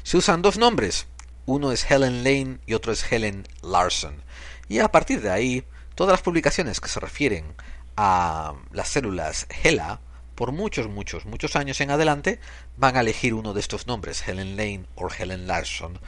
[0.02, 1.06] se usan dos nombres.
[1.46, 4.22] Uno es Helen Lane y otro es Helen Larson.
[4.68, 7.54] Y a partir de ahí, todas las publicaciones que se refieren
[7.96, 10.00] a las células HeLa
[10.36, 12.38] por muchos, muchos, muchos años en adelante,
[12.76, 15.98] van a elegir uno de estos nombres, Helen Lane o Helen Larson,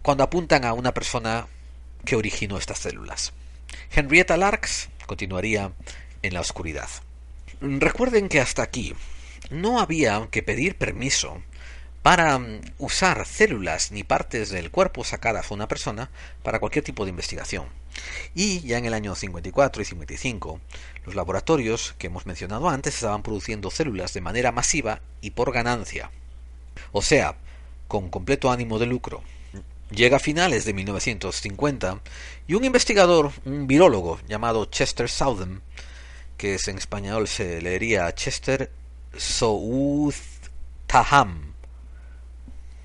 [0.00, 1.46] cuando apuntan a una persona
[2.06, 3.32] que originó estas células.
[3.94, 5.72] Henrietta Larks continuaría
[6.22, 6.88] en la oscuridad.
[7.60, 8.94] Recuerden que hasta aquí
[9.50, 11.42] no había que pedir permiso
[12.02, 16.10] para mm, usar células ni partes del cuerpo sacadas a una persona
[16.42, 17.66] para cualquier tipo de investigación.
[18.34, 20.60] Y ya en el año 54 y 55,
[21.04, 26.10] los laboratorios que hemos mencionado antes estaban produciendo células de manera masiva y por ganancia.
[26.92, 27.36] O sea,
[27.88, 29.22] con completo ánimo de lucro.
[29.90, 32.00] Llega a finales de 1950
[32.48, 35.62] y un investigador, un virólogo llamado Chester Southern,
[36.36, 38.70] que en español se leería Chester
[39.16, 40.14] South
[40.86, 41.54] Taham.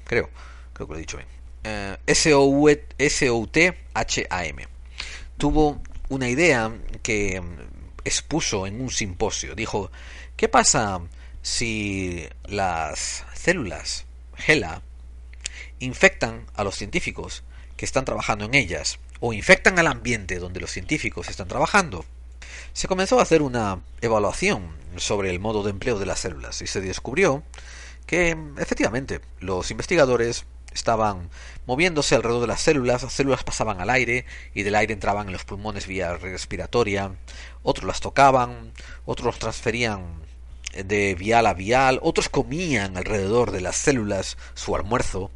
[0.06, 0.30] Creo,
[0.74, 1.30] creo que lo he dicho bien.
[1.64, 2.80] Eh, S-O-U-T-H-A-M.
[5.40, 6.70] Tuvo una idea
[7.02, 7.42] que
[8.04, 9.56] expuso en un simposio.
[9.56, 9.90] Dijo,
[10.36, 11.00] ¿qué pasa
[11.42, 14.04] si las células
[14.36, 14.82] GELA
[15.80, 17.44] infectan a los científicos
[17.78, 22.04] que están trabajando en ellas o infectan al ambiente donde los científicos están trabajando?
[22.74, 26.68] Se comenzó a hacer una evaluación sobre el modo de empleo de las células y
[26.68, 27.44] se descubrió
[28.06, 31.30] que efectivamente los investigadores estaban
[31.66, 35.34] moviéndose alrededor de las células, las células pasaban al aire y del aire entraban en
[35.34, 37.12] los pulmones vía respiratoria,
[37.64, 38.74] otros las tocaban,
[39.06, 40.22] otros transferían
[40.74, 45.32] de vial a vial, otros comían alrededor de las células su almuerzo.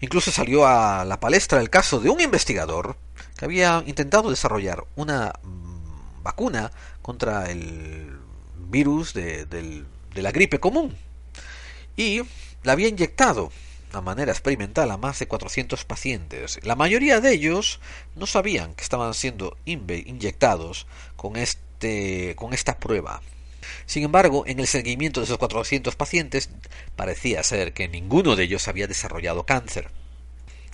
[0.00, 2.96] Incluso salió a la palestra el caso de un investigador
[3.36, 6.70] que había intentado desarrollar una mm, vacuna
[7.02, 8.18] contra el
[8.68, 10.96] virus de, de la gripe común
[11.96, 12.22] y
[12.62, 13.50] la había inyectado
[14.00, 16.58] manera experimental a más de 400 pacientes.
[16.62, 17.80] La mayoría de ellos
[18.14, 20.86] no sabían que estaban siendo inyectados
[21.16, 23.22] con, este, con esta prueba.
[23.86, 26.50] Sin embargo, en el seguimiento de esos 400 pacientes
[26.94, 29.90] parecía ser que ninguno de ellos había desarrollado cáncer.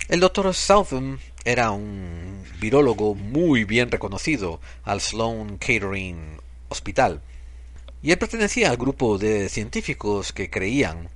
[0.08, 7.22] El doctor Southam era un virólogo muy bien reconocido al Sloan Kettering Hospital.
[8.02, 11.08] Y él pertenecía al grupo de científicos que creían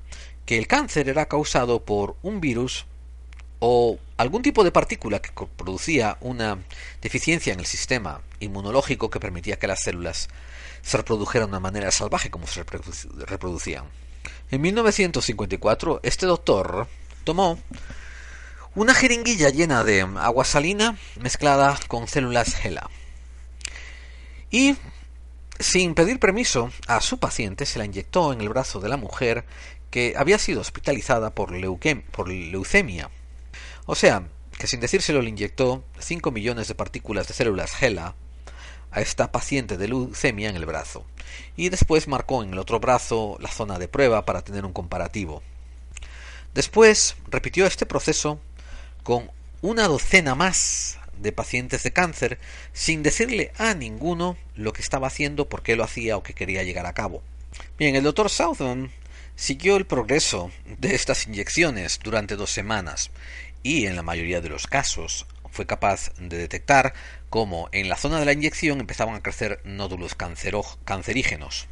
[0.47, 2.87] que el cáncer era causado por un virus
[3.59, 6.59] o algún tipo de partícula que producía una
[7.03, 10.29] deficiencia en el sistema inmunológico que permitía que las células
[10.83, 13.85] se reprodujeran de una manera salvaje como se reproducían.
[14.51, 16.87] En 1954, este doctor
[17.25, 17.59] tomó
[18.77, 22.89] una jeringuilla llena de agua salina mezclada con células GELA
[24.51, 24.77] y
[25.59, 29.45] sin pedir permiso a su paciente se la inyectó en el brazo de la mujer
[29.91, 31.53] que había sido hospitalizada por,
[32.11, 33.11] por leucemia.
[33.87, 34.29] O sea,
[34.59, 38.15] que sin decírselo le inyectó 5 millones de partículas de células GELA
[38.91, 41.05] a esta paciente de leucemia en el brazo,
[41.57, 45.43] y después marcó en el otro brazo la zona de prueba para tener un comparativo.
[46.55, 48.41] Después repitió este proceso
[49.03, 49.31] con
[49.61, 52.39] una docena más de pacientes de cáncer
[52.73, 56.63] sin decirle a ninguno lo que estaba haciendo, por qué lo hacía o qué quería
[56.63, 57.23] llegar a cabo.
[57.79, 58.91] Bien, el doctor Southern
[59.37, 63.11] Siguió el progreso de estas inyecciones durante dos semanas
[63.63, 66.95] y en la mayoría de los casos fue capaz de detectar
[67.29, 70.17] cómo en la zona de la inyección empezaban a crecer nódulos
[70.85, 71.67] cancerígenos.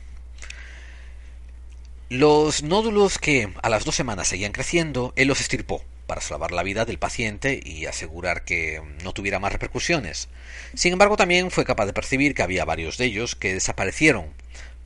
[2.10, 6.64] Los nódulos que a las dos semanas seguían creciendo, él los estirpó para salvar la
[6.64, 10.28] vida del paciente y asegurar que no tuviera más repercusiones.
[10.74, 14.34] Sin embargo, también fue capaz de percibir que había varios de ellos que desaparecieron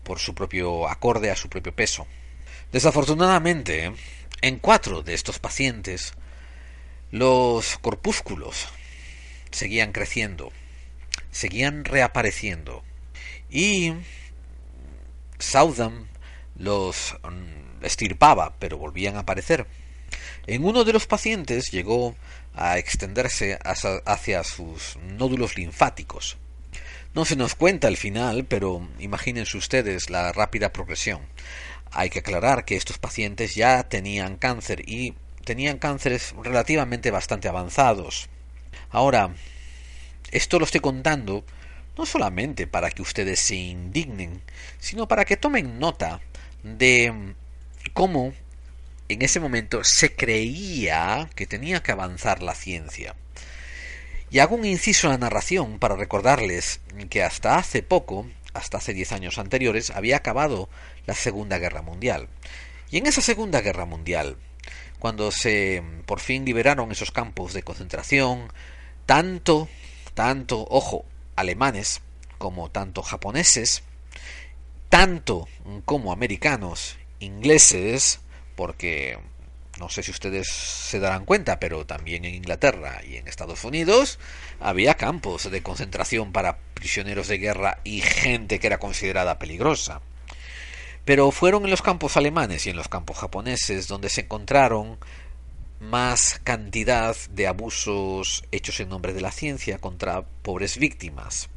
[0.04, 2.06] por su propio acorde a su propio peso.
[2.72, 3.94] Desafortunadamente,
[4.42, 6.12] en cuatro de estos pacientes,
[7.10, 8.68] los corpúsculos
[9.50, 10.52] seguían creciendo,
[11.30, 12.84] seguían reapareciendo
[13.48, 13.94] y
[15.38, 16.08] Southam
[16.56, 19.66] los mm, estirpaba, pero volvían a aparecer.
[20.46, 22.16] En uno de los pacientes llegó
[22.54, 26.36] a extenderse hacia sus nódulos linfáticos.
[27.14, 31.20] No se nos cuenta el final, pero imagínense ustedes la rápida progresión.
[31.90, 35.14] Hay que aclarar que estos pacientes ya tenían cáncer y
[35.44, 38.28] tenían cánceres relativamente bastante avanzados.
[38.90, 39.34] Ahora,
[40.30, 41.44] esto lo estoy contando
[41.96, 44.42] no solamente para que ustedes se indignen,
[44.78, 46.20] sino para que tomen nota
[46.62, 47.34] de
[47.92, 48.32] cómo
[49.08, 53.16] en ese momento se creía que tenía que avanzar la ciencia.
[54.30, 58.92] Y hago un inciso en la narración para recordarles que hasta hace poco, hasta hace
[58.92, 60.68] diez años anteriores, había acabado
[61.08, 62.28] la Segunda Guerra Mundial.
[62.90, 64.36] Y en esa Segunda Guerra Mundial,
[64.98, 68.52] cuando se por fin liberaron esos campos de concentración,
[69.06, 69.68] tanto,
[70.12, 72.02] tanto, ojo, alemanes
[72.36, 73.82] como tanto japoneses,
[74.90, 75.48] tanto
[75.86, 78.20] como americanos, ingleses,
[78.54, 79.18] porque
[79.78, 84.18] no sé si ustedes se darán cuenta, pero también en Inglaterra y en Estados Unidos
[84.60, 90.02] había campos de concentración para prisioneros de guerra y gente que era considerada peligrosa.
[91.08, 94.98] Pero fueron en los campos alemanes y en los campos japoneses donde se encontraron
[95.80, 101.48] más cantidad de abusos hechos en nombre de la ciencia contra pobres víctimas.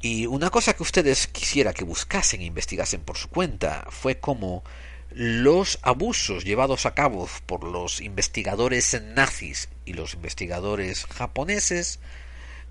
[0.00, 4.64] Y una cosa que ustedes quisiera que buscasen e investigasen por su cuenta fue cómo
[5.10, 12.00] los abusos llevados a cabo por los investigadores nazis y los investigadores japoneses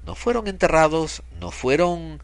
[0.08, 2.20] no fueron enterrados, no fueron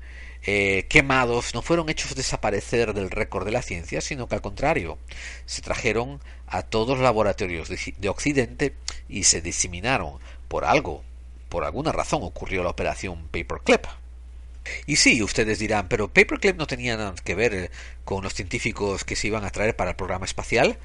[0.49, 4.97] eh, quemados no fueron hechos desaparecer del récord de la ciencia, sino que al contrario,
[5.45, 8.73] se trajeron a todos los laboratorios de, Occidente
[9.09, 11.03] y se diseminaron por algo,
[11.49, 13.87] por alguna razón ocurrió la operación Paperclip.
[14.85, 17.71] Y sí, ustedes dirán, pero Paperclip no tenía nada que ver eh,
[18.05, 20.77] con los científicos que se iban a traer para el programa espacial.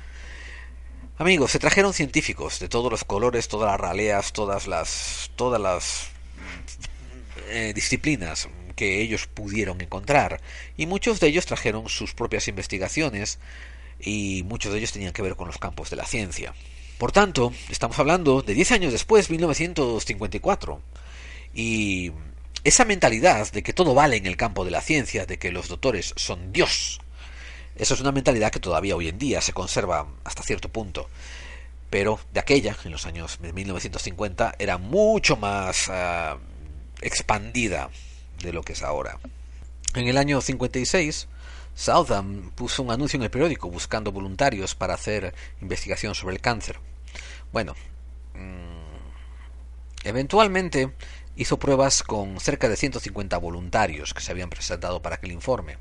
[1.19, 6.09] Amigos, se trajeron científicos de todos los colores, todas las raleas, todas las, todas las
[7.49, 10.41] eh, disciplinas que ellos pudieron encontrar.
[10.77, 13.39] Y muchos de ellos trajeron sus propias investigaciones
[14.01, 16.55] y muchos de ellos tenían que ver con los campos de la ciencia.
[16.99, 20.81] Por tanto, estamos hablando de 10 años después, 1954.
[21.55, 22.13] Y
[22.65, 25.69] esa mentalidad de que todo vale en el campo de la ciencia, de que los
[25.69, 27.01] doctores son Dios,
[27.77, 31.09] eso es una mentalidad que todavía hoy en día se conserva hasta cierto punto.
[31.91, 36.39] Pero de aquella, en los años 1950, era mucho más ah,
[37.01, 37.91] expandida
[38.43, 39.19] de lo que es ahora.
[39.95, 41.29] En el año 56,
[41.75, 46.79] Southam puso un anuncio en el periódico buscando voluntarios para hacer investigación sobre el cáncer.
[47.53, 47.75] Bueno,
[48.35, 50.93] mm, eventualmente
[51.37, 55.79] hizo pruebas con cerca de 150 voluntarios que se habían presentado para aquel informe.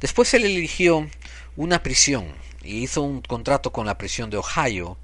[0.00, 1.08] Después se eligió
[1.56, 4.96] una prisión y hizo un contrato con la prisión de Ohio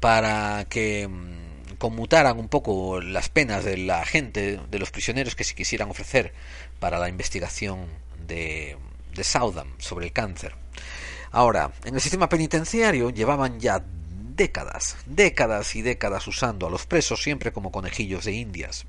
[0.00, 1.45] para que mm,
[1.78, 6.32] conmutaran un poco las penas de la gente, de los prisioneros que se quisieran ofrecer
[6.80, 7.86] para la investigación
[8.26, 8.76] de,
[9.14, 10.54] de Southam sobre el cáncer.
[11.30, 13.84] Ahora, en el sistema penitenciario llevaban ya
[14.36, 18.86] décadas, décadas y décadas usando a los presos siempre como conejillos de indias.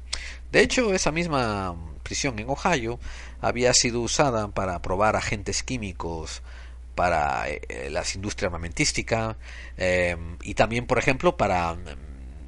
[0.51, 2.99] De hecho, esa misma prisión en Ohio
[3.41, 6.41] había sido usada para probar agentes químicos
[6.95, 9.37] para eh, las industrias armamentística
[9.77, 12.06] eh, y también, por ejemplo, para mm,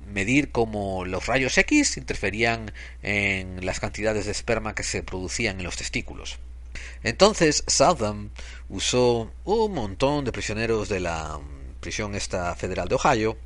[0.09, 5.65] medir cómo los rayos X interferían en las cantidades de esperma que se producían en
[5.65, 6.39] los testículos.
[7.03, 8.29] Entonces Southam
[8.69, 11.39] usó un montón de prisioneros de la
[11.79, 13.37] prisión esta federal de Ohio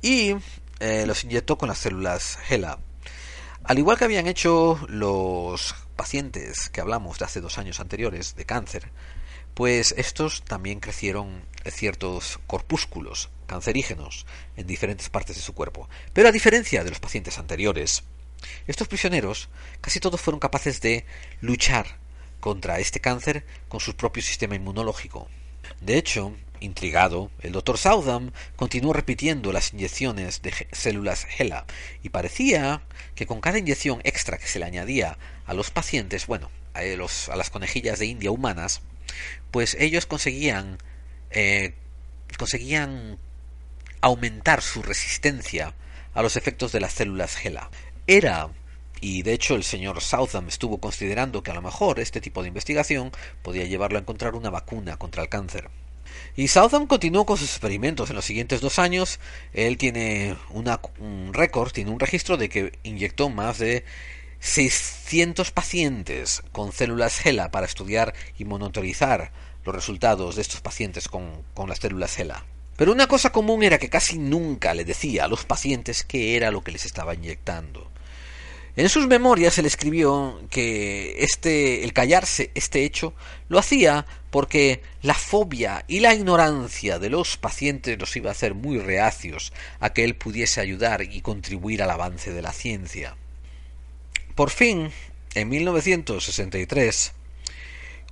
[0.00, 0.34] y
[0.80, 2.78] eh, los inyectó con las células HeLa.
[3.64, 8.44] Al igual que habían hecho los pacientes que hablamos de hace dos años anteriores de
[8.44, 8.90] cáncer,
[9.54, 14.24] pues estos también crecieron ciertos corpúsculos cancerígenos
[14.56, 15.88] en diferentes partes de su cuerpo.
[16.14, 18.02] Pero a diferencia de los pacientes anteriores,
[18.66, 19.50] estos prisioneros
[19.82, 21.04] casi todos fueron capaces de
[21.42, 21.98] luchar
[22.40, 25.28] contra este cáncer con su propio sistema inmunológico.
[25.80, 31.66] De hecho, intrigado, el doctor Southam continuó repitiendo las inyecciones de células HeLa
[32.02, 32.82] y parecía
[33.14, 37.28] que con cada inyección extra que se le añadía a los pacientes, bueno, a, los,
[37.28, 38.80] a las conejillas de India humanas,
[39.50, 40.78] pues ellos conseguían
[41.30, 41.74] eh,
[42.38, 43.18] conseguían
[44.02, 45.74] aumentar su resistencia
[46.12, 47.70] a los efectos de las células HeLa.
[48.06, 48.50] Era
[49.00, 52.48] y de hecho el señor Southam estuvo considerando que a lo mejor este tipo de
[52.48, 53.10] investigación
[53.42, 55.70] podía llevarlo a encontrar una vacuna contra el cáncer.
[56.36, 58.10] Y Southam continuó con sus experimentos.
[58.10, 59.18] En los siguientes dos años,
[59.52, 63.84] él tiene una, un récord, tiene un registro de que inyectó más de
[64.40, 69.32] 600 pacientes con células HeLa para estudiar y monitorizar
[69.64, 72.44] los resultados de estos pacientes con, con las células HeLa.
[72.82, 76.50] Pero una cosa común era que casi nunca le decía a los pacientes qué era
[76.50, 77.88] lo que les estaba inyectando.
[78.74, 83.14] En sus memorias él escribió que este, el callarse este hecho
[83.48, 88.54] lo hacía porque la fobia y la ignorancia de los pacientes los iba a hacer
[88.54, 93.16] muy reacios a que él pudiese ayudar y contribuir al avance de la ciencia.
[94.34, 94.90] Por fin,
[95.34, 97.12] en 1963,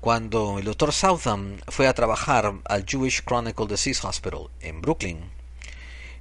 [0.00, 5.30] cuando el doctor Southam fue a trabajar al Jewish Chronicle Disease Hospital en Brooklyn,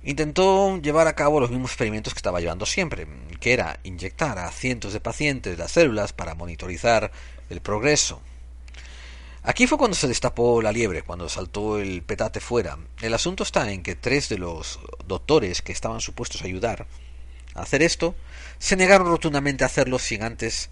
[0.03, 3.07] intentó llevar a cabo los mismos experimentos que estaba llevando siempre,
[3.39, 7.11] que era inyectar a cientos de pacientes las células para monitorizar
[7.49, 8.21] el progreso.
[9.43, 12.77] Aquí fue cuando se destapó la liebre, cuando saltó el petate fuera.
[13.01, 16.85] El asunto está en que tres de los doctores que estaban supuestos a ayudar
[17.55, 18.15] a hacer esto
[18.57, 20.69] se negaron rotundamente a hacerlo sin antes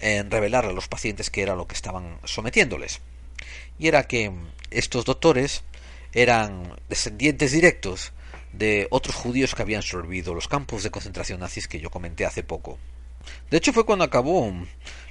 [0.00, 3.00] eh, revelar a los pacientes que era lo que estaban sometiéndoles.
[3.78, 4.32] Y era que
[4.70, 5.62] estos doctores
[6.12, 8.12] eran descendientes directos
[8.52, 12.42] de otros judíos que habían sobrevivido los campos de concentración nazis que yo comenté hace
[12.42, 12.78] poco.
[13.50, 14.52] De hecho fue cuando acabó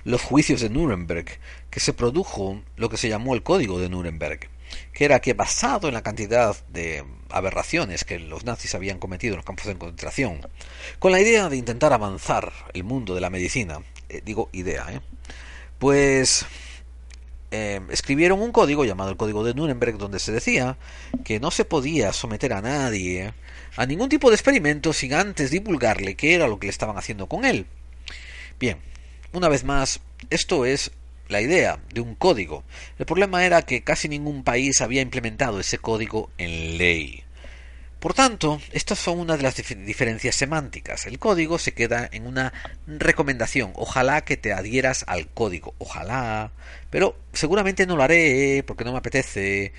[0.03, 1.39] los juicios de Nuremberg
[1.69, 4.49] que se produjo lo que se llamó el Código de Nuremberg,
[4.93, 9.37] que era que basado en la cantidad de aberraciones que los nazis habían cometido en
[9.37, 10.47] los campos de concentración,
[10.99, 15.01] con la idea de intentar avanzar el mundo de la medicina, eh, digo idea, ¿eh?
[15.79, 16.45] pues
[17.51, 20.77] eh, escribieron un código llamado el Código de Nuremberg donde se decía
[21.23, 23.33] que no se podía someter a nadie
[23.77, 27.27] a ningún tipo de experimento sin antes divulgarle qué era lo que le estaban haciendo
[27.27, 27.67] con él.
[28.59, 28.79] Bien,
[29.33, 30.91] una vez más, esto es
[31.29, 32.63] la idea de un código.
[32.97, 37.23] El problema era que casi ningún país había implementado ese código en ley.
[37.99, 41.07] Por tanto, estas son una de las diferencias semánticas.
[41.07, 42.53] El código se queda en una
[42.85, 43.71] recomendación.
[43.75, 45.73] Ojalá que te adhieras al código.
[45.79, 46.51] Ojalá.
[46.91, 49.73] Pero seguramente no lo haré porque no me apetece.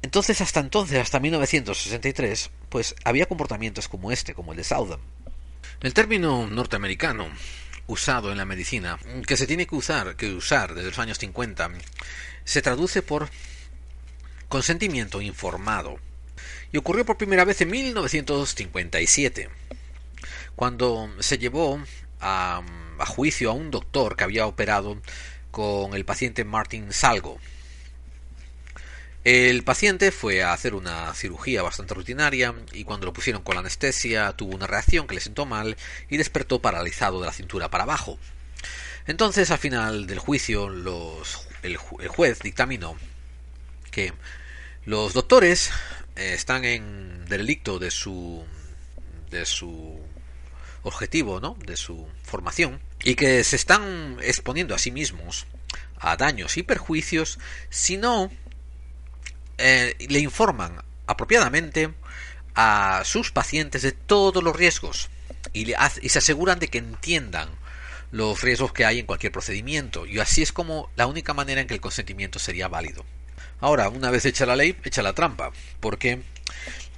[0.00, 5.00] Entonces, hasta entonces, hasta 1963, pues había comportamientos como este, como el de Southam.
[5.82, 7.28] El término norteamericano
[7.88, 11.70] usado en la medicina, que se tiene que usar, que usar desde los años 50,
[12.44, 13.28] se traduce por
[14.48, 15.98] consentimiento informado
[16.72, 19.48] y ocurrió por primera vez en 1957,
[20.56, 21.80] cuando se llevó
[22.20, 22.62] a,
[23.06, 25.00] juicio a un doctor que había operado
[25.50, 27.38] con el paciente Martin Salgo.
[29.24, 33.60] El paciente fue a hacer una cirugía bastante rutinaria y cuando lo pusieron con la
[33.60, 35.76] anestesia tuvo una reacción que le sentó mal
[36.08, 38.18] y despertó paralizado de la cintura para abajo.
[39.06, 42.96] Entonces, al final del juicio, los, el juez dictaminó
[43.90, 44.12] que
[44.84, 45.70] los doctores
[46.18, 48.44] están en delicto de su
[49.30, 49.98] de su
[50.82, 51.56] objetivo, ¿no?
[51.64, 55.46] De su formación y que se están exponiendo a sí mismos
[55.98, 57.38] a daños y perjuicios
[57.70, 58.30] si no
[59.58, 61.92] eh, le informan apropiadamente
[62.54, 65.10] a sus pacientes de todos los riesgos
[65.52, 65.72] y,
[66.02, 67.48] y se aseguran de que entiendan
[68.10, 71.66] los riesgos que hay en cualquier procedimiento y así es como la única manera en
[71.66, 73.04] que el consentimiento sería válido.
[73.60, 76.22] Ahora, una vez hecha la ley, echa la trampa, porque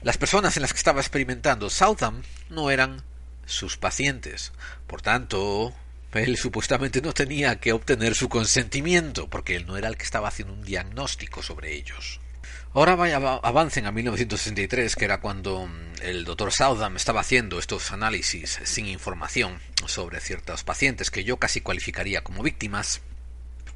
[0.02, 3.02] las personas en las que estaba experimentando Southam no eran
[3.46, 4.52] sus pacientes.
[4.86, 5.74] Por tanto,
[6.12, 10.28] él supuestamente no tenía que obtener su consentimiento, porque él no era el que estaba
[10.28, 12.20] haciendo un diagnóstico sobre ellos.
[12.72, 17.90] Ahora vaya, avancen a 1963, que era cuando mm, el doctor Southam estaba haciendo estos
[17.90, 23.00] análisis sin información sobre ciertos pacientes que yo casi cualificaría como víctimas.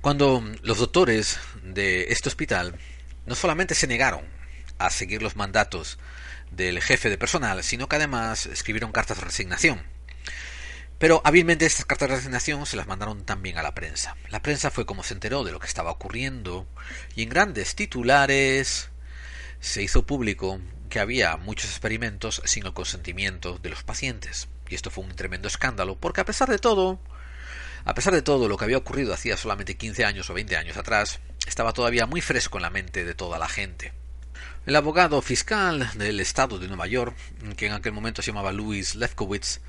[0.05, 2.79] Cuando los doctores de este hospital
[3.25, 4.27] no solamente se negaron
[4.77, 5.99] a seguir los mandatos
[6.51, 9.83] del jefe de personal, sino que además escribieron cartas de resignación.
[10.99, 14.15] Pero hábilmente estas cartas de resignación se las mandaron también a la prensa.
[14.29, 16.67] La prensa fue como se enteró de lo que estaba ocurriendo
[17.17, 18.91] y en grandes titulares
[19.61, 20.61] se hizo público
[20.91, 24.49] que había muchos experimentos sin el consentimiento de los pacientes.
[24.69, 27.01] Y esto fue un tremendo escándalo porque a pesar de todo,
[27.85, 30.77] a pesar de todo lo que había ocurrido hacía solamente 15 años o 20 años
[30.77, 33.93] atrás, estaba todavía muy fresco en la mente de toda la gente.
[34.67, 37.15] El abogado fiscal del estado de Nueva York,
[37.57, 39.61] que en aquel momento se llamaba Louis Lefkowitz,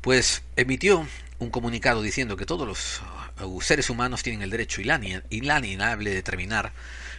[0.00, 1.06] pues emitió
[1.40, 3.02] un comunicado diciendo que todos los
[3.42, 6.72] uh, seres humanos tienen el derecho inalienable de determinar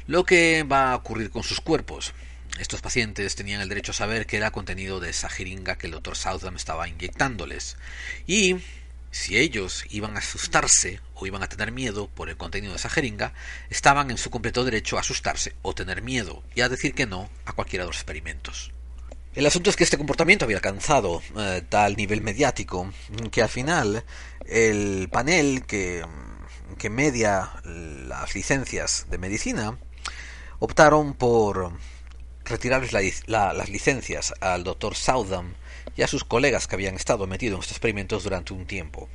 [0.08, 2.14] lo que va a ocurrir con sus cuerpos.
[2.60, 5.92] Estos pacientes tenían el derecho a saber qué era contenido de esa jeringa que el
[5.92, 7.78] doctor Southam estaba inyectándoles.
[8.26, 8.56] Y
[9.12, 12.90] si ellos iban a asustarse o iban a tener miedo por el contenido de esa
[12.90, 13.34] jeringa,
[13.70, 17.30] estaban en su completo derecho a asustarse o tener miedo y a decir que no
[17.46, 18.72] a cualquiera de los experimentos.
[19.34, 22.92] El asunto es que este comportamiento había alcanzado eh, tal nivel mediático
[23.32, 24.04] que al final
[24.48, 26.04] el panel que,
[26.80, 29.78] que media las licencias de medicina
[30.60, 31.72] optaron por
[32.46, 32.94] retirarles
[33.28, 35.54] las licencias al doctor Southam
[35.98, 39.10] y a sus colegas que habían estado metidos en estos experimentos durante un tiempo.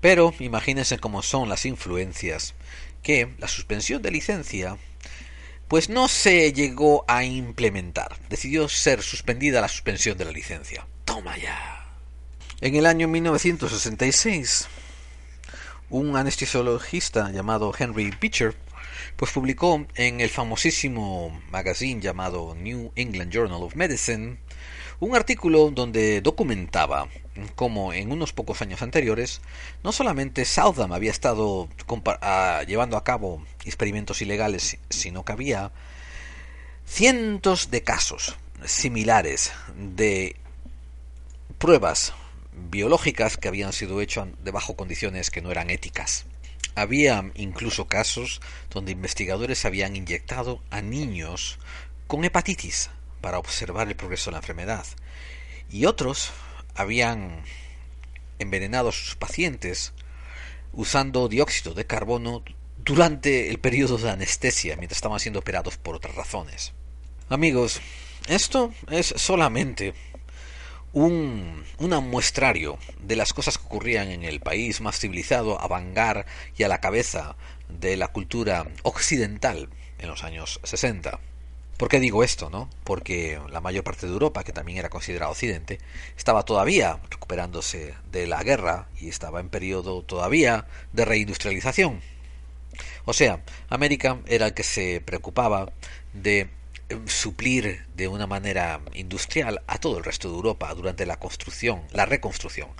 [0.00, 2.54] Pero imagínense cómo son las influencias,
[3.02, 4.76] que la suspensión de licencia
[5.66, 8.16] pues no se llegó a implementar.
[8.30, 10.86] Decidió ser suspendida la suspensión de la licencia.
[11.04, 11.86] Toma ya.
[12.60, 14.66] En el año 1966,
[15.90, 18.56] un anestesiologista llamado Henry Beecher
[19.16, 24.38] pues publicó en el famosísimo magazine llamado New England Journal of Medicine
[25.00, 27.08] un artículo donde documentaba
[27.54, 29.40] cómo en unos pocos años anteriores
[29.84, 31.68] no solamente Southam había estado
[32.20, 35.70] ah, llevando a cabo experimentos ilegales, sino que había
[36.86, 40.34] cientos de casos similares de
[41.58, 42.12] pruebas
[42.70, 46.26] biológicas que habían sido hechas debajo condiciones que no eran éticas.
[46.74, 51.58] Había incluso casos donde investigadores habían inyectado a niños
[52.08, 54.86] con hepatitis para observar el progreso de la enfermedad.
[55.70, 56.30] Y otros
[56.74, 57.42] habían
[58.38, 59.92] envenenado a sus pacientes
[60.72, 62.42] usando dióxido de carbono
[62.78, 66.72] durante el periodo de anestesia mientras estaban siendo operados por otras razones.
[67.28, 67.80] Amigos,
[68.28, 69.94] esto es solamente
[70.92, 76.26] un, un muestrario de las cosas que ocurrían en el país más civilizado, a vangar
[76.56, 77.36] y a la cabeza
[77.68, 79.68] de la cultura occidental
[79.98, 81.20] en los años 60.
[81.78, 82.68] ¿Por qué digo esto, no?
[82.82, 85.78] Porque la mayor parte de Europa, que también era considerado occidente,
[86.16, 92.00] estaba todavía recuperándose de la guerra y estaba en periodo todavía de reindustrialización.
[93.04, 95.70] O sea, América era el que se preocupaba
[96.12, 96.50] de
[97.06, 102.06] suplir de una manera industrial a todo el resto de Europa durante la construcción, la
[102.06, 102.70] reconstrucción.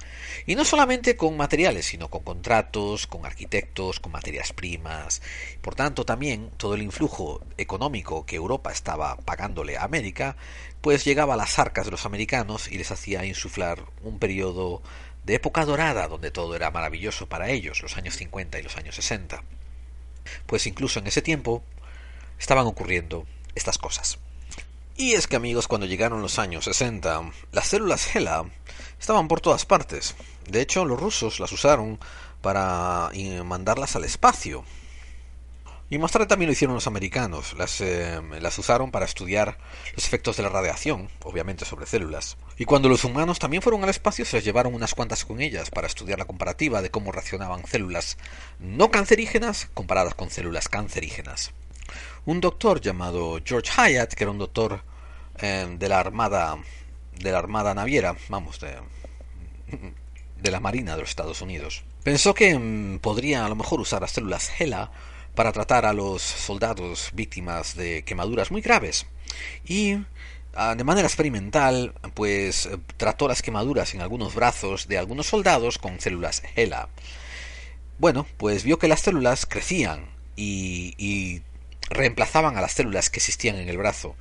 [0.46, 5.20] Y no solamente con materiales, sino con contratos, con arquitectos, con materias primas.
[5.60, 10.36] Por tanto, también todo el influjo económico que Europa estaba pagándole a América,
[10.80, 14.82] pues llegaba a las arcas de los americanos y les hacía insuflar un periodo
[15.24, 18.94] de época dorada donde todo era maravilloso para ellos, los años 50 y los años
[18.94, 19.42] 60.
[20.46, 21.62] Pues incluso en ese tiempo
[22.38, 23.26] estaban ocurriendo
[23.58, 24.18] estas cosas.
[24.96, 28.46] Y es que amigos, cuando llegaron los años 60, las células HeLa
[28.98, 30.16] estaban por todas partes.
[30.48, 32.00] De hecho, los rusos las usaron
[32.40, 33.10] para
[33.44, 34.64] mandarlas al espacio.
[35.88, 37.54] Y más tarde también lo hicieron los americanos.
[37.56, 39.56] Las, eh, las usaron para estudiar
[39.94, 42.36] los efectos de la radiación, obviamente sobre células.
[42.58, 45.70] Y cuando los humanos también fueron al espacio, se les llevaron unas cuantas con ellas
[45.70, 48.18] para estudiar la comparativa de cómo reaccionaban células
[48.58, 51.52] no cancerígenas comparadas con células cancerígenas
[52.28, 54.82] un doctor llamado George Hyatt, que era un doctor
[55.38, 56.58] eh, de la Armada
[57.18, 58.76] de la Armada Naviera, vamos, de,
[60.36, 61.84] de la Marina de los Estados Unidos.
[62.04, 64.90] Pensó que mm, podría a lo mejor usar las células HeLa
[65.34, 69.06] para tratar a los soldados víctimas de quemaduras muy graves.
[69.64, 69.96] Y
[70.54, 72.68] ah, de manera experimental, pues
[72.98, 76.90] trató las quemaduras en algunos brazos de algunos soldados con células HeLa.
[77.98, 81.42] Bueno, pues vio que las células crecían y
[81.90, 84.16] reemplazaban a las células que existían en el brazo.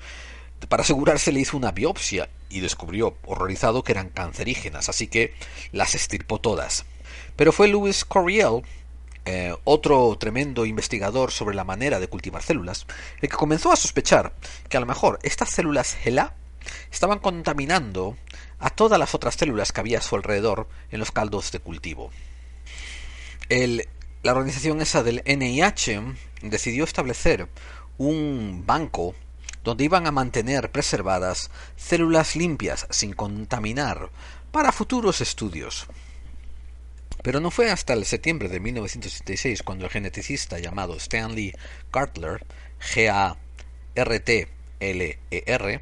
[0.70, 5.34] Para asegurarse le hizo una biopsia y descubrió, horrorizado, que eran cancerígenas, así que
[5.72, 6.86] las estirpó todas.
[7.36, 8.64] Pero fue Louis Corriel,
[9.26, 12.88] eh, otro tremendo investigador sobre la manera de cultivar células,
[13.22, 14.34] el que comenzó a sospechar
[14.70, 16.34] que a lo mejor estas células HeLa
[16.92, 18.18] estaban contaminando
[18.60, 22.12] a todas las otras células que había a su alrededor en los caldos de cultivo.
[23.50, 26.02] La organización esa del NIH
[26.42, 27.48] decidió establecer
[27.98, 29.16] un banco
[29.64, 34.10] donde iban a mantener preservadas células limpias sin contaminar
[34.52, 35.88] para futuros estudios.
[37.22, 41.54] Pero no fue hasta el septiembre de 1976 cuando el geneticista llamado Stanley
[41.92, 42.46] Gartler,
[42.80, 43.34] G-A-R-T-L-E-R,
[45.74, 45.82] e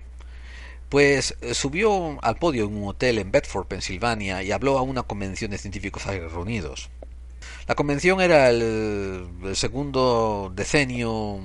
[0.90, 5.52] pues subió al podio en un hotel en Bedford, Pensilvania, y habló a una convención
[5.52, 6.90] de científicos reunidos.
[7.68, 11.40] La convención era el, segundo decenio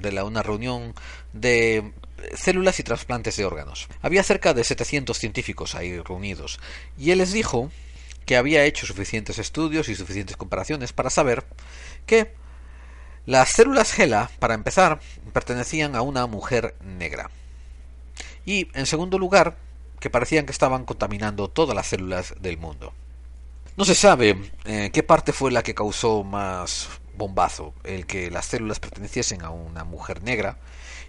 [0.00, 0.94] de la, una reunión
[1.32, 1.92] de
[2.34, 3.88] células y trasplantes de órganos.
[4.02, 6.58] Había cerca de 700 científicos ahí reunidos
[6.96, 7.70] y él les dijo
[8.26, 11.44] que había hecho suficientes estudios y suficientes comparaciones para saber
[12.06, 12.34] que
[13.24, 15.00] las células GELA, para empezar,
[15.32, 17.30] pertenecían a una mujer negra.
[18.46, 19.58] Y, en segundo lugar,
[20.00, 22.94] que parecían que estaban contaminando todas las células del mundo.
[23.78, 28.46] No se sabe eh, qué parte fue la que causó más bombazo, el que las
[28.46, 30.58] células perteneciesen a una mujer negra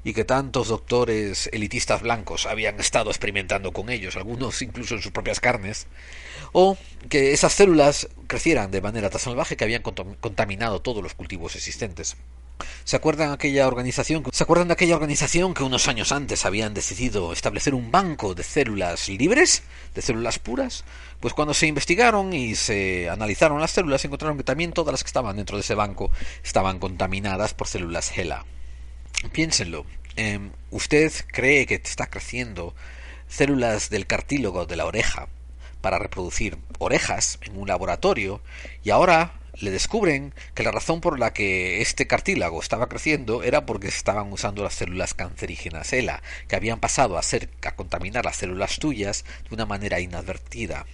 [0.04, 5.12] y que tantos doctores elitistas blancos habían estado experimentando con ellos, algunos incluso en sus
[5.12, 5.88] propias carnes,
[6.52, 6.78] o
[7.10, 12.18] que esas células crecieran de manera tan salvaje que habían contaminado todos los cultivos existentes.
[12.84, 14.24] ¿Se acuerdan aquella organización?
[14.32, 18.44] ¿Se acuerdan de aquella organización que unos años antes habían decidido establecer un banco de
[18.44, 19.64] células libres,
[19.96, 20.84] de células puras?
[21.20, 25.08] Pues cuando se investigaron y se analizaron las células, encontraron que también todas las que
[25.08, 26.12] estaban dentro de ese banco
[26.44, 28.46] estaban contaminadas por células HeLa.
[29.32, 29.86] Piénsenlo.
[30.16, 32.76] Em, ¿Usted cree que está creciendo
[33.28, 35.28] células del cartílago de la oreja
[35.82, 38.42] para reproducir orejas en un laboratorio
[38.84, 43.66] y ahora le descubren que la razón por la que este cartílago estaba creciendo era
[43.66, 48.38] porque estaban usando las células cancerígenas ELA, que habían pasado a, ser, a contaminar las
[48.38, 50.86] células tuyas de una manera inadvertida.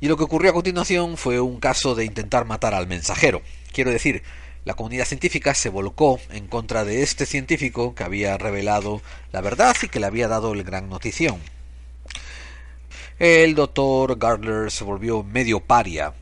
[0.00, 3.40] Y lo que ocurrió a continuación fue un caso de intentar matar al mensajero.
[3.72, 4.22] Quiero decir,
[4.64, 9.00] la comunidad científica se volcó en contra de este científico que había revelado
[9.32, 11.40] la verdad y que le había dado el gran notición.
[13.18, 16.14] El doctor Gardner se volvió medio paria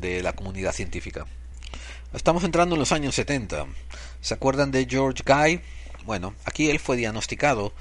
[0.00, 1.26] de la comunidad científica.
[2.12, 3.66] Estamos entrando en los años 70.
[4.20, 5.60] ¿Se acuerdan de George Guy?
[6.04, 7.72] Bueno, aquí él fue diagnosticado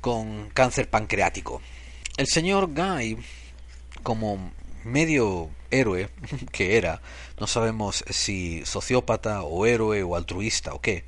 [0.00, 1.62] con cáncer pancreático.
[2.16, 3.18] El señor Guy,
[4.02, 4.52] como
[4.84, 6.08] medio héroe
[6.52, 7.00] que era,
[7.38, 11.04] no sabemos si sociópata o héroe o altruista o qué,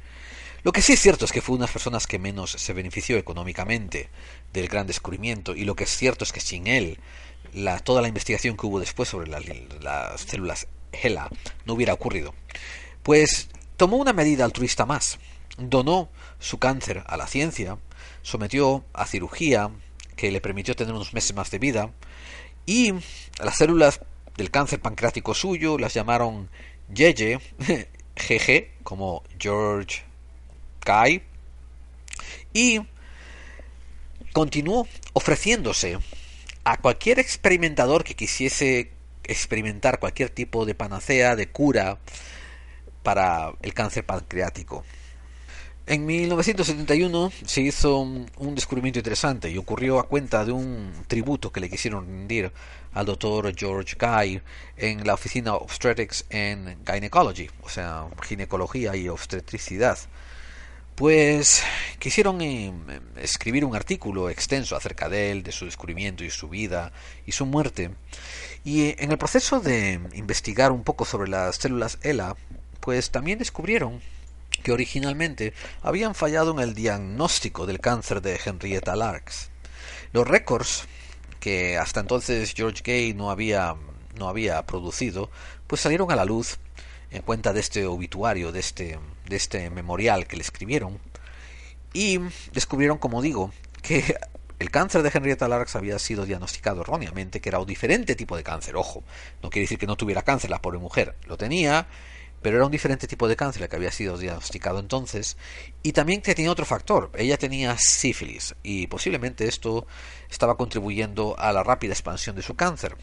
[0.64, 2.72] lo que sí es cierto es que fue una de las personas que menos se
[2.72, 4.08] benefició económicamente
[4.52, 6.98] del gran descubrimiento y lo que es cierto es que sin él
[7.84, 11.30] toda la investigación que hubo después sobre las células HeLa
[11.64, 12.34] no hubiera ocurrido.
[13.02, 15.18] Pues tomó una medida altruista más.
[15.56, 16.08] Donó
[16.38, 17.78] su cáncer a la ciencia,
[18.22, 19.70] sometió a cirugía
[20.14, 21.90] que le permitió tener unos meses más de vida
[22.66, 22.92] y
[23.42, 24.00] las células
[24.36, 26.48] del cáncer pancreático suyo las llamaron
[26.92, 27.40] Yeye
[28.16, 30.02] GG, como George
[30.84, 31.22] Guy,
[32.52, 32.80] y
[34.32, 35.98] continuó ofreciéndose
[36.68, 38.90] a cualquier experimentador que quisiese
[39.24, 41.98] experimentar cualquier tipo de panacea, de cura
[43.02, 44.84] para el cáncer pancreático.
[45.86, 51.60] En 1971 se hizo un descubrimiento interesante y ocurrió a cuenta de un tributo que
[51.60, 52.52] le quisieron rendir
[52.92, 54.42] al doctor George Guy
[54.76, 59.98] en la oficina Obstetrics and Gynecology, o sea, ginecología y obstetricidad.
[60.98, 61.62] Pues
[62.00, 62.72] quisieron eh,
[63.22, 66.90] escribir un artículo extenso acerca de él, de su descubrimiento y su vida
[67.24, 67.92] y su muerte.
[68.64, 72.34] Y en el proceso de investigar un poco sobre las células ELA,
[72.80, 74.00] pues también descubrieron
[74.64, 75.52] que originalmente
[75.82, 79.50] habían fallado en el diagnóstico del cáncer de Henrietta Lacks.
[80.12, 80.88] Los récords
[81.38, 83.76] que hasta entonces George Gay no había,
[84.18, 85.30] no había producido,
[85.68, 86.58] pues salieron a la luz
[87.10, 90.98] en cuenta de este obituario, de este, de este memorial que le escribieron,
[91.92, 92.18] y
[92.52, 93.52] descubrieron, como digo,
[93.82, 94.16] que
[94.58, 98.42] el cáncer de Henrietta Lacks había sido diagnosticado erróneamente, que era un diferente tipo de
[98.42, 98.76] cáncer.
[98.76, 99.04] Ojo,
[99.42, 101.86] no quiere decir que no tuviera cáncer la pobre mujer, lo tenía,
[102.42, 105.36] pero era un diferente tipo de cáncer que había sido diagnosticado entonces
[105.82, 109.86] y también que tenía otro factor, ella tenía sífilis y posiblemente esto
[110.30, 112.96] estaba contribuyendo a la rápida expansión de su cáncer.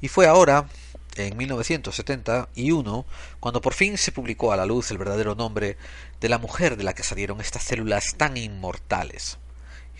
[0.00, 0.68] Y fue ahora,
[1.16, 3.06] en 1971,
[3.40, 5.76] cuando por fin se publicó a la luz el verdadero nombre
[6.20, 9.38] de la mujer de la que salieron estas células tan inmortales,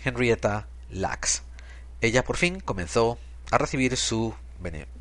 [0.03, 1.43] Henrietta Lacks.
[2.01, 3.17] Ella por fin comenzó
[3.51, 4.33] a recibir su,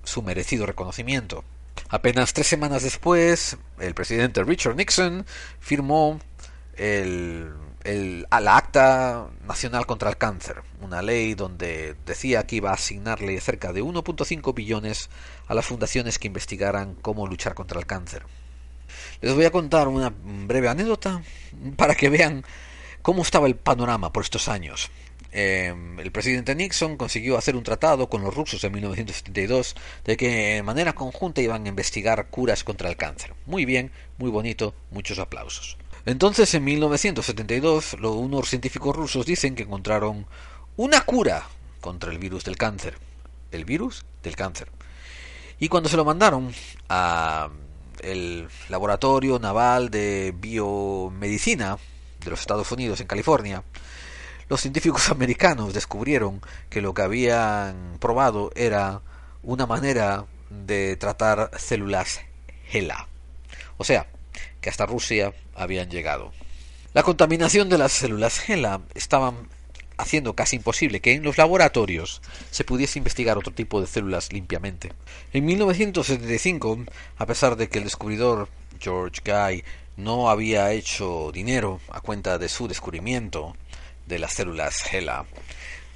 [0.05, 1.45] su merecido reconocimiento.
[1.89, 5.27] Apenas tres semanas después, el presidente Richard Nixon
[5.61, 6.19] firmó
[6.77, 7.53] el,
[7.87, 13.41] el, la Acta Nacional contra el Cáncer, una ley donde decía que iba a asignarle
[13.41, 15.09] cerca de 1.5 billones
[15.47, 18.25] a las fundaciones que investigaran cómo luchar contra el cáncer.
[19.21, 21.23] Les voy a contar una breve anécdota
[21.77, 22.45] para que vean
[23.03, 24.91] cómo estaba el panorama por estos años.
[25.33, 30.55] Em, el presidente Nixon consiguió hacer un tratado con los rusos en 1972 de que
[30.55, 33.35] de manera conjunta iban a investigar curas contra el cáncer.
[33.45, 35.77] Muy bien, muy bonito, muchos aplausos.
[36.07, 40.27] Entonces, en 1972, los, unos científicos rusos dicen que encontraron
[40.77, 41.43] una cura
[41.81, 42.97] contra el virus del cáncer.
[43.51, 44.71] El virus del cáncer.
[45.59, 46.53] Y cuando se lo mandaron
[46.89, 47.49] a
[48.03, 51.79] el laboratorio naval de biomedicina
[52.23, 53.65] de los Estados Unidos en California,
[54.49, 59.03] los científicos americanos descubrieron que lo que habían probado era
[59.43, 62.21] una manera de tratar células
[62.71, 63.09] HeLa.
[63.77, 64.07] O sea,
[64.67, 66.33] que hasta Rusia habían llegado.
[66.93, 69.49] La contaminación de las células HeLa estaban
[69.97, 72.21] haciendo casi imposible que en los laboratorios
[72.51, 74.93] se pudiese investigar otro tipo de células limpiamente.
[75.33, 76.81] En 1975,
[77.17, 78.49] a pesar de que el descubridor
[78.81, 79.63] George Guy
[79.97, 83.55] no había hecho dinero a cuenta de su descubrimiento,
[84.07, 85.27] de las células HeLa.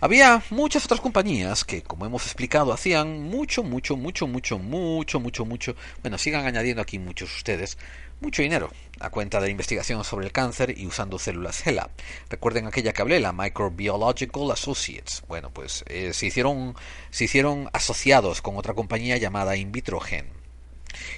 [0.02, 5.44] Había muchas otras compañías que, como hemos explicado, hacían mucho, mucho, mucho, mucho, mucho, mucho,
[5.44, 7.76] mucho, bueno, sigan añadiendo aquí muchos ustedes,
[8.20, 8.70] mucho dinero
[9.00, 11.90] a cuenta de investigación sobre el cáncer y usando células HeLa.
[12.28, 15.22] Recuerden aquella que hablé, la Microbiological Associates.
[15.26, 16.74] Bueno, pues eh, se, hicieron,
[17.10, 20.28] se hicieron asociados con otra compañía llamada Invitrogen.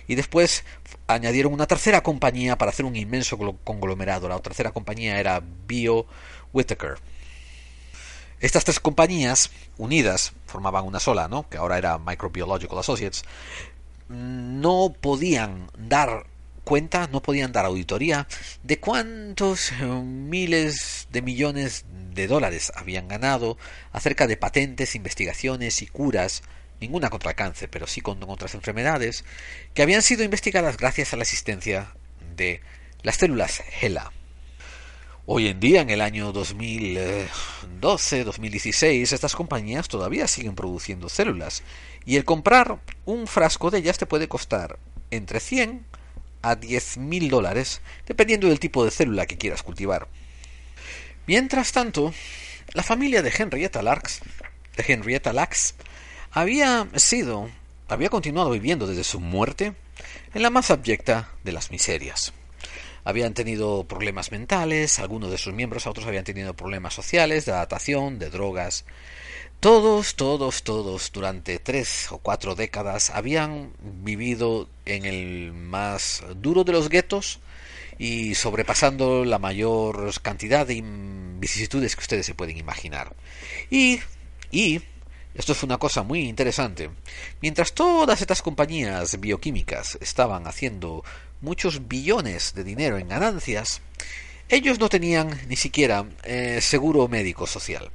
[0.06, 0.64] Y después
[1.06, 4.28] añadieron una tercera compañía para hacer un inmenso conglomerado.
[4.28, 6.06] La tercera compañía era Bio
[6.52, 6.98] Whitaker.
[8.40, 11.48] Estas tres compañías unidas formaban una sola, ¿no?
[11.48, 13.24] que ahora era Microbiological Associates,
[14.08, 16.26] no podían dar
[16.64, 18.26] cuenta, no podían dar auditoría
[18.62, 21.84] de cuántos eh, miles de millones
[22.14, 23.58] de dólares habían ganado
[23.92, 26.42] acerca de patentes, investigaciones y curas,
[26.80, 29.24] ninguna contra el cáncer, pero sí contra otras enfermedades,
[29.74, 31.94] que habían sido investigadas gracias a la existencia
[32.36, 32.60] de
[33.02, 34.12] las células HeLa.
[35.24, 41.62] Hoy en día, en el año 2012, 2016, estas compañías todavía siguen produciendo células
[42.04, 44.80] y el comprar un frasco de ellas te puede costar
[45.12, 45.86] entre 100
[46.42, 50.08] a 10 mil dólares, dependiendo del tipo de célula que quieras cultivar.
[51.26, 52.12] Mientras tanto,
[52.74, 54.20] la familia de Henrietta Lacks,
[54.76, 55.74] de Henrietta Lacks
[56.32, 57.48] había sido,
[57.88, 59.74] había continuado viviendo desde su muerte
[60.34, 62.32] en la más abyecta de las miserias
[63.04, 68.18] habían tenido problemas mentales, algunos de sus miembros, otros habían tenido problemas sociales, de adaptación,
[68.18, 68.84] de drogas.
[69.62, 76.72] Todos, todos, todos, durante tres o cuatro décadas habían vivido en el más duro de
[76.72, 77.38] los guetos
[77.96, 80.82] y sobrepasando la mayor cantidad de
[81.38, 83.14] vicisitudes que ustedes se pueden imaginar.
[83.70, 84.00] Y,
[84.50, 84.80] y,
[85.36, 86.90] esto es una cosa muy interesante,
[87.40, 91.04] mientras todas estas compañías bioquímicas estaban haciendo
[91.40, 93.80] muchos billones de dinero en ganancias,
[94.48, 97.92] ellos no tenían ni siquiera eh, seguro médico social.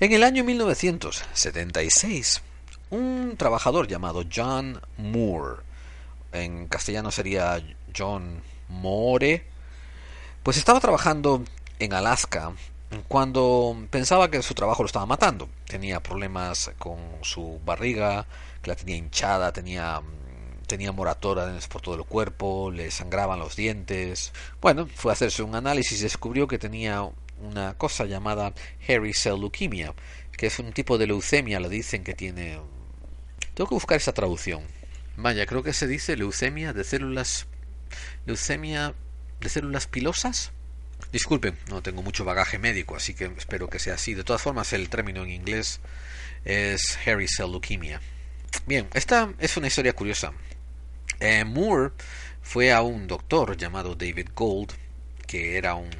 [0.00, 2.42] En el año 1976,
[2.90, 5.62] un trabajador llamado John Moore,
[6.32, 7.64] en castellano sería
[7.96, 9.46] John Moore,
[10.42, 11.44] pues estaba trabajando
[11.78, 12.52] en Alaska
[13.06, 15.48] cuando pensaba que su trabajo lo estaba matando.
[15.64, 18.26] Tenía problemas con su barriga,
[18.62, 20.02] que la tenía hinchada, tenía
[20.66, 24.32] tenía moratoras por todo el cuerpo, le sangraban los dientes.
[24.60, 27.08] Bueno, fue a hacerse un análisis y descubrió que tenía
[27.40, 28.54] una cosa llamada
[28.86, 29.94] hairy cell leukemia,
[30.32, 32.60] que es un tipo de leucemia, le dicen que tiene...
[33.54, 34.62] Tengo que buscar esa traducción.
[35.16, 37.46] Vaya, creo que se dice leucemia de células...
[38.26, 38.94] Leucemia
[39.40, 40.50] de células pilosas.
[41.12, 44.14] Disculpen, no tengo mucho bagaje médico, así que espero que sea así.
[44.14, 45.80] De todas formas, el término en inglés
[46.44, 48.00] es hairy cell leukemia.
[48.66, 50.32] Bien, esta es una historia curiosa.
[51.20, 51.92] Eh, Moore
[52.42, 54.72] fue a un doctor llamado David Gold,
[55.26, 55.90] que era un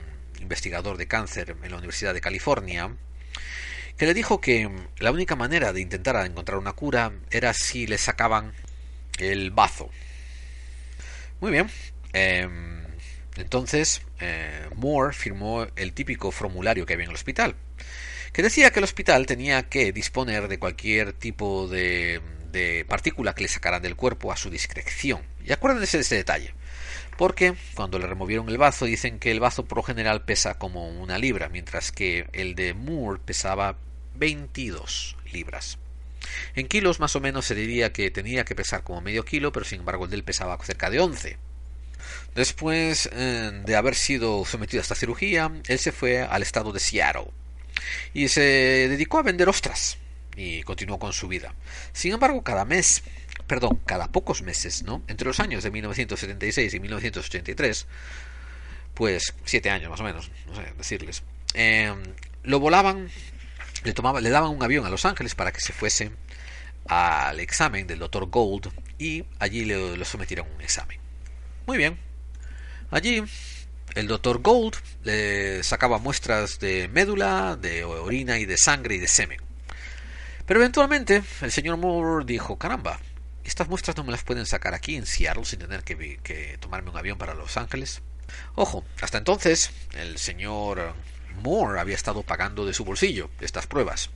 [0.44, 2.96] investigador de cáncer en la Universidad de California,
[3.96, 7.98] que le dijo que la única manera de intentar encontrar una cura era si le
[7.98, 8.52] sacaban
[9.18, 9.90] el bazo.
[11.40, 11.68] Muy bien.
[12.12, 12.84] Em,
[13.36, 17.54] entonces, eh, Moore firmó el típico formulario que había en el hospital,
[18.32, 22.20] que decía que el hospital tenía que disponer de cualquier tipo de
[22.54, 25.20] de partícula que le sacaran del cuerpo a su discreción.
[25.44, 26.54] Y acuérdense de ese detalle.
[27.16, 31.18] Porque cuando le removieron el bazo dicen que el bazo por general pesa como una
[31.18, 33.76] libra, mientras que el de Moore pesaba
[34.16, 35.78] 22 libras.
[36.54, 39.64] En kilos más o menos se diría que tenía que pesar como medio kilo, pero
[39.64, 41.36] sin embargo el de él pesaba cerca de 11.
[42.34, 46.80] Después eh, de haber sido sometido a esta cirugía, él se fue al estado de
[46.80, 47.30] Seattle
[48.12, 49.98] y se dedicó a vender ostras
[50.36, 51.54] y continuó con su vida.
[51.92, 53.02] Sin embargo, cada mes,
[53.46, 55.02] perdón, cada pocos meses, ¿no?
[55.08, 57.86] Entre los años de 1976 y 1983,
[58.94, 61.22] pues siete años más o menos, no sé decirles,
[61.54, 62.02] em,
[62.42, 63.08] lo volaban,
[63.84, 66.12] le, tomaba, le daban un avión a Los Ángeles para que se fuese
[66.86, 70.98] al examen del doctor Gold y allí le, lo sometieron un examen.
[71.66, 71.98] Muy bien.
[72.90, 73.22] Allí
[73.94, 79.08] el doctor Gold le sacaba muestras de médula, de orina y de sangre y de
[79.08, 79.40] semen.
[80.46, 83.00] Pero eventualmente el señor Moore dijo, caramba,
[83.44, 86.96] estas muestras no me las pueden sacar aquí en Seattle sin tener que, tomarme un
[86.96, 88.02] avión para Los Ángeles.
[88.54, 90.94] Ojo, hasta entonces el señor
[91.42, 94.10] Moore había estado pagando de su bolsillo estas pruebas.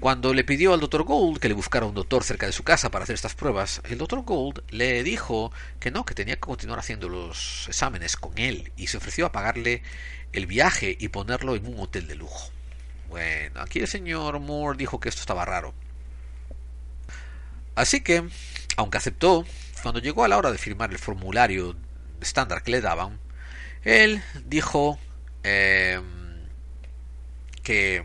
[0.00, 2.90] Cuando le pidió al doctor Gold que le buscara un doctor cerca de su casa
[2.90, 6.80] para hacer estas pruebas, el doctor Gold le dijo que no, que tenía que continuar
[6.80, 9.82] haciendo los exámenes con él y se ofreció a pagarle
[10.32, 12.50] el viaje y ponerlo en un hotel de lujo.
[13.08, 15.72] Bueno, aquí el señor Moore dijo que esto estaba raro.
[17.74, 18.28] Así que,
[18.76, 19.44] aunque aceptó,
[19.82, 21.76] cuando llegó a la hora de firmar el formulario
[22.20, 23.18] estándar que le daban,
[23.82, 24.98] él dijo
[25.42, 26.04] em,
[27.62, 28.04] que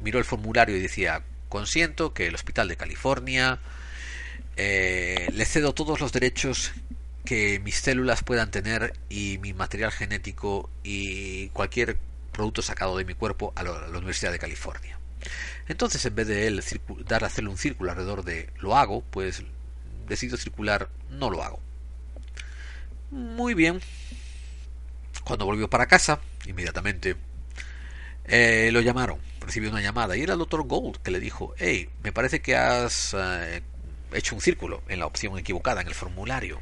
[0.00, 3.60] miró el formulario y decía, consiento que el Hospital de California
[4.56, 6.72] eh, le cedo todos los derechos
[7.24, 11.98] que mis células puedan tener y mi material genético y cualquier
[12.32, 14.98] producto sacado de mi cuerpo a la, Universidad de California.
[15.68, 16.62] Entonces, en vez de él
[17.06, 19.42] dar hacerle un círculo alrededor de lo hago, pues
[20.08, 21.60] decido circular no lo hago.
[23.10, 23.80] Muy bien.
[25.24, 27.16] Cuando volvió para casa, inmediatamente
[28.24, 29.18] eh, lo llamaron.
[29.40, 32.56] Recibió una llamada y era el doctor Gold que le dijo: Hey, me parece que
[32.56, 33.62] has eh,
[34.12, 36.60] hecho un círculo en la opción equivocada en el formulario.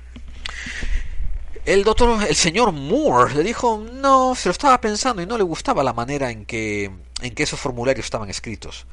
[1.65, 5.45] El doctor, el señor Moore, le dijo no, se lo estaba pensando y no le
[5.45, 6.91] gustaba la manera en que,
[7.23, 8.87] en que esos formularios estaban escritos.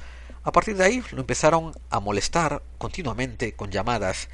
[0.43, 4.29] A partir de ahí lo empezaron a molestar continuamente con llamadas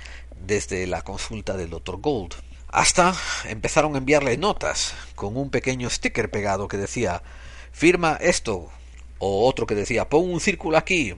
[0.45, 2.33] desde la consulta del doctor Gold.
[2.67, 3.15] Hasta
[3.45, 7.23] empezaron a enviarle notas con un pequeño sticker pegado que decía
[7.71, 8.69] firma esto
[9.19, 11.15] o otro que decía pon un círculo aquí.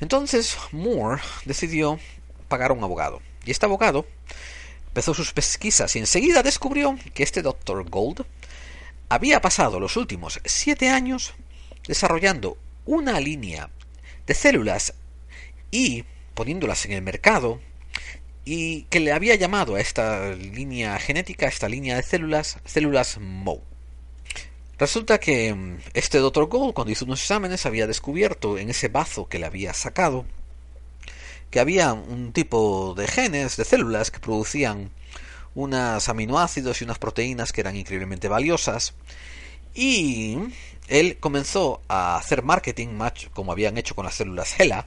[0.00, 1.98] Entonces Moore decidió
[2.48, 3.22] pagar a un abogado.
[3.44, 4.06] Y este abogado
[4.88, 7.88] empezó sus pesquisas y enseguida descubrió que este Dr.
[7.88, 8.24] Gold
[9.08, 11.34] había pasado los últimos siete años
[11.86, 13.70] desarrollando una línea
[14.26, 14.94] de células
[15.70, 16.04] y
[16.34, 17.60] poniéndolas en el mercado
[18.44, 23.18] y que le había llamado a esta línea genética, a esta línea de células, células
[23.18, 23.60] Mo.
[24.78, 26.46] Resulta que mm, este Dr.
[26.46, 30.24] Gold, cuando hizo unos exámenes, había descubierto en ese bazo que le había sacado
[31.52, 34.90] que había un tipo de genes, de células que producían
[35.54, 38.94] unos aminoácidos y unas proteínas que eran increíblemente valiosas.
[39.74, 40.38] Y
[40.88, 42.98] él comenzó a hacer marketing,
[43.32, 44.86] como habían hecho con las células HeLa,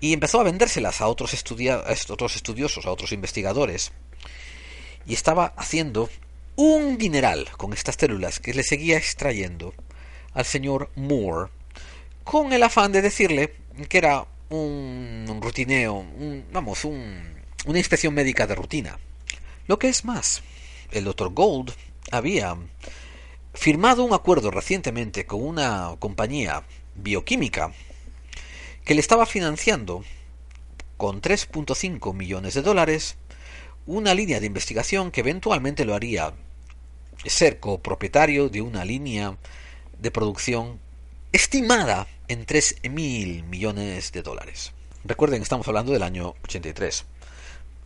[0.00, 3.92] y empezó a vendérselas a otros, estudiosos, a otros investigadores.
[5.06, 6.10] y estaba haciendo
[6.56, 9.74] un dineral con estas células que le seguía extrayendo
[10.34, 11.50] al señor Moore
[12.24, 13.54] con el afán de decirle
[13.88, 16.04] que era un, rutineo,
[16.52, 18.98] vamos, una inspección médica de rutina.
[19.66, 20.42] Lo que es más,
[20.90, 21.72] el doctor Gold
[22.10, 22.56] había
[23.56, 26.62] firmado un acuerdo recientemente con una compañía
[26.94, 27.72] bioquímica
[28.84, 30.04] que le estaba financiando
[30.96, 33.16] con 3.5 millones de dólares
[33.86, 36.34] una línea de investigación que eventualmente lo haría
[37.24, 39.36] ser copropietario de una línea
[39.98, 40.78] de producción
[41.32, 44.72] estimada en 3 mil millones de dólares.
[45.04, 47.04] Recuerden, estamos hablando del año 83.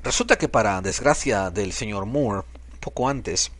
[0.02, 2.46] Resulta que para desgracia del señor Moore,
[2.80, 3.52] poco antes,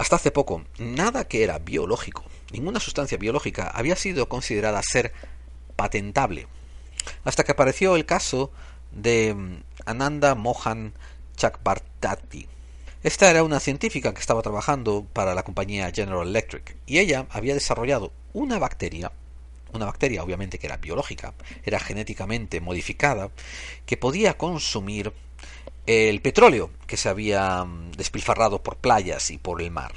[0.00, 5.12] hasta hace poco, nada que era biológico, ninguna sustancia biológica había sido considerada ser
[5.76, 6.46] patentable.
[7.22, 8.50] Hasta que apareció el caso
[8.92, 10.94] de mm, Ananda Mohan
[11.36, 12.48] Chakbartati.
[13.02, 17.52] Esta era una científica que estaba trabajando para la compañía General Electric y ella había
[17.52, 19.12] desarrollado una bacteria,
[19.74, 23.28] una bacteria obviamente que era biológica, era genéticamente modificada,
[23.84, 25.12] que podía consumir
[25.90, 29.92] el petróleo que se había mm, despilfarrado por playas y por el mar.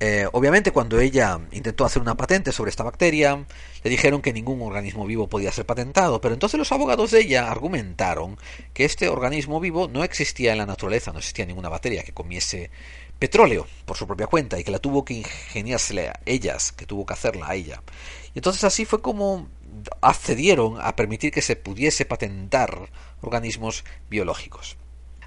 [0.00, 3.44] Eh, obviamente cuando ella intentó hacer una patente sobre esta bacteria,
[3.82, 7.50] le dijeron que ningún organismo vivo podía ser patentado, pero entonces los abogados de ella
[7.50, 8.36] argumentaron
[8.74, 12.70] que este organismo vivo no existía en la naturaleza, no existía ninguna bacteria que comiese
[13.18, 17.04] petróleo por su propia cuenta y que la tuvo que ingeniársela a ellas, que tuvo
[17.04, 17.82] que hacerla a ella.
[18.34, 19.48] Y entonces así fue como
[20.00, 22.88] accedieron a permitir que se pudiese patentar
[23.20, 24.76] organismos biológicos.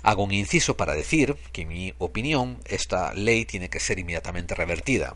[0.04, 4.56] Hago un inciso para decir que, en mi opinión, esta ley tiene que ser inmediatamente
[4.56, 5.16] revertida.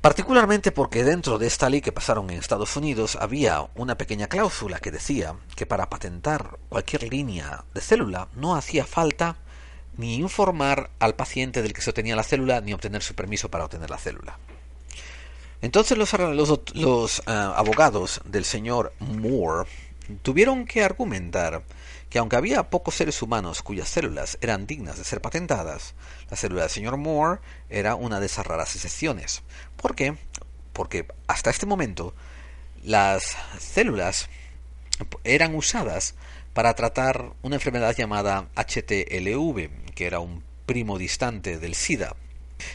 [0.00, 4.80] Particularmente porque dentro de esta ley que pasaron en Estados Unidos había una pequeña cláusula
[4.80, 9.36] que decía que para patentar cualquier línea de célula no hacía falta
[9.96, 13.64] ni informar al paciente del que se obtenía la célula ni obtener su permiso para
[13.64, 14.38] obtener la célula.
[15.60, 19.68] Entonces los, eh, abogados del señor Moore
[20.22, 21.62] tuvieron que argumentar
[22.10, 25.94] que aunque había pocos seres humanos cuyas células eran dignas de ser patentadas,
[26.30, 27.40] la célula del señor Moore
[27.70, 29.42] era una de esas raras excepciones.
[29.76, 30.16] ¿Por qué?
[30.72, 32.14] Porque hasta este momento
[32.82, 34.28] las células
[35.24, 36.14] eran usadas
[36.52, 42.14] para tratar una enfermedad llamada HTLV, que era un primo distante del SIDA.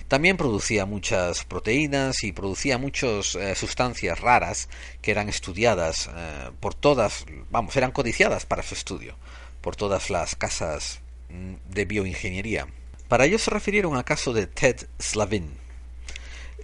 [0.08, 4.70] También producía muchas proteínas y producía muchas eh, sustancias raras
[5.02, 9.16] que eran estudiadas eh, por todas, vamos, eran codiciadas para su estudio
[9.62, 12.68] por todas las casas mm, de bioingeniería.
[13.08, 15.58] Para ello se refirieron al caso de Ted Slavin.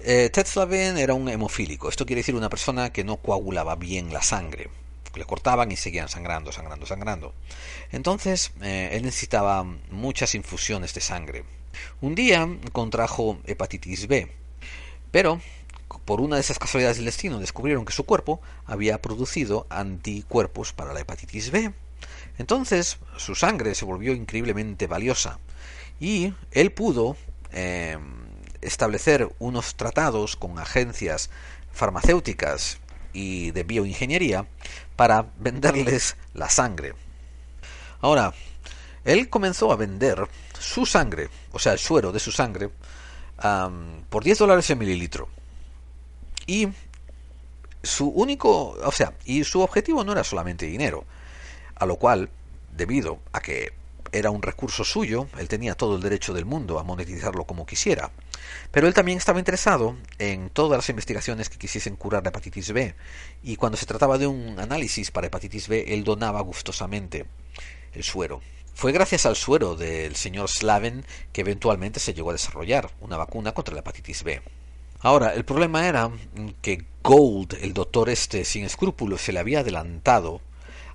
[0.05, 4.13] Eh, Ted Slavin era un hemofílico, esto quiere decir una persona que no coagulaba bien
[4.13, 4.69] la sangre.
[5.15, 7.33] Le cortaban y seguían sangrando, sangrando, sangrando.
[7.91, 11.43] Entonces, él necesitaba muchas infusiones de sangre.
[12.01, 14.29] Un día contrajo hepatitis B,
[15.11, 15.41] pero
[16.05, 20.93] por una de esas casualidades del destino descubrieron que su cuerpo había producido anticuerpos para
[20.93, 21.73] la hepatitis B.
[22.37, 25.39] Entonces su sangre se volvió increíblemente valiosa
[25.99, 27.15] y él pudo
[27.51, 27.97] eh,
[28.61, 31.29] establecer unos tratados con agencias
[31.71, 32.79] farmacéuticas
[33.13, 34.47] y de bioingeniería
[34.95, 36.93] para venderles la sangre.
[38.01, 38.33] Ahora,
[39.05, 40.27] él comenzó a vender
[40.63, 42.69] su sangre, o sea, el suero de su sangre,
[44.09, 45.27] por 10 dólares el mililitro.
[46.47, 46.69] Y
[47.81, 51.05] su único, o sea, y su objetivo no era solamente dinero,
[51.75, 52.29] a lo cual,
[52.75, 53.73] debido a que
[54.11, 58.11] era un recurso suyo, él tenía todo el derecho del mundo a monetizarlo como quisiera.
[58.71, 62.95] Pero él también estaba interesado en todas las investigaciones que quisiesen curar la hepatitis B,
[63.41, 67.25] y cuando se trataba de un análisis para hepatitis B, él donaba gustosamente
[67.93, 68.41] el suero.
[68.73, 73.53] Fue gracias al suero del señor Slaven que eventualmente se llegó a desarrollar una vacuna
[73.53, 74.41] contra la hepatitis B.
[74.99, 76.11] Ahora, el problema era
[76.61, 80.41] que Gold, el doctor este sin escrúpulos, se le había adelantado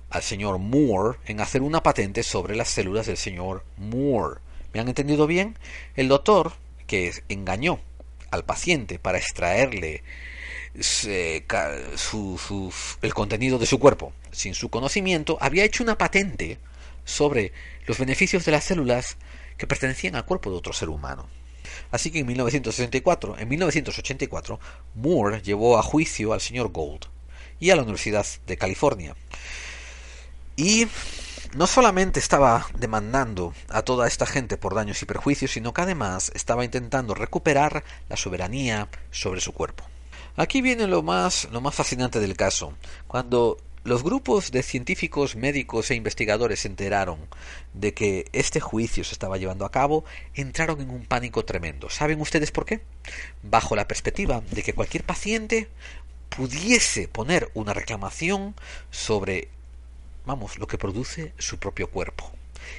[0.09, 4.39] al señor Moore en hacer una patente sobre las células del señor Moore.
[4.73, 5.57] ¿Me han entendido bien?
[5.95, 6.53] El doctor
[6.87, 7.79] que engañó
[8.31, 10.03] al paciente para extraerle
[11.05, 11.45] eh,
[13.01, 16.59] el contenido de su cuerpo sin su conocimiento, había hecho una patente
[17.05, 17.51] sobre
[17.85, 19.17] los beneficios de las células
[19.57, 21.27] que pertenecían al cuerpo de otro ser humano.
[21.91, 24.59] Así que en 1964, en 1984,
[24.95, 27.05] Moore llevó a juicio al señor Gold
[27.59, 29.15] y a la Universidad de California.
[30.55, 30.87] Y
[31.55, 36.31] no solamente estaba demandando a toda esta gente por daños y perjuicios, sino que además
[36.35, 39.83] estaba intentando recuperar la soberanía sobre su cuerpo.
[40.35, 42.73] Aquí viene lo más, lo más fascinante del caso.
[43.07, 43.57] Cuando
[43.89, 47.17] los grupos de científicos, médicos e investigadores se enteraron
[47.73, 50.05] de que este juicio se estaba llevando a cabo,
[50.35, 51.89] entraron en un pánico tremendo.
[51.89, 52.81] ¿Saben ustedes por qué?
[53.41, 55.69] Bajo la perspectiva de que cualquier paciente
[56.29, 58.53] pudiese poner una reclamación
[58.91, 59.47] sobre,
[60.23, 62.31] vamos, lo que produce su propio cuerpo.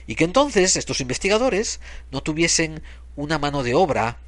[0.06, 1.80] Y que entonces estos investigadores
[2.12, 2.84] no tuviesen
[3.16, 4.18] una mano de obra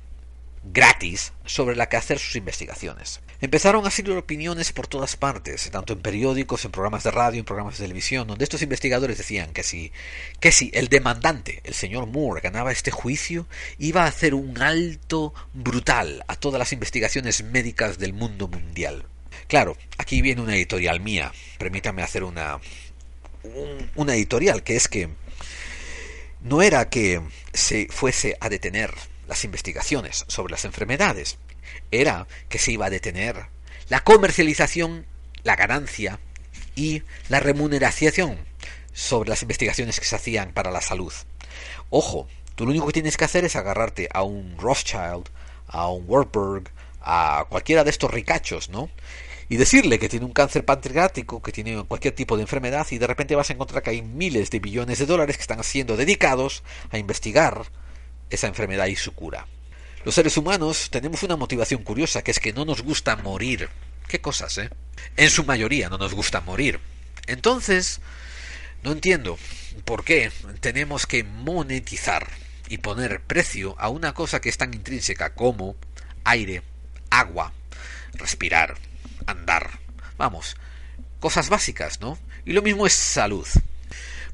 [0.65, 3.21] gratis sobre la que hacer sus investigaciones.
[3.41, 7.45] Empezaron a salir opiniones por todas partes, tanto en periódicos, en programas de radio, en
[7.45, 9.93] programas de televisión, donde estos investigadores decían que si,
[10.39, 13.47] que si el demandante, el señor Moore, ganaba este juicio,
[13.79, 19.05] iba a hacer un alto brutal a todas las investigaciones médicas del mundo mundial.
[19.49, 21.33] Claro, aquí viene una editorial mía.
[21.59, 22.61] Permítame hacer una,
[23.97, 25.09] una editorial, que es que
[26.43, 27.21] no era que
[27.53, 28.93] se fuese a detener
[29.27, 31.39] las investigaciones sobre las enfermedades,
[31.91, 33.47] era que se iba a detener
[33.89, 35.07] la comercialización,
[35.43, 36.19] la ganancia
[36.75, 38.39] y la remuneración
[38.93, 41.13] sobre las investigaciones que se hacían para la salud.
[41.91, 45.29] Ojo, tú lo único que tienes que hacer es agarrarte a un Rothschild,
[45.67, 46.71] a un Warburg,
[47.01, 48.91] a cualquiera de estos ricachos, ¿no?
[49.49, 53.07] Y decirle que tiene un cáncer pancreático, que tiene cualquier tipo de enfermedad, y de
[53.07, 56.63] repente vas a encontrar que hay miles de billones de dólares que están siendo dedicados
[56.91, 57.67] a investigar
[58.33, 59.47] esa enfermedad y su cura.
[60.05, 63.69] Los seres humanos tenemos una motivación curiosa, que es que no nos gusta morir.
[64.09, 64.71] ¿Qué cosas, eh?
[65.17, 66.81] En su mayoría no nos gusta morir.
[67.27, 68.01] Entonces,
[68.83, 69.39] no entiendo
[69.85, 72.29] por qué tenemos que monetizar
[72.69, 75.77] y poner precio a una cosa que es tan intrínseca como
[76.25, 76.63] aire,
[77.11, 77.53] agua,
[78.15, 78.77] respirar,
[79.27, 79.79] andar.
[80.19, 80.57] Vamos,
[81.21, 82.19] cosas básicas, ¿no?
[82.45, 83.47] Y lo mismo es salud.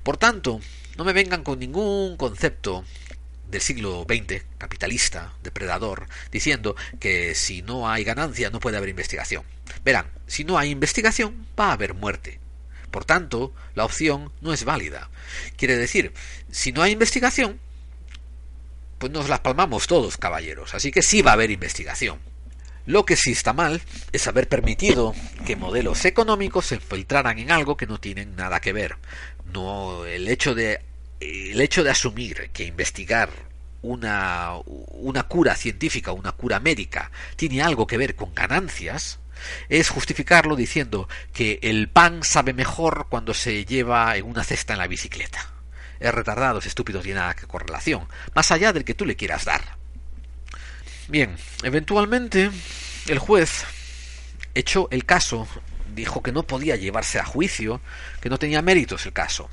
[0.03, 0.61] Por tanto,
[0.97, 2.85] no me vengan con ningún concepto
[3.51, 9.45] del siglo XX, capitalista, depredador, diciendo que si no hay ganancia no puede haber investigación.
[9.85, 12.41] Verán, si no hay investigación va a haber muerte.
[12.91, 15.11] Por tanto, la opción no es válida.
[15.57, 16.13] Quiere decir,
[16.51, 17.61] si no hay investigación,
[18.99, 20.75] pues nos las palmamos todos, caballeros.
[20.75, 22.19] Así que sí va a haber investigación.
[22.87, 25.15] Lo que sí está mal es haber permitido
[25.47, 28.97] que modelos económicos se infiltraran en algo que no tienen nada que ver.
[29.53, 30.81] No el hecho de
[31.21, 33.31] el hecho de asumir que investigar
[33.83, 39.19] una, una cura científica, una cura médica, tiene algo que ver con ganancias,
[39.69, 44.81] es justificarlo diciendo que el pan sabe mejor cuando se lleva en una cesta en
[44.81, 45.53] la bicicleta.
[46.01, 49.45] Es retardado, es estúpido, tiene nada que correlación, más allá del que tú le quieras
[49.45, 49.63] dar.
[51.09, 52.51] Bien, eventualmente
[53.09, 53.65] el juez
[54.55, 55.49] echó el caso,
[55.95, 57.81] dijo que no podía llevarse a juicio,
[58.21, 59.49] que no tenía méritos el caso,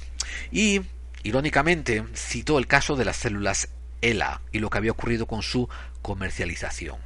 [0.52, 0.82] y
[1.26, 3.70] Irónicamente, citó el caso de las células
[4.02, 5.68] ELA y lo que había ocurrido con su
[6.04, 6.98] comercialización.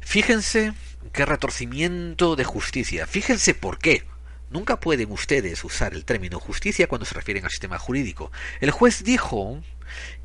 [0.00, 0.74] Fíjense
[1.14, 3.06] qué retorcimiento de justicia.
[3.06, 4.04] Fíjense por qué.
[4.50, 8.30] Nunca pueden ustedes usar el término justicia cuando se refieren al sistema jurídico.
[8.60, 9.62] El juez dijo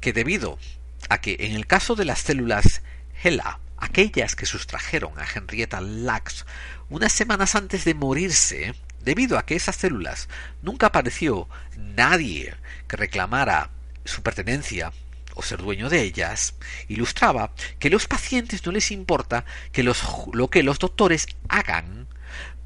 [0.01, 0.59] que debido
[1.07, 2.81] a que en el caso de las células
[3.23, 6.45] ELA, aquellas que sustrajeron a Henrietta Lacks
[6.89, 8.75] unas semanas antes de morirse,
[9.07, 10.27] debido a que esas células
[10.61, 11.47] nunca apareció
[11.77, 12.53] nadie
[12.89, 13.69] que reclamara
[14.03, 14.91] su pertenencia
[15.33, 16.55] o ser dueño de ellas,
[16.89, 20.03] ilustraba que a los pacientes no les importa que los,
[20.33, 22.07] lo que los doctores hagan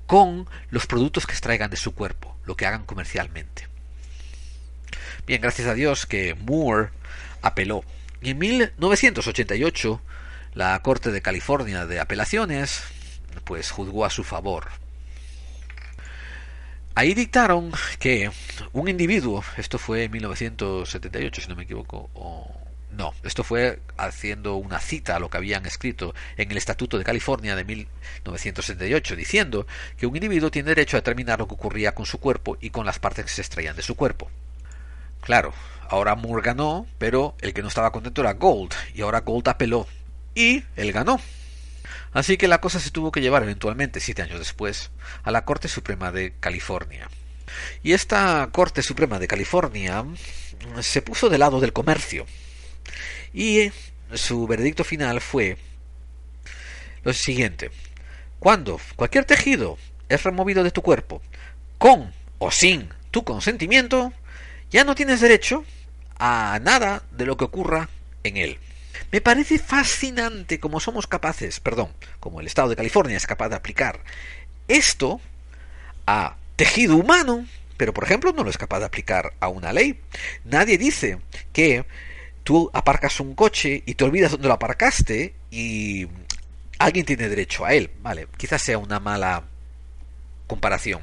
[0.08, 3.68] con los productos que extraigan de su cuerpo, lo que hagan comercialmente.
[5.28, 6.90] Bien, gracias a Dios que Moore
[7.44, 7.84] apeló.
[8.20, 10.02] Y en 1988
[10.56, 12.82] la Corte de California de Apelaciones
[13.44, 14.81] pues juzgó a su favor
[16.94, 18.30] Ahí dictaron que
[18.74, 22.52] un individuo, esto fue en 1978 si no me equivoco, o
[22.92, 27.06] no, esto fue haciendo una cita a lo que habían escrito en el Estatuto de
[27.06, 29.66] California de 1978, diciendo
[29.98, 32.86] que un individuo tiene derecho a determinar lo que ocurría con su cuerpo y con
[32.86, 34.30] las partes que se extraían de su cuerpo.
[35.22, 35.54] Claro,
[35.88, 39.88] ahora Moore ganó, pero el que no estaba contento era Gold, y ahora Gold apeló,
[40.36, 41.22] y él ganó.
[42.14, 44.92] Así que la cosa se tuvo que llevar eventualmente, siete años después,
[45.24, 47.10] a la Corte Suprema de California.
[47.84, 50.06] Y esta Corte Suprema de California
[50.82, 52.26] se puso del lado del comercio.
[53.34, 53.72] Y
[54.14, 55.58] su veredicto final fue
[57.04, 57.72] lo siguiente.
[58.40, 59.78] Cuando cualquier tejido
[60.10, 61.22] es removido de tu cuerpo,
[61.78, 64.14] con o sin tu consentimiento,
[64.70, 65.64] ya no tienes derecho
[66.18, 67.90] a nada de lo que ocurra
[68.24, 68.60] en él.
[69.12, 73.56] Me parece fascinante cómo somos capaces, perdón, como el Estado de California es capaz de
[73.56, 74.02] aplicar
[74.68, 75.20] esto
[76.08, 77.46] a tejido humano,
[77.78, 80.00] pero por ejemplo no lo es capaz de aplicar a una ley.
[80.46, 81.20] Nadie dice
[81.54, 81.86] que
[82.44, 86.08] tú aparcas un coche y te olvidas dónde lo aparcaste y
[86.78, 87.92] alguien tiene derecho a él.
[88.02, 89.44] Vale, quizás sea una mala
[90.48, 91.02] comparación.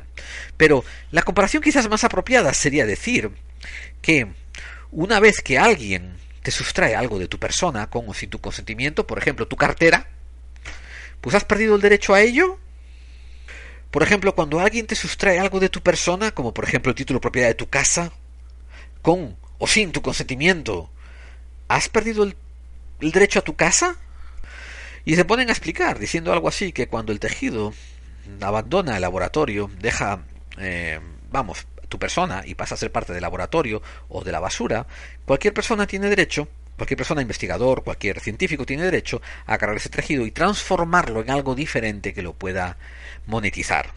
[0.56, 3.30] Pero la comparación quizás más apropiada sería decir
[4.02, 4.28] que
[4.90, 9.06] una vez que alguien te sustrae algo de tu persona con o sin tu consentimiento,
[9.06, 10.08] por ejemplo, tu cartera,
[11.20, 12.58] pues has perdido el derecho a ello.
[13.90, 17.20] Por ejemplo, cuando alguien te sustrae algo de tu persona, como por ejemplo el título
[17.20, 18.12] propiedad de tu casa,
[19.02, 20.90] con o sin tu consentimiento,
[21.68, 22.36] ¿has perdido el,
[23.00, 23.96] derecho a tu casa?
[25.04, 27.72] Y se ponen a explicar, diciendo algo así, que cuando el tejido
[28.40, 30.22] abandona el laboratorio, deja,
[30.58, 31.00] eh,
[31.30, 34.86] vamos, tu persona y pasa a ser parte del laboratorio o de la basura,
[35.24, 40.24] cualquier persona tiene derecho, cualquier persona investigador, cualquier científico tiene derecho a agarrar ese tejido
[40.26, 42.76] y transformarlo en algo diferente que lo pueda
[43.26, 43.90] monetizar.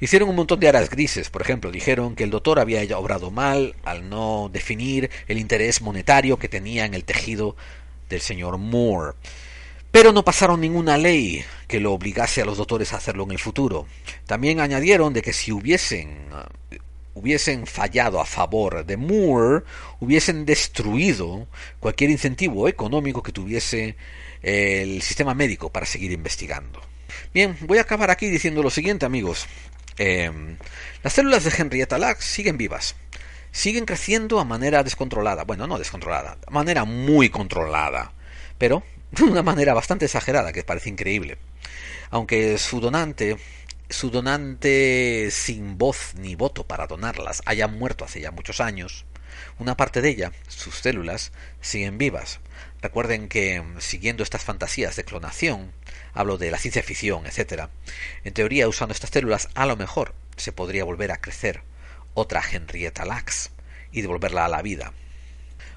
[0.00, 3.76] Hicieron un montón de aras grises, por ejemplo, dijeron que el doctor había obrado mal
[3.84, 7.56] al no definir el interés monetario que tenía en el tejido
[8.08, 9.12] del señor Moore.
[9.90, 13.38] Pero no pasaron ninguna ley que lo obligase a los doctores a hacerlo en el
[13.38, 13.86] futuro.
[14.26, 16.26] También añadieron de que si hubiesen
[17.14, 19.64] hubiesen fallado a favor de Moore,
[20.00, 21.46] hubiesen destruido
[21.80, 23.96] cualquier incentivo económico que tuviese
[24.42, 26.80] el sistema médico para seguir investigando.
[27.32, 29.46] Bien, voy a acabar aquí diciendo lo siguiente, amigos.
[29.96, 30.56] Em,
[31.02, 32.96] las células de Henrietta Lacks siguen vivas.
[33.52, 35.44] Siguen creciendo a manera descontrolada.
[35.44, 38.12] Bueno, no descontrolada, a manera muy controlada.
[38.58, 38.82] Pero
[39.12, 41.38] de una manera bastante exagerada, que parece increíble.
[42.10, 43.36] Aunque su donante
[43.94, 49.06] su donante sin voz ni voto para donarlas haya muerto hace ya muchos años,
[49.60, 51.30] una parte de ella, sus células,
[51.60, 52.40] siguen vivas.
[52.82, 55.72] Recuerden que, siguiendo estas fantasías de clonación,
[56.12, 57.68] hablo de la ciencia ficción, etc.,
[58.24, 61.62] en teoría, usando estas células, a lo mejor se podría volver a crecer
[62.14, 63.52] otra Henrietta Lacks
[63.92, 64.92] y devolverla a la vida.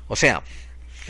[0.07, 0.41] O sea,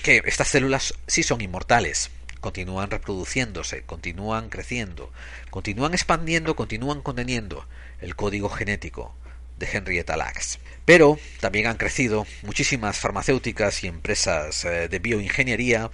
[0.03, 5.11] que estas células sí son inmortales, continúan reproduciéndose, continúan creciendo,
[5.49, 7.65] continúan expandiendo, continúan conteniendo
[8.01, 9.15] el código genético
[9.57, 10.59] de Henrietta Lacks.
[10.85, 15.91] Pero también han crecido muchísimas farmacéuticas y empresas eh, de bioingeniería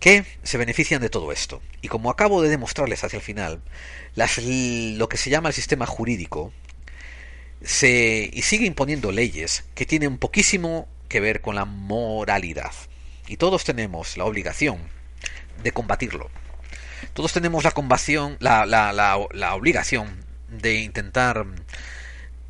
[0.00, 1.62] que se benefician de todo esto.
[1.82, 3.60] Y como acabo de demostrarles hacia el final,
[4.14, 6.52] lo que se llama el sistema jurídico
[7.62, 12.72] se y sigue imponiendo leyes que tienen poquísimo que ver con la moralidad.
[13.26, 14.78] Y todos tenemos la obligación
[15.62, 16.30] de combatirlo.
[17.14, 17.64] Todos tenemos
[18.40, 21.46] la, la, la, la obligación de intentar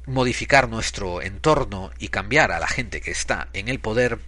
[0.08, 4.18] modificar nuestro entorno y cambiar a la gente que está en el poder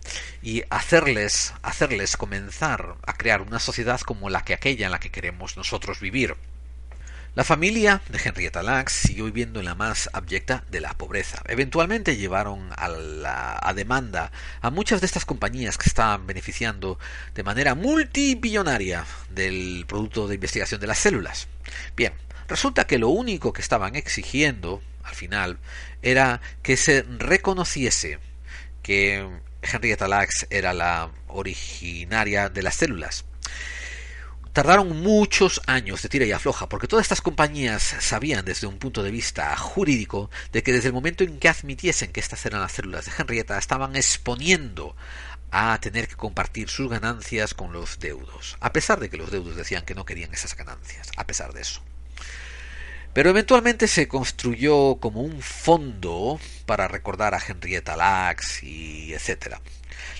[0.43, 5.11] y hacerles hacerles comenzar a crear una sociedad como la que aquella en la que
[5.11, 6.37] queremos nosotros vivir.
[7.37, 11.41] La familia de Henrietta Lacks siguió viviendo en la más abyecta de la pobreza.
[11.47, 16.99] Eventualmente llevaron a, la, a demanda a muchas de estas compañías que estaban beneficiando
[17.35, 21.47] de manera multibillonaria del producto de investigación de las células.
[21.97, 22.13] Bien,
[22.49, 25.59] resulta que lo único que estaban exigiendo al final
[26.03, 28.19] era que se reconociese
[28.83, 29.25] que
[29.63, 33.25] Henrietta Lacks era la originaria de las células
[34.53, 39.03] tardaron muchos años de tira y afloja, porque todas estas compañías sabían desde un punto
[39.03, 42.73] de vista jurídico de que desde el momento en que admitiesen que estas eran las
[42.73, 44.97] células de Henrietta, estaban exponiendo
[45.53, 49.57] a tener que compartir sus ganancias con los deudos, a pesar de que los deudos
[49.57, 51.83] decían que no querían esas ganancias, a pesar de eso.
[53.13, 59.61] Pero eventualmente se construyó como un fondo para recordar a Henrietta Lacks y etcétera.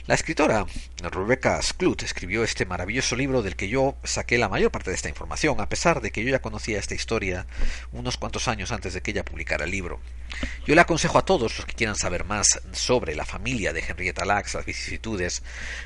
[0.07, 0.67] La escritora
[1.03, 5.09] Rebecca Skloot escribió este maravilloso libro del que yo saqué la mayor parte de esta
[5.09, 7.47] información, a pesar de que yo ya conocía esta historia
[7.93, 10.01] unos cuantos años antes de que ella publicara el libro.
[10.67, 14.25] Yo le aconsejo a todos los que quieran saber más sobre la familia de Henrietta
[14.25, 15.43] Lacks, las vicisitudes,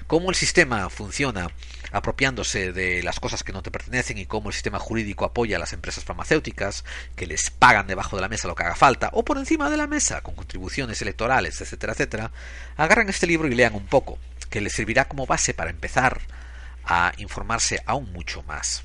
[0.06, 1.50] cómo el sistema funciona
[1.94, 5.60] apropiándose de las cosas que no te pertenecen y cómo el sistema jurídico apoya a
[5.60, 6.84] las empresas farmacéuticas
[7.14, 9.76] que les pagan debajo de la mesa lo que haga falta o por encima de
[9.76, 12.32] la mesa con contribuciones electorales, etcétera, etcétera,
[12.76, 14.18] agarran este libro y lean un poco,
[14.50, 16.20] que les servirá como base para empezar
[16.84, 18.82] a informarse aún mucho más.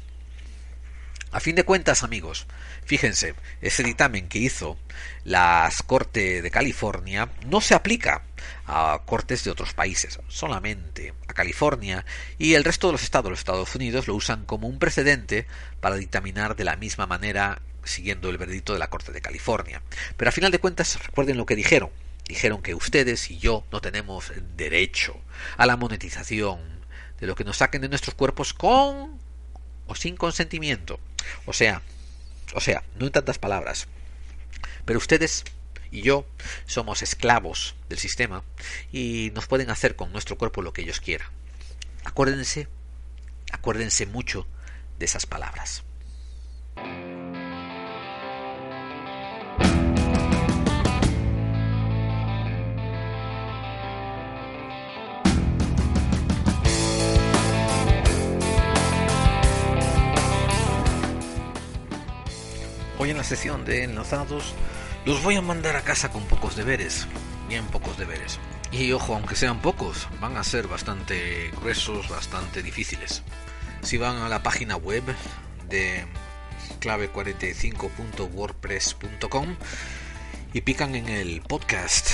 [1.31, 2.47] A fin de cuentas, amigos,
[2.85, 4.80] fíjense, ese dictamen que hizo
[5.23, 8.23] la Corte de California no se aplica
[8.65, 12.03] a cortes de otros países, solamente a California
[12.39, 15.45] y el resto de los estados los Estados Unidos lo usan como un precedente
[15.81, 19.84] para dictaminar de la misma manera siguiendo el veredicto de la Corte de California.
[20.18, 21.89] Pero a final de cuentas, recuerden lo que dijeron.
[22.27, 25.19] Dijeron que ustedes y yo no tenemos derecho
[25.57, 26.60] a la monetización
[27.19, 29.19] de lo que nos saquen de nuestros cuerpos con
[29.90, 30.99] o sin consentimiento.
[31.45, 31.82] O sea,
[32.53, 33.88] o sea, no en tantas palabras.
[34.86, 35.44] Pero ustedes
[35.91, 36.26] y yo
[36.68, 38.44] somos esclavos del sistema
[38.91, 41.28] y nos pueden hacer con nuestro cuerpo lo que ellos quieran.
[42.06, 42.68] Acuérdense,
[43.52, 44.48] acuérdense mucho
[44.99, 45.84] de esas palabras.
[63.02, 64.54] Hoy en la sesión de enlazados
[65.06, 67.08] los voy a mandar a casa con pocos deberes,
[67.48, 68.42] bien pocos deberes.
[68.74, 73.24] Y ojo, aunque sean pocos, van a ser bastante gruesos, bastante difíciles.
[73.84, 75.02] Si van a la página web
[75.70, 76.04] de
[76.82, 79.56] clave45.wordpress.com
[80.52, 82.10] y pican en el podcast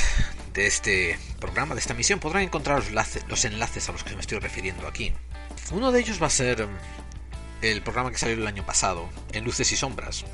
[0.54, 2.84] de este programa, de esta misión, podrán encontrar
[3.28, 5.14] los enlaces, a los que me estoy refiriendo aquí.
[5.72, 6.68] Uno de ellos va a ser
[7.64, 10.26] el programa que salió el año pasado, en Luces y Sombras,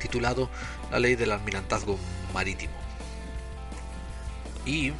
[0.00, 0.50] titulado
[0.90, 1.96] La ley del almirantazgo
[2.34, 2.72] marítimo.
[4.66, 4.92] Y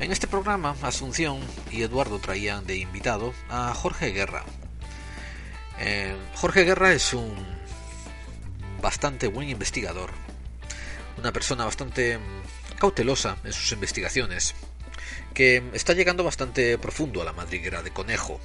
[0.00, 1.38] en este programa, Asunción
[1.70, 4.44] y Eduardo traían de invitado a Jorge Guerra.
[5.78, 7.32] Eh, Jorge Guerra es un
[8.82, 10.10] bastante buen investigador,
[11.16, 12.18] una persona bastante
[12.78, 14.54] cautelosa en sus investigaciones,
[15.32, 18.40] que está llegando bastante profundo a la madriguera de conejo.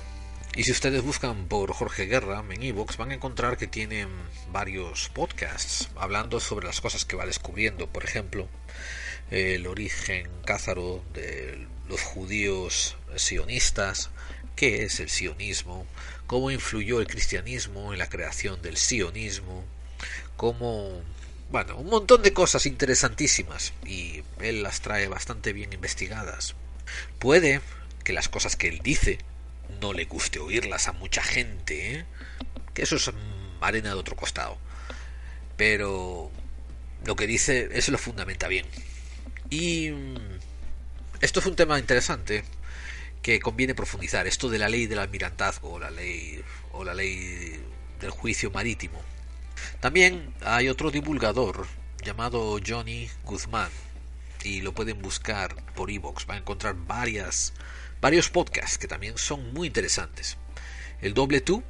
[0.55, 4.07] Y si ustedes buscan por Jorge Guerra en Evox van a encontrar que tiene
[4.51, 7.87] varios podcasts hablando sobre las cosas que va descubriendo.
[7.87, 8.47] Por ejemplo,
[9.31, 14.09] el origen cázaro de los judíos sionistas,
[14.55, 15.85] qué es el sionismo,
[16.27, 19.63] cómo influyó el cristianismo en la creación del sionismo,
[20.35, 21.01] cómo
[21.51, 26.55] bueno, un montón de cosas interesantísimas y él las trae bastante bien investigadas.
[27.17, 27.61] Puede
[28.03, 29.19] que las cosas que él dice
[29.81, 32.05] no le guste oírlas a mucha gente, ¿eh?
[32.73, 33.11] que eso es
[33.61, 34.57] arena de otro costado.
[35.57, 36.31] Pero
[37.05, 38.65] lo que dice es lo fundamenta bien.
[39.49, 40.39] Y mm,
[41.21, 42.43] esto es un tema interesante
[43.21, 46.41] que conviene profundizar, esto de la ley del almirantazgo o la ley
[46.71, 47.59] o la ley
[47.99, 49.01] del juicio marítimo.
[49.81, 51.67] También hay otro divulgador
[52.03, 53.69] llamado Johnny Guzmán
[54.43, 56.29] y lo pueden buscar por iVoox.
[56.29, 57.53] Va a encontrar varias
[58.01, 60.37] varios podcasts que también son muy interesantes.
[61.01, 61.63] El doble tú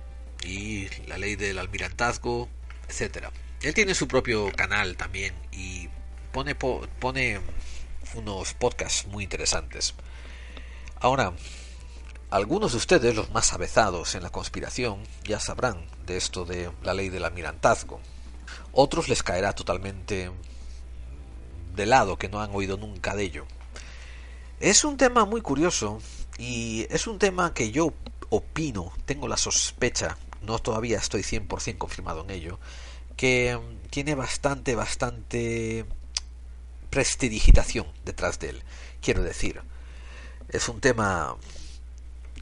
[0.43, 2.49] y la ley del almirantazgo,
[2.87, 3.31] etcétera.
[3.61, 5.89] Él tiene su propio canal también y
[6.31, 7.41] pone pone
[8.15, 9.93] unos podcasts muy interesantes.
[10.99, 11.33] Ahora,
[12.29, 16.93] algunos de ustedes, los más avezados en la conspiración, ya sabrán de esto de la
[16.93, 17.99] ley del almirantazgo.
[18.71, 20.31] Otros les caerá totalmente
[21.75, 23.45] de lado, que no han oído nunca de ello.
[24.59, 26.01] Es un tema muy curioso
[26.39, 27.93] y es un tema que yo
[28.29, 32.59] opino, tengo la sospecha, no todavía estoy 100% confirmado en ello,
[33.15, 33.59] que
[33.89, 35.85] tiene bastante, bastante
[36.89, 38.63] prestidigitación detrás de él.
[39.01, 39.61] Quiero decir,
[40.49, 41.35] es un tema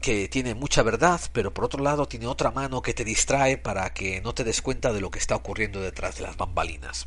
[0.00, 3.92] que tiene mucha verdad, pero por otro lado tiene otra mano que te distrae para
[3.92, 7.06] que no te des cuenta de lo que está ocurriendo detrás de las bambalinas.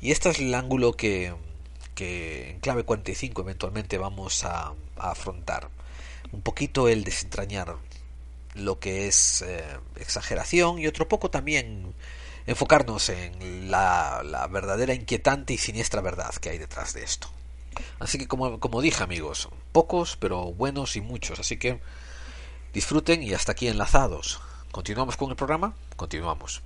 [0.00, 1.34] Y este es el ángulo que,
[1.94, 5.68] que en clave 45 eventualmente vamos a, afrontar.
[6.32, 7.76] Un poquito el desentrañar
[8.54, 9.64] lo que es eh,
[9.96, 11.94] exageración y otro poco también
[12.46, 17.28] enfocarnos en la, la, verdadera inquietante y siniestra verdad que hay detrás de esto.
[18.00, 21.80] Así que como, como dije amigos, pocos pero buenos y muchos, así que
[22.72, 24.40] Disfruten y hasta aquí enlazados.
[24.70, 25.74] ¿Continuamos con el programa?
[25.96, 26.62] Continuamos.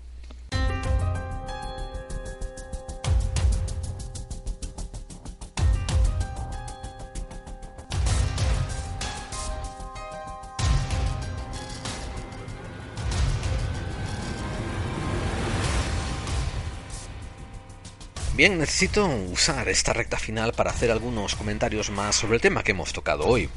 [18.37, 22.73] Bien, necesito usar esta recta final para hacer algunos comentarios más sobre el tema que
[22.73, 23.49] hemos tocado hoy.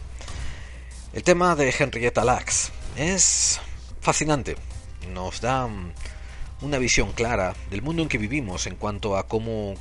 [1.12, 3.60] El tema de Henrietta Lacks es
[4.00, 4.56] fascinante.
[5.14, 5.68] Nos da
[6.62, 9.76] una visión clara del mundo en que vivimos en cuanto a cómo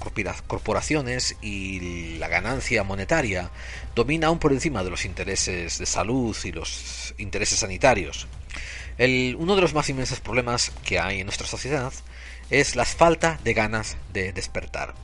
[0.49, 3.53] corporaciones y la ganancia monetaria
[3.95, 8.27] domina aún por encima de los intereses de salud y los intereses sanitarios.
[8.99, 11.93] Uno de los más inmensos problemas que hay en nuestra sociedad
[12.51, 14.95] es la falta de ganas de despertar.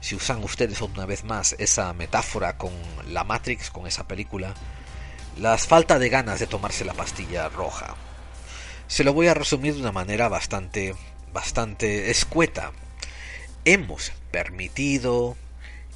[0.00, 2.72] Si usan ustedes una vez más esa metáfora con
[3.08, 4.54] la Matrix, con esa película,
[5.38, 7.94] la falta de ganas de tomarse la pastilla roja.
[8.86, 10.94] Se lo voy a resumir de una manera bastante,
[11.32, 12.72] bastante escueta.
[13.64, 15.36] Hemos permitido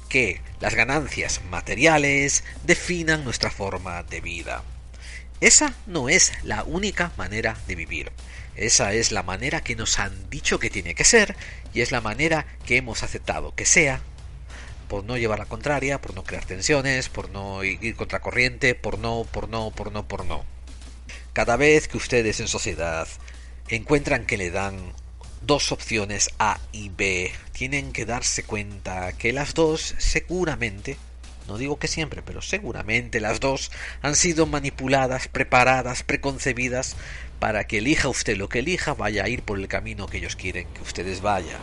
[0.09, 4.63] que las ganancias materiales definan nuestra forma de vida.
[5.41, 8.11] Esa no es la única manera de vivir.
[8.55, 11.35] Esa es la manera que nos han dicho que tiene que ser
[11.73, 14.01] y es la manera que hemos aceptado que sea
[14.87, 19.25] por no llevar la contraria, por no crear tensiones, por no ir contracorriente, por no,
[19.31, 20.45] por no, por no, por no.
[21.33, 23.07] Cada vez que ustedes en sociedad
[23.69, 24.93] encuentran que le dan
[25.41, 30.97] dos opciones A y B, tienen que darse cuenta que las dos seguramente,
[31.47, 33.71] no digo que siempre, pero seguramente las dos
[34.01, 36.95] han sido manipuladas, preparadas, preconcebidas
[37.43, 40.37] para que elija usted lo que elija, vaya a ir por el camino que ellos
[40.37, 41.59] quieren que ustedes vayan.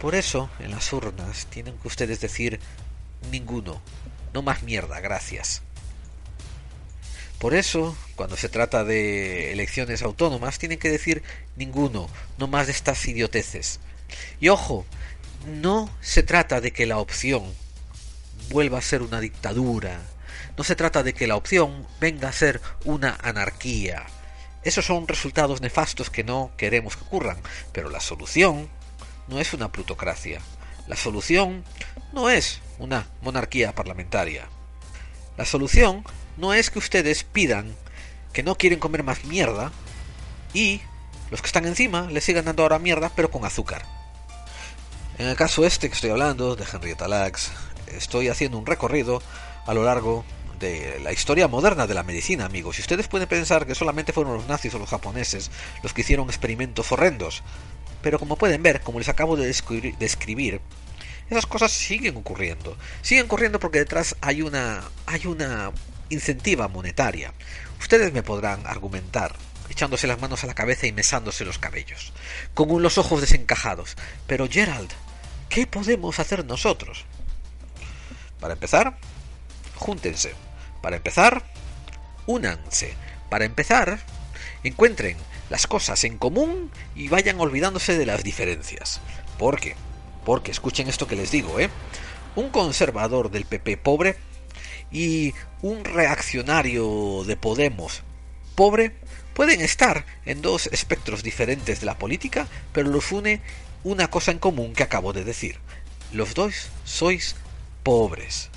[0.00, 2.58] Por eso, en las urnas, tienen que ustedes decir
[3.30, 3.80] ninguno,
[4.34, 5.62] no más mierda, gracias.
[7.38, 11.22] Por eso, cuando se trata de elecciones autónomas, tienen que decir
[11.54, 13.78] ninguno, no más de estas idioteces.
[14.40, 14.84] Y ojo,
[15.46, 17.44] no se trata de que la opción
[18.50, 20.00] vuelva a ser una dictadura,
[20.58, 24.04] no se trata de que la opción venga a ser una anarquía.
[24.64, 27.38] Esos son resultados nefastos que no queremos que ocurran,
[27.72, 28.68] pero la solución
[29.28, 30.40] no es una plutocracia.
[30.86, 31.64] La solución
[32.12, 34.48] no es una monarquía parlamentaria.
[35.36, 36.04] La solución
[36.36, 37.74] no es que ustedes pidan
[38.32, 39.72] que no quieren comer más mierda
[40.54, 40.80] y
[41.30, 43.84] los que están encima les sigan dando ahora mierda pero con azúcar.
[45.18, 47.52] En el caso este que estoy hablando, de Henrietta Lacks,
[47.88, 49.22] estoy haciendo un recorrido
[49.66, 50.24] a lo largo
[50.62, 52.78] de la historia moderna de la medicina, amigos.
[52.78, 55.50] Y ustedes pueden pensar que solamente fueron los nazis o los japoneses
[55.82, 57.42] los que hicieron experimentos horrendos.
[58.00, 60.60] Pero como pueden ver, como les acabo de describir,
[61.28, 62.76] esas cosas siguen ocurriendo.
[63.02, 65.72] Siguen ocurriendo porque detrás hay una, hay una
[66.08, 67.34] incentiva monetaria.
[67.80, 69.34] Ustedes me podrán argumentar
[69.68, 72.12] echándose las manos a la cabeza y mesándose los cabellos,
[72.54, 73.96] con los ojos desencajados.
[74.26, 74.90] Pero Gerald,
[75.48, 77.04] ¿qué podemos hacer nosotros?
[78.38, 78.98] Para empezar,
[79.76, 80.34] júntense.
[80.82, 81.42] Para empezar,
[82.26, 82.94] únanse.
[83.30, 84.00] Para empezar,
[84.62, 85.16] encuentren
[85.48, 89.00] las cosas en común y vayan olvidándose de las diferencias.
[89.38, 89.74] ¿Por qué?
[90.26, 91.70] Porque escuchen esto que les digo, ¿eh?
[92.36, 94.16] Un conservador del PP pobre
[94.90, 95.32] y
[95.62, 98.02] un reaccionario de Podemos
[98.54, 98.94] pobre
[99.34, 103.40] pueden estar en dos espectros diferentes de la política, pero los une
[103.82, 105.58] una cosa en común que acabo de decir.
[106.12, 107.36] Los dos sois
[107.82, 108.51] pobres.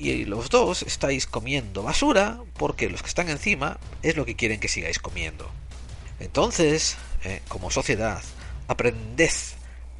[0.00, 4.60] Y los dos estáis comiendo basura porque los que están encima es lo que quieren
[4.60, 5.50] que sigáis comiendo.
[6.20, 8.22] Entonces, eh, como sociedad,
[8.68, 9.32] aprended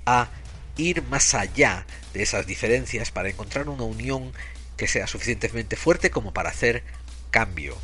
[0.07, 0.29] a
[0.77, 4.33] ir más allá de esas diferencias para encontrar una unión
[4.77, 6.85] que sea suficientemente fuerte como para hacer
[7.33, 7.77] cambio.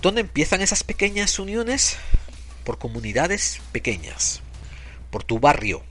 [0.00, 1.98] ¿Dónde empiezan esas pequeñas uniones?
[2.64, 4.40] Por comunidades pequeñas,
[5.10, 5.82] por tu barrio,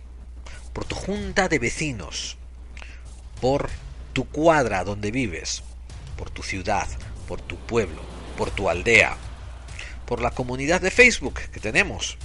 [0.73, 2.38] por tu junta de vecinos,
[3.39, 3.69] por
[4.14, 5.64] tu cuadra donde vives,
[6.18, 6.88] por tu ciudad,
[7.27, 8.02] por tu pueblo,
[8.38, 9.18] por tu aldea,
[10.06, 12.18] por la comunidad de Facebook que tenemos.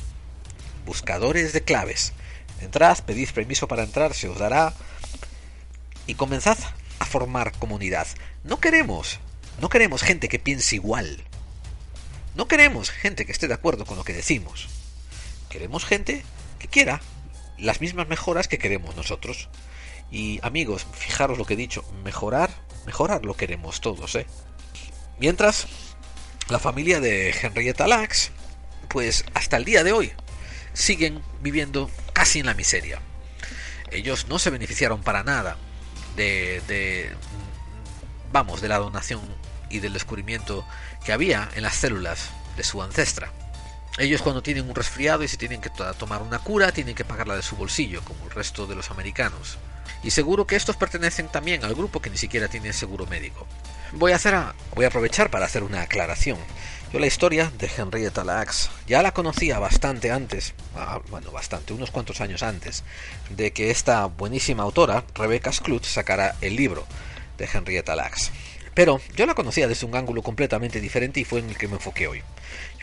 [0.84, 2.12] Buscadores de claves.
[2.60, 4.74] Entrad, pedid permiso para entrar, se os dará
[6.06, 6.58] y comenzad
[6.98, 8.06] a formar comunidad.
[8.44, 9.20] No queremos,
[9.60, 11.24] no queremos gente que piense igual.
[12.34, 14.68] No queremos gente que esté de acuerdo con lo que decimos.
[15.48, 16.22] Queremos gente
[16.58, 17.00] que quiera
[17.58, 19.48] las mismas mejoras que queremos nosotros.
[20.10, 22.50] Y amigos, fijaros lo que he dicho, mejorar,
[22.86, 24.26] mejorar lo queremos todos, ¿eh?
[25.18, 25.66] Mientras,
[26.48, 28.30] la familia de Henrietta Lacks,
[28.88, 30.12] pues hasta el día de hoy,
[30.72, 33.00] siguen viviendo casi en la miseria.
[33.90, 35.56] Ellos no se beneficiaron para nada
[36.16, 37.10] de, de
[38.32, 39.20] vamos, de la donación
[39.70, 40.66] y del descubrimiento
[41.04, 43.32] que había en las células de su ancestra.
[43.98, 47.34] Ellos cuando tienen un resfriado y se tienen que tomar una cura, tienen que pagarla
[47.34, 49.58] de su bolsillo, como el resto de los americanos.
[50.02, 53.46] Y seguro que estos pertenecen también al grupo que ni siquiera tiene seguro médico.
[53.92, 54.34] Voy a, hacer
[54.74, 56.38] voy a aprovechar para hacer una aclaración.
[56.92, 61.90] Yo la historia de Henrietta Lacks ya la conocía bastante antes, ah, bueno, bastante, unos
[61.90, 62.82] cuantos años antes,
[63.28, 66.86] de que esta buenísima autora, Rebecca Skloot, sacara el libro
[67.36, 68.30] de Henrietta Lacks.
[68.74, 71.74] Pero yo la conocía desde un ángulo completamente diferente y fue en el que me
[71.74, 72.22] enfoqué hoy.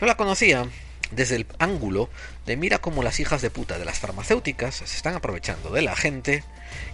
[0.00, 0.68] Yo la conocía
[1.10, 2.10] desde el ángulo
[2.46, 5.96] de mira cómo las hijas de puta de las farmacéuticas se están aprovechando de la
[5.96, 6.44] gente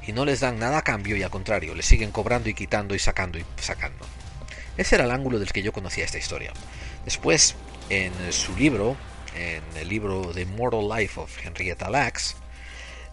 [0.07, 2.94] y no les dan nada a cambio y al contrario, les siguen cobrando y quitando
[2.94, 4.07] y sacando y sacando.
[4.77, 6.53] Ese era el ángulo del que yo conocía esta historia.
[7.05, 7.55] Después,
[7.90, 8.97] en su libro,
[9.36, 12.36] en el libro The Mortal Life of Henrietta Lacks,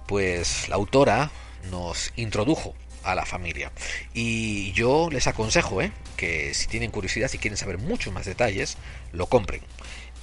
[0.07, 1.31] pues la autora
[1.69, 2.73] nos introdujo
[3.03, 3.71] a la familia.
[4.13, 5.91] Y yo les aconsejo ¿eh?
[6.17, 8.77] que si tienen curiosidad, y quieren saber muchos más detalles,
[9.11, 9.61] lo compren.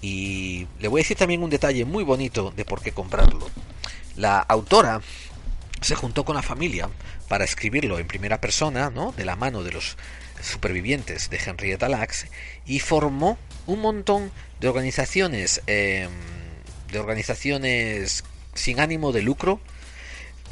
[0.03, 3.51] Y le voy a decir también un detalle muy bonito de por qué comprarlo.
[4.17, 5.01] La autora
[5.87, 6.91] se juntó con la familia
[7.29, 9.13] para escribirlo en primera persona, ¿no?
[9.13, 9.97] de la mano de los
[10.43, 12.27] supervivientes de Henrietta Lacks,
[12.67, 16.11] y formó un montón de organizaciones, em,
[16.91, 19.61] de organizaciones sin ánimo de lucro,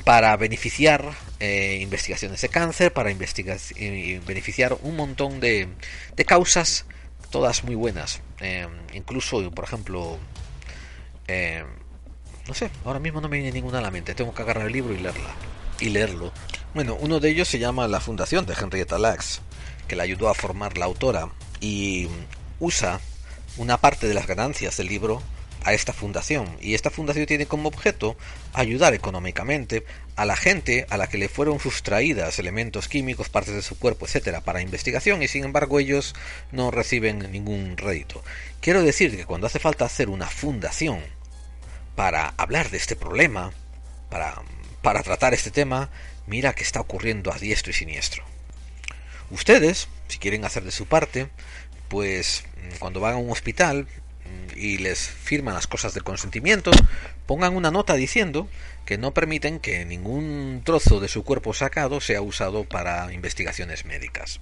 [0.05, 5.66] para beneficiar eh, investigaciones de cáncer, para investigar, y beneficiar un montón de,
[6.15, 6.86] de, causas,
[7.31, 8.20] todas muy buenas.
[8.40, 10.19] Eh, incluso, por ejemplo,
[11.27, 11.65] eh,
[12.46, 14.72] no sé, ahora mismo no me viene ninguna a la mente, tengo que agarrar el
[14.72, 15.34] libro y leerla.
[15.80, 16.32] Y leerlo.
[16.74, 19.40] Bueno, uno de ellos se llama La Fundación de Henrietta Lacks,
[19.88, 21.28] que la ayudó a formar la autora
[21.60, 22.08] y
[22.60, 23.00] usa
[23.56, 25.22] una parte de las ganancias del libro
[25.64, 28.16] a esta fundación y esta fundación tiene como objeto
[28.52, 29.84] ayudar económicamente
[30.14, 34.04] a la gente a la que le fueron sustraídas elementos químicos, partes de su cuerpo,
[34.04, 36.14] etcétera, para investigación y sin embargo ellos
[36.52, 38.22] no reciben ningún rédito.
[38.60, 41.00] Quiero decir que cuando hace falta hacer una fundación
[41.94, 43.52] para hablar de este problema,
[44.10, 44.42] para,
[44.82, 45.90] para tratar este tema,
[46.26, 48.24] mira que está ocurriendo a diestro y siniestro.
[49.30, 51.28] Ustedes, si quieren hacer de su parte,
[51.88, 52.44] pues
[52.78, 53.86] cuando van a un hospital
[54.56, 56.70] y les firman las cosas de consentimiento,
[57.26, 58.48] pongan una nota diciendo
[58.84, 64.40] que no permiten que ningún trozo de su cuerpo sacado sea usado para investigaciones médicas.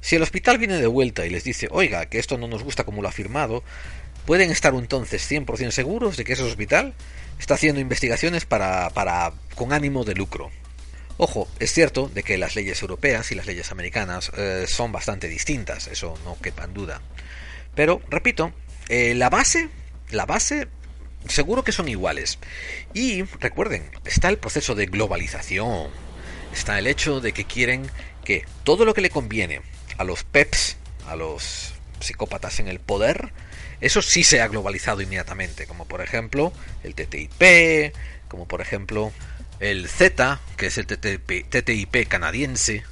[0.00, 2.84] Si el hospital viene de vuelta y les dice, oiga, que esto no nos gusta
[2.84, 3.62] como lo ha firmado,
[4.26, 6.94] pueden estar entonces 100% seguros de que ese hospital
[7.38, 10.50] está haciendo investigaciones para, para, con ánimo de lucro.
[11.18, 15.28] Ojo, es cierto de que las leyes europeas y las leyes americanas eh, son bastante
[15.28, 17.00] distintas, eso no quepa en duda.
[17.74, 18.52] Pero, repito,
[18.88, 19.70] eh, la base,
[20.10, 20.68] la base,
[21.26, 22.38] seguro que son iguales.
[22.92, 25.88] Y recuerden, está el proceso de globalización,
[26.52, 27.88] está el hecho de que quieren
[28.24, 29.62] que todo lo que le conviene
[29.96, 30.76] a los PEPs,
[31.06, 33.32] a los psicópatas en el poder,
[33.80, 37.94] eso sí se ha globalizado inmediatamente, como por ejemplo el TTIP,
[38.28, 39.12] como por ejemplo
[39.60, 42.84] el Z, que es el TTIP canadiense,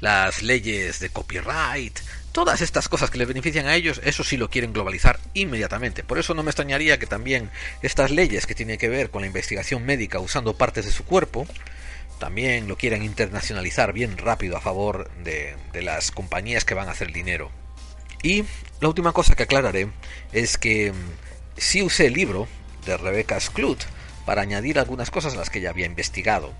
[0.00, 1.98] las leyes de copyright,
[2.32, 6.02] Todas estas cosas que les benefician a ellos, eso sí lo quieren globalizar inmediatamente.
[6.02, 7.50] Por eso no me extrañaría que también
[7.82, 11.46] estas leyes que tienen que ver con la investigación médica usando partes de su cuerpo,
[12.18, 17.12] también lo quieran internacionalizar bien rápido a favor de, las compañías que van a hacer
[17.12, 17.50] dinero.
[18.22, 18.44] Y
[18.80, 19.88] la última cosa que aclararé
[20.32, 20.96] es que mm,
[21.56, 22.48] sí usé el libro
[22.86, 23.82] de Rebecca Sklut
[24.24, 26.52] para añadir algunas cosas a las que ya había investigado.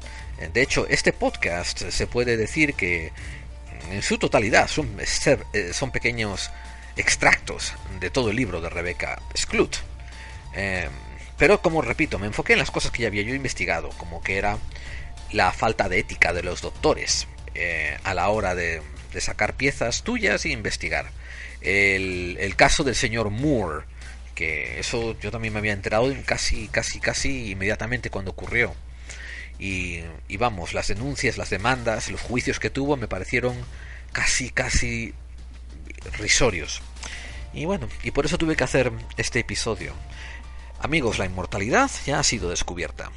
[0.53, 3.13] De hecho, este podcast se puede decir que
[3.91, 6.51] en su totalidad son, eh, son pequeños
[6.97, 9.77] extractos de todo el libro de Rebecca Sklut.
[10.55, 10.91] Em,
[11.39, 14.37] pero como repito, me enfoqué en las cosas que ya había yo investigado, como que
[14.37, 14.59] era
[15.33, 18.83] la falta de ética de los doctores eh, a la hora de,
[19.19, 21.11] sacar piezas tuyas e investigar.
[21.63, 23.85] El, el, caso del señor Moore,
[24.35, 28.75] que eso yo también me había enterado casi, casi, casi inmediatamente cuando ocurrió.
[29.59, 30.03] Y,
[30.39, 33.55] vamos, las denuncias, las demandas, los juicios que tuvo me parecieron
[34.11, 35.15] casi, casi
[36.19, 36.83] risorios.
[37.53, 39.95] Y bueno, y por eso tuve que hacer este episodio.
[40.81, 43.13] Amigos, la inmortalidad ya ha sido descubierta.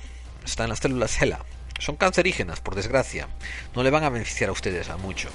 [0.46, 1.44] Está en las células HeLa.
[1.80, 3.28] Son cancerígenas, por desgracia.
[3.76, 5.30] No le van a beneficiar a ustedes a mucho.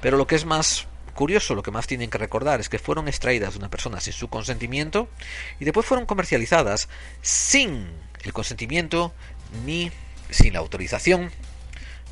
[0.00, 0.88] Pero lo que es más
[1.18, 4.12] curioso, lo que más tienen que recordar es que fueron extraídas de una persona sin
[4.12, 5.08] su consentimiento
[5.58, 6.88] y después fueron comercializadas
[7.22, 7.88] sin
[8.22, 9.12] el consentimiento
[9.66, 9.90] ni
[10.30, 11.32] sin la autorización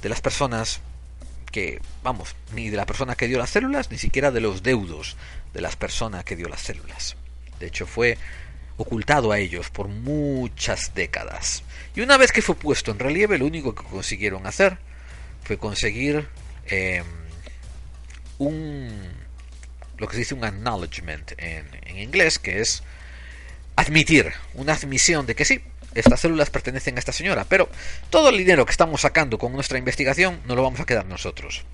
[0.02, 0.80] de las personas
[1.52, 5.16] que, vamos, ni de la persona que dio las células, ni siquiera de los deudos
[5.54, 7.14] de las personas que dio las células.
[7.60, 8.18] De hecho, fue
[8.76, 11.62] ocultado a ellos por muchas décadas.
[11.94, 14.78] Y una vez que fue puesto en relieve, lo único que consiguieron hacer
[15.44, 16.28] fue conseguir
[16.66, 17.04] em,
[18.38, 19.26] un
[19.98, 22.82] lo que se dice un acknowledgement en, en inglés, que es
[23.76, 25.62] admitir, una admisión de que sí,
[25.94, 27.68] estas células pertenecen a esta señora, pero
[28.10, 31.64] todo el dinero que estamos sacando con nuestra investigación no lo vamos a quedar nosotros.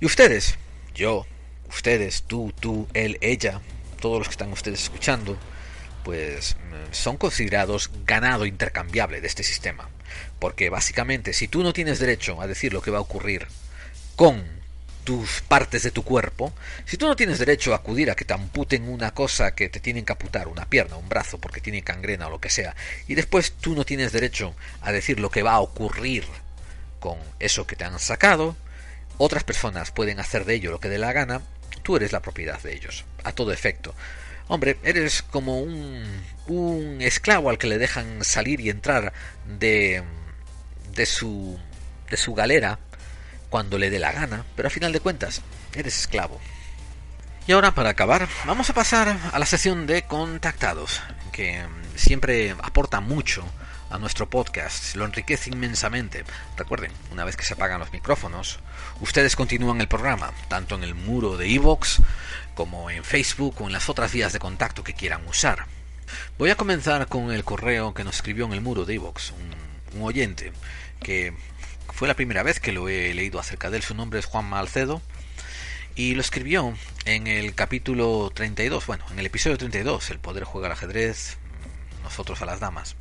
[0.00, 0.56] Y ustedes,
[0.94, 1.26] yo,
[1.68, 3.60] ustedes, tú, tú, él, ella,
[4.00, 5.38] todos los que están ustedes escuchando,
[6.02, 9.88] pues mm, son considerados ganado intercambiable de este sistema.
[10.40, 13.46] Porque básicamente, si tú no tienes derecho a decir lo que va a ocurrir
[14.16, 14.61] con
[15.04, 16.52] tus partes de tu cuerpo,
[16.84, 19.80] si tú no tienes derecho a acudir a que te amputen una cosa que te
[19.80, 22.74] tienen que amputar, una pierna, un brazo, porque tiene cangrena o lo que sea,
[23.08, 26.24] y después tú no tienes derecho a decir lo que va a ocurrir
[27.00, 28.56] con eso que te han sacado,
[29.18, 31.42] otras personas pueden hacer de ello lo que dé la gana,
[31.82, 33.94] tú eres la propiedad de ellos, a todo efecto.
[34.48, 36.04] Hombre, eres como un,
[36.46, 39.12] un esclavo al que le dejan salir y entrar
[39.46, 40.02] de,
[40.94, 41.58] de su
[42.10, 42.78] de su galera
[43.52, 45.42] cuando le dé la gana, pero a final de cuentas,
[45.74, 46.40] eres esclavo.
[47.46, 51.02] Y ahora, para acabar, vamos a pasar a la sesión de contactados,
[51.32, 53.44] que mm, siempre aporta mucho
[53.90, 56.24] a nuestro podcast, lo enriquece inmensamente.
[56.56, 58.58] Recuerden, una vez que se apagan los micrófonos,
[59.02, 62.00] ustedes continúan el programa, tanto en el muro de Evox
[62.54, 65.66] como en Facebook o en las otras vías de contacto que quieran usar.
[66.38, 70.00] Voy a comenzar con el correo que nos escribió en el muro de Evox, un,
[70.00, 70.54] un oyente
[71.02, 71.34] que
[72.02, 73.84] fue la primera vez que lo he leído acerca de él.
[73.84, 75.00] Su nombre es Juan Malcedo
[75.94, 80.66] y lo escribió en el capítulo 32, bueno, en el episodio 32, El poder juega
[80.66, 81.36] al ajedrez,
[82.02, 82.96] nosotros a las damas.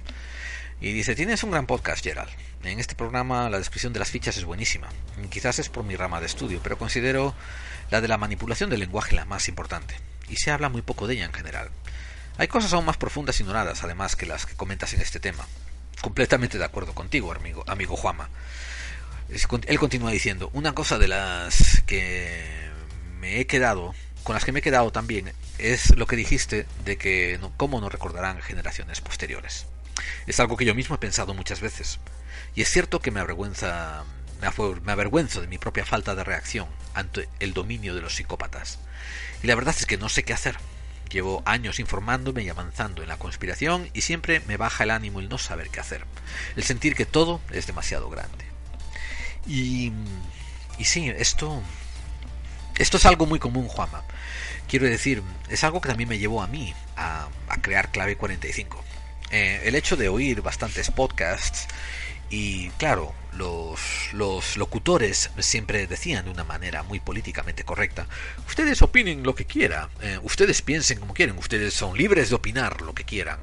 [0.82, 2.30] Y dice, tienes un gran podcast, Gerald.
[2.64, 4.88] En este programa la descripción de las fichas es buenísima.
[5.32, 7.34] Quizás es por mi rama de estudio, pero considero
[7.90, 9.96] la de la manipulación del lenguaje la más importante.
[10.30, 11.72] Y se habla muy poco de ella en general.
[12.38, 15.48] Hay cosas aún más profundas ignoradas, además, que las que comentas en este tema.
[16.02, 18.30] Completamente de acuerdo contigo, amigo, amigo Juama.
[19.68, 22.44] Él continúa diciendo, una cosa de las que
[23.20, 26.98] me he quedado, con las que me he quedado también, es lo que dijiste de
[26.98, 29.68] que no, cómo nos recordarán generaciones posteriores.
[30.28, 32.00] Es algo que yo mismo he pensado muchas veces.
[32.56, 34.04] Y es cierto que me avergüenza,
[34.42, 38.80] me avergüenzo de mi propia falta de reacción ante el dominio de los psicópatas.
[39.44, 40.58] Y la verdad es que no sé qué hacer.
[41.10, 45.30] Llevo años informándome y avanzando en la conspiración y siempre me baja el ánimo el
[45.30, 46.06] no saber qué hacer.
[46.58, 48.51] El sentir que todo es demasiado grande.
[49.48, 49.92] Y,
[50.78, 51.62] y sí, esto,
[52.78, 54.04] esto es algo muy común, Juama.
[54.68, 57.28] Quiero decir, es algo que también me llevó a mí a,
[57.62, 58.84] crear Clave 45.
[59.32, 61.68] Eh, el hecho de oír bastantes podcasts
[62.30, 68.08] y claro, los, locutores siempre decían de una manera muy políticamente correcta,
[68.48, 72.82] ustedes opinen lo que quieran, eh, ustedes piensen como quieren, ustedes son libres de opinar
[72.82, 73.40] lo que quieran.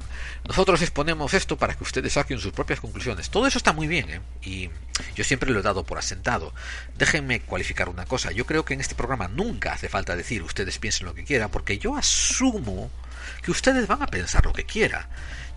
[0.47, 3.29] Nosotros exponemos esto para que ustedes saquen sus propias conclusiones.
[3.29, 4.21] Todo eso está muy bien, ¿eh?
[4.41, 4.69] y
[5.15, 6.53] yo siempre lo he dado por asentado.
[6.97, 10.77] Déjenme cualificar una cosa, yo creo que en este programa nunca hace falta decir ustedes
[10.79, 12.91] piensen lo que quieran, porque yo asumo
[13.43, 15.05] que ustedes van a pensar lo que quieran.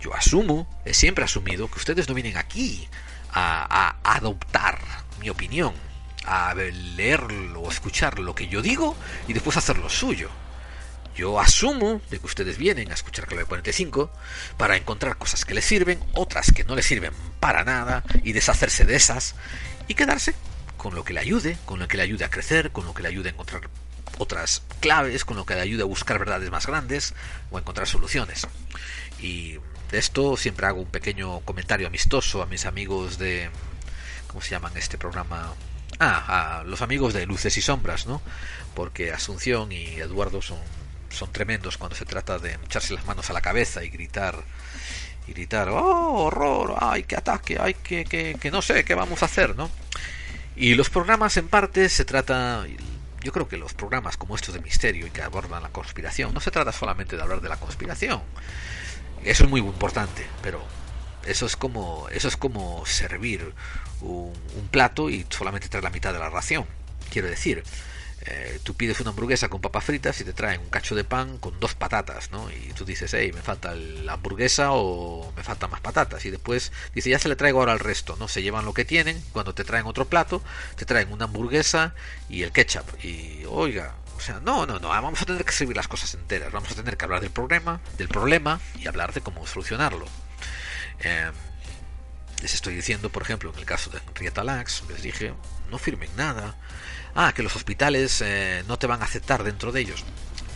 [0.01, 2.89] Yo asumo, he siempre asumido que ustedes no vienen aquí
[3.33, 4.79] a, adoptar
[5.19, 5.73] mi opinión,
[6.25, 8.95] a leerlo o escuchar lo que yo digo
[9.27, 10.29] y después hacer lo suyo.
[11.15, 14.11] Yo asumo de que ustedes vienen a escuchar Clave 45
[14.57, 18.83] para encontrar cosas que les sirven, otras que no les sirven para nada y deshacerse
[18.83, 19.35] de esas
[19.87, 20.33] y quedarse
[20.77, 23.03] con lo que le ayude, con lo que le ayude a crecer, con lo que
[23.03, 23.69] le ayude a encontrar
[24.17, 27.13] otras claves, con lo que le ayude a buscar verdades más grandes
[27.51, 28.47] o a encontrar soluciones.
[29.19, 29.57] Y
[29.91, 33.49] de esto siempre hago un pequeño comentario amistoso a mis amigos de...
[34.27, 35.53] ¿Cómo se llaman este programa?
[35.99, 38.21] Ah, a los amigos de Luces y Sombras, ¿no?
[38.73, 40.57] Porque Asunción y Eduardo son,
[41.09, 44.43] son tremendos cuando se trata de echarse las manos a la cabeza y gritar
[45.27, 49.21] y gritar, oh, horror, ay, qué ataque, ay, que, que, que no sé qué vamos
[49.21, 49.69] a hacer, ¿no?
[50.55, 52.65] Y los programas en parte se trata,
[53.21, 56.39] yo creo que los programas como estos de misterio y que abordan la conspiración, no
[56.39, 58.21] se trata solamente de hablar de la conspiración,
[59.25, 60.61] eso es muy importante, pero
[61.25, 63.53] eso es como, eso es como servir
[64.01, 64.33] un,
[64.71, 66.65] plato y solamente traer la mitad de la ración.
[67.11, 67.63] Quiero decir,
[68.21, 71.37] eh, tú pides una hamburguesa con papas fritas y te traen un cacho de pan
[71.37, 72.49] con dos patatas, ¿no?
[72.51, 76.25] Y tú dices, hey, me falta la hamburguesa o me faltan más patatas.
[76.25, 78.27] Y después dice, ya se le traigo ahora el resto, ¿no?
[78.27, 80.41] Se llevan lo que tienen, cuando te traen otro plato,
[80.75, 81.93] te traen una hamburguesa
[82.29, 83.03] y el ketchup.
[83.03, 86.51] Y, oiga, o sea, no, no, no, vamos a tener que escribir las cosas enteras,
[86.51, 90.05] vamos a tener que hablar del problema, del problema y hablar de cómo solucionarlo.
[90.99, 91.31] Eh,
[92.41, 95.33] les estoy diciendo, por ejemplo, en el caso de Henrietta Lacks, les dije,
[95.71, 96.55] no firmen nada.
[97.15, 100.03] Ah, que los hospitales eh, no te van a aceptar dentro de ellos.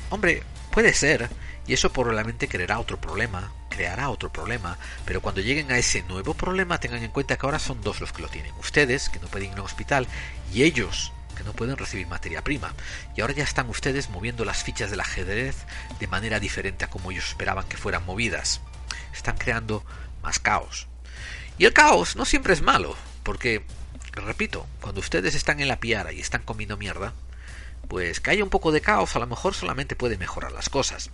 [0.10, 1.30] Hombre, puede ser,
[1.66, 6.34] y eso probablemente creará otro problema, creará otro problema, pero cuando lleguen a ese nuevo
[6.34, 8.54] problema tengan en cuenta que ahora son dos los que lo tienen.
[8.60, 10.08] Ustedes, que no pueden ir un hospital,
[10.54, 12.74] y ellos, que no pueden recibir materia prima.
[13.16, 15.56] Y ahora ya están ustedes moviendo las fichas del ajedrez
[16.00, 18.62] de manera diferente a como ellos esperaban que fueran movidas.
[19.14, 19.86] Están creando
[20.24, 20.88] más caos.
[21.58, 23.64] Y el caos no siempre es malo, porque,
[24.14, 27.14] repito, cuando ustedes están en la piara y están comiendo mierda,
[27.88, 31.10] pues que haya un poco de caos a lo mejor solamente puede mejorar las cosas.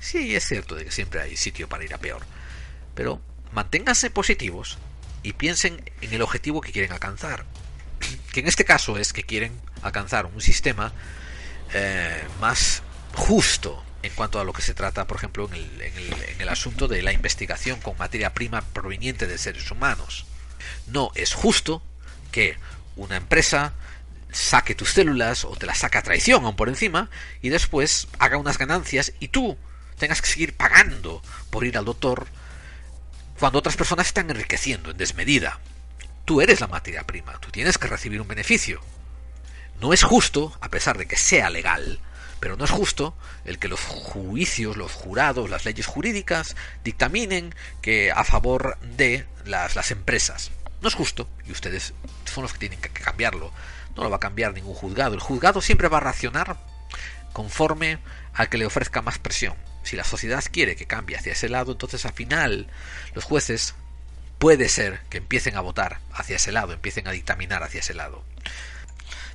[0.00, 2.22] Sí, es cierto de que siempre hay sitio para ir a peor,
[2.94, 3.20] pero
[3.52, 4.78] manténganse positivos
[5.22, 7.44] y piensen en el objetivo que quieren alcanzar
[8.36, 10.92] que en este caso es que quieren alcanzar un sistema
[11.72, 12.82] eh, más
[13.14, 17.14] justo en cuanto a lo que se trata, por ejemplo, en el, asunto de la
[17.14, 20.26] investigación con materia prima proveniente de seres humanos.
[20.86, 21.82] No es justo
[22.30, 22.58] que
[22.96, 23.72] una empresa
[24.32, 27.08] saque tus células o te las saque a traición aún por encima
[27.40, 29.56] y después haga unas ganancias y tú
[29.96, 32.26] tengas que seguir pagando por ir al doctor
[33.38, 35.58] cuando otras personas están enriqueciendo en desmedida.
[36.26, 38.80] Tú eres la materia prima, tú tienes que recibir un beneficio.
[39.80, 42.00] No es justo, a pesar de que sea legal,
[42.40, 48.10] pero no es justo el que los juicios, los jurados, las leyes jurídicas dictaminen que
[48.10, 50.50] a favor de las, las empresas.
[50.82, 51.94] No es justo, y ustedes
[52.24, 53.52] son los que tienen que cambiarlo.
[53.94, 55.14] No lo va a cambiar ningún juzgado.
[55.14, 56.56] El juzgado siempre va a racionar
[57.32, 58.00] conforme
[58.34, 59.54] al que le ofrezca más presión.
[59.84, 62.66] Si la sociedad quiere que cambie hacia ese lado, entonces al final
[63.14, 63.76] los jueces
[64.38, 68.24] puede ser que empiecen a votar hacia ese lado, empiecen a dictaminar hacia ese lado.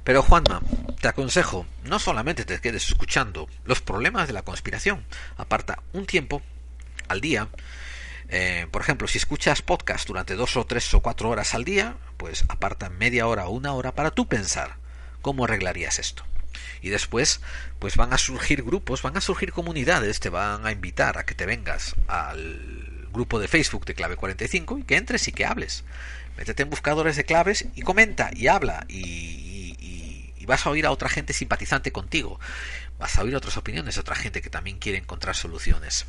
[0.03, 0.61] Pero Juanma,
[0.99, 5.05] te aconsejo, no solamente te quedes escuchando los problemas de la conspiración,
[5.37, 6.41] aparta un tiempo
[7.07, 7.49] al día.
[8.29, 11.97] Eh, por ejemplo, si escuchas podcast durante dos o tres o cuatro horas al día,
[12.17, 14.77] pues aparta media hora o una hora para tú pensar
[15.21, 16.23] cómo arreglarías esto.
[16.81, 17.41] Y después,
[17.77, 21.35] pues van a surgir grupos, van a surgir comunidades, te van a invitar a que
[21.35, 22.80] te vengas al
[23.11, 25.83] grupo de Facebook de Clave 45 y que entres y que hables.
[26.37, 29.75] Métete en buscadores de claves y comenta y habla y,
[30.41, 32.39] y vas a oír a otra gente simpatizante contigo.
[32.97, 36.05] Vas a oír otras opiniones de otra gente que también quiere encontrar soluciones.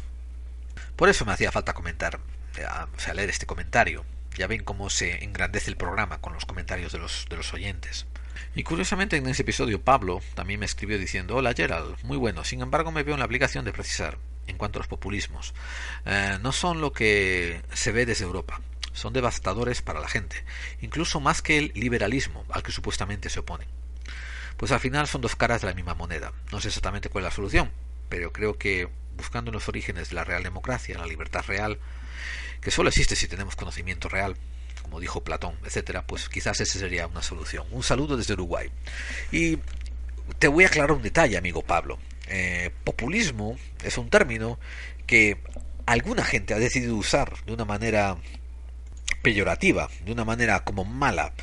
[0.96, 2.18] Por eso me hacía falta comentar,
[2.56, 2.64] eh,
[2.96, 4.04] o sea, leer este comentario.
[4.36, 8.06] Ya ven cómo se engrandece el programa con los comentarios de los, de los oyentes.
[8.54, 12.62] Y curiosamente en ese episodio Pablo también me escribió diciendo Hola Gerald, muy bueno, sin
[12.62, 14.18] embargo me veo en la obligación de precisar
[14.52, 15.54] en cuanto a los populismos.
[16.06, 18.60] Eh, no son lo que se ve desde Europa,
[18.92, 20.44] son devastadores para la gente,
[20.80, 23.68] incluso más que el liberalismo al que supuestamente se oponen.
[24.56, 26.32] Pues al final son dos caras de la misma moneda.
[26.52, 27.70] No sé exactamente cuál es la solución,
[28.08, 31.78] pero creo que buscando los orígenes de la real democracia, la libertad real,
[32.60, 34.36] que solo existe si tenemos conocimiento real,
[34.82, 37.66] como dijo Platón, etcétera, pues quizás esa sería una solución.
[37.70, 38.70] Un saludo desde Uruguay.
[39.32, 39.58] Y
[40.38, 41.98] te voy a aclarar un detalle, amigo Pablo.
[42.34, 44.58] Eh, populismo es un término
[45.06, 45.36] que
[45.84, 48.16] alguna gente ha decidido usar de una manera
[49.20, 51.34] peyorativa, de una manera como mala.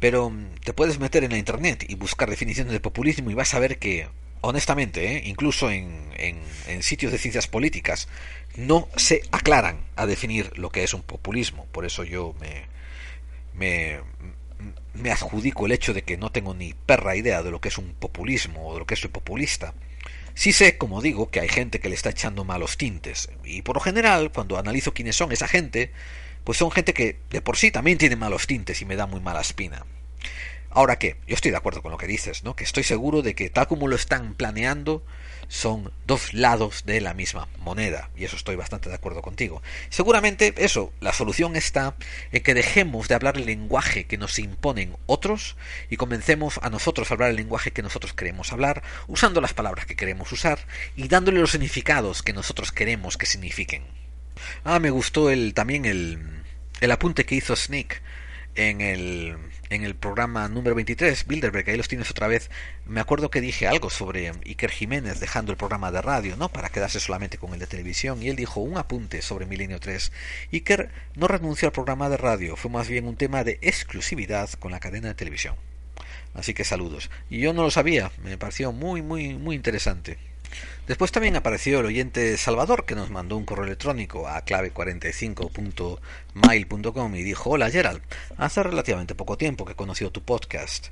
[0.00, 3.54] Pero mm, te puedes meter en la internet y buscar definiciones de populismo y vas
[3.54, 4.08] a ver que,
[4.40, 5.22] honestamente, ¿eh?
[5.26, 8.08] incluso en, en sitios de ciencias políticas,
[8.56, 11.66] no se aclaran a definir lo que es un populismo.
[11.72, 12.66] Por eso yo me,
[13.54, 14.00] me,
[14.94, 17.78] me adjudico el hecho de que no tengo ni perra idea de lo que es
[17.78, 19.74] un populismo o de lo que es un populista.
[20.34, 23.30] Sí sé, como digo, que hay gente que le está echando malos tintes.
[23.44, 25.92] Y por lo general, cuando analizo quiénes son esa gente,
[26.42, 29.20] pues son gente que de por sí también tiene malos tintes y me da muy
[29.20, 29.86] mala espina.
[30.70, 32.56] Ahora que, yo estoy de acuerdo con lo que dices, ¿no?
[32.56, 35.04] Que estoy seguro de que tal como lo están planeando,
[35.48, 39.62] son dos lados de la misma moneda, y eso estoy bastante de acuerdo contigo.
[39.90, 41.96] Seguramente eso, la solución está
[42.32, 45.56] en que dejemos de hablar el lenguaje que nos imponen otros
[45.90, 49.86] y comencemos a nosotros a hablar el lenguaje que nosotros queremos hablar, usando las palabras
[49.86, 50.58] que queremos usar
[50.96, 53.84] y dándole los significados que nosotros queremos que signifiquen.
[54.64, 56.18] Ah, me gustó el también el,
[56.80, 58.00] el apunte que hizo Snake
[58.56, 59.36] en el
[59.70, 62.50] en el programa número 23, Bilderberg, ahí los tienes otra vez,
[62.86, 66.48] me acuerdo que dije algo sobre Iker Jiménez dejando el programa de radio, ¿no?
[66.48, 70.12] Para quedarse solamente con el de televisión, y él dijo un apunte sobre Milenio 3.
[70.52, 74.70] Iker no renunció al programa de radio, fue más bien un tema de exclusividad con
[74.72, 75.56] la cadena de televisión.
[76.34, 77.10] Así que saludos.
[77.30, 80.18] Y yo no lo sabía, me pareció muy, muy, muy interesante.
[80.86, 87.22] Después también apareció el oyente Salvador que nos mandó un correo electrónico a clave45.mail.com y
[87.22, 88.02] dijo Hola Gerald,
[88.36, 90.88] hace relativamente poco tiempo que conocí tu podcast.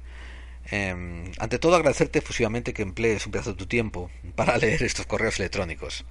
[0.70, 5.04] Em, ante todo agradecerte efusivamente que emplees un pedazo de tu tiempo para leer estos
[5.04, 6.06] correos electrónicos.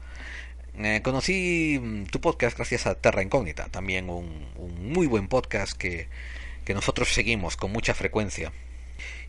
[0.77, 5.73] Eh, conocí mm, tu podcast gracias a Terra Incógnita, también un, un muy buen podcast
[5.73, 6.07] que,
[6.65, 8.51] que nosotros seguimos con mucha frecuencia.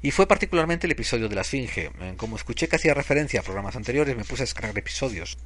[0.03, 1.91] Y fue particularmente el episodio de la Esfinge.
[2.17, 5.39] Como escuché que hacía referencia a programas anteriores, me puse a descargar episodios.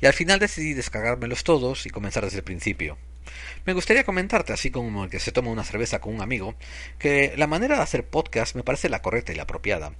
[0.00, 2.96] Y al final decidí descargármelos todos y comenzar desde el principio.
[3.66, 6.54] Me gustaría comentarte, así como el que se toma una cerveza con un amigo,
[6.98, 9.92] que la manera de hacer podcast me parece la correcta y la apropiada.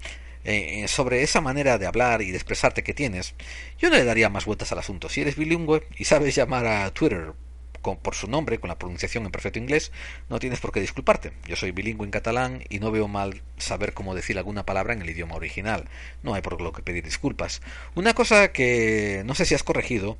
[0.44, 3.34] Eh, sobre esa manera de hablar y de expresarte que tienes,
[3.78, 5.10] yo no le daría más vueltas al asunto.
[5.10, 7.34] Si eres bilingüe y sabes llamar a Twitter
[7.82, 9.92] por su nombre, con la pronunciación en perfecto inglés,
[10.28, 11.32] no tienes por qué disculparte.
[11.46, 15.02] Yo soy bilingüe en catalán y no veo mal saber cómo decir alguna palabra en
[15.02, 15.88] el idioma original.
[16.22, 17.62] No hay por lo que pedir disculpas.
[17.94, 20.18] Una cosa que no sé si has corregido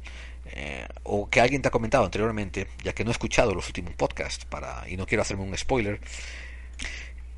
[0.52, 3.94] eh, o que alguien te ha comentado anteriormente, ya que no he escuchado los últimos
[3.94, 6.00] podcasts para y no quiero hacerme un spoiler,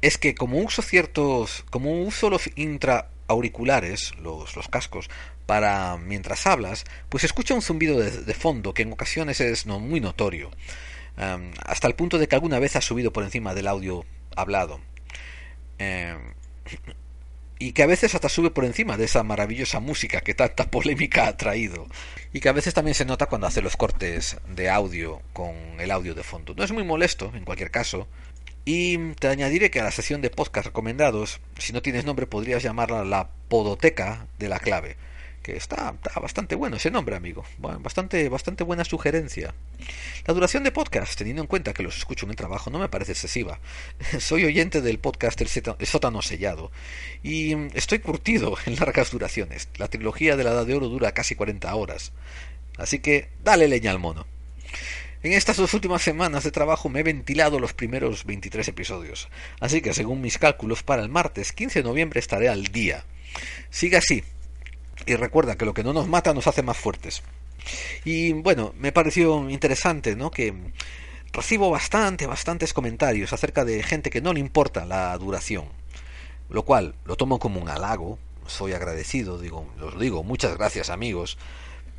[0.01, 5.11] es que como uso ciertos, como uso los intraauriculares, los, los cascos,
[5.51, 9.98] para mientras hablas, pues escucha un zumbido de, fondo que en ocasiones es no, muy
[9.98, 10.48] notorio,
[11.66, 14.05] hasta el punto de que alguna vez ha subido por encima del audio
[14.36, 14.81] hablado.
[15.78, 16.20] Em,
[17.59, 21.27] y que a veces hasta sube por encima de esa maravillosa música que tanta polémica
[21.27, 21.89] ha traído.
[22.32, 25.90] Y que a veces también se nota cuando hace los cortes de audio con el
[25.90, 26.55] audio de fondo.
[26.55, 28.06] No es muy molesto, en cualquier caso.
[28.64, 32.62] Y te añadiré que a la sección de podcast recomendados, si no tienes nombre, podrías
[32.62, 35.10] llamarla la podoteca de la clave
[35.43, 37.45] que está, bastante bueno ese nombre, amigo.
[37.59, 39.55] bastante, bastante buena sugerencia.
[40.27, 42.89] La duración de podcast, teniendo en cuenta que los escucho en el trabajo, no me
[42.89, 43.59] parece excesiva.
[44.19, 46.71] Soy oyente del podcast El sótano sellado
[47.23, 49.69] y estoy curtido en largas duraciones.
[49.79, 52.12] La trilogía de la Edad de Oro dura casi 40 horas.
[52.77, 54.27] Así que dale leña al mono.
[55.23, 59.29] En estas dos últimas semanas de trabajo me he ventilado los primeros 23 episodios,
[59.61, 63.05] así que según mis cálculos para el martes 15 de noviembre estaré al día.
[63.69, 64.25] Siga así,
[65.06, 67.22] y recuerda que lo que no nos mata nos hace más fuertes.
[68.05, 70.31] Y bueno, me pareció interesante, ¿no?
[70.31, 70.55] Que
[71.32, 75.66] recibo bastante, bastantes comentarios acerca de gente que no le importa la duración.
[76.48, 81.39] Lo cual lo tomo como un halago, soy agradecido, digo, os digo, muchas gracias amigos,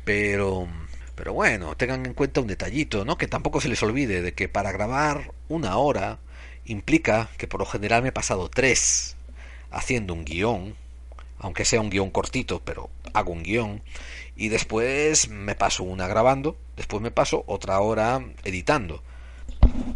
[0.04, 0.68] pero
[1.14, 3.16] pero bueno, tengan en cuenta un detallito, ¿no?
[3.18, 6.18] Que tampoco se les olvide de que para grabar una hora
[6.64, 9.16] implica que por lo general me he pasado tres
[9.70, 10.74] haciendo un guion,
[11.42, 13.82] aunque sea un guion cortito, pero hago un guion,
[14.34, 19.02] y después me paso una grabando, después me paso otra hora editando.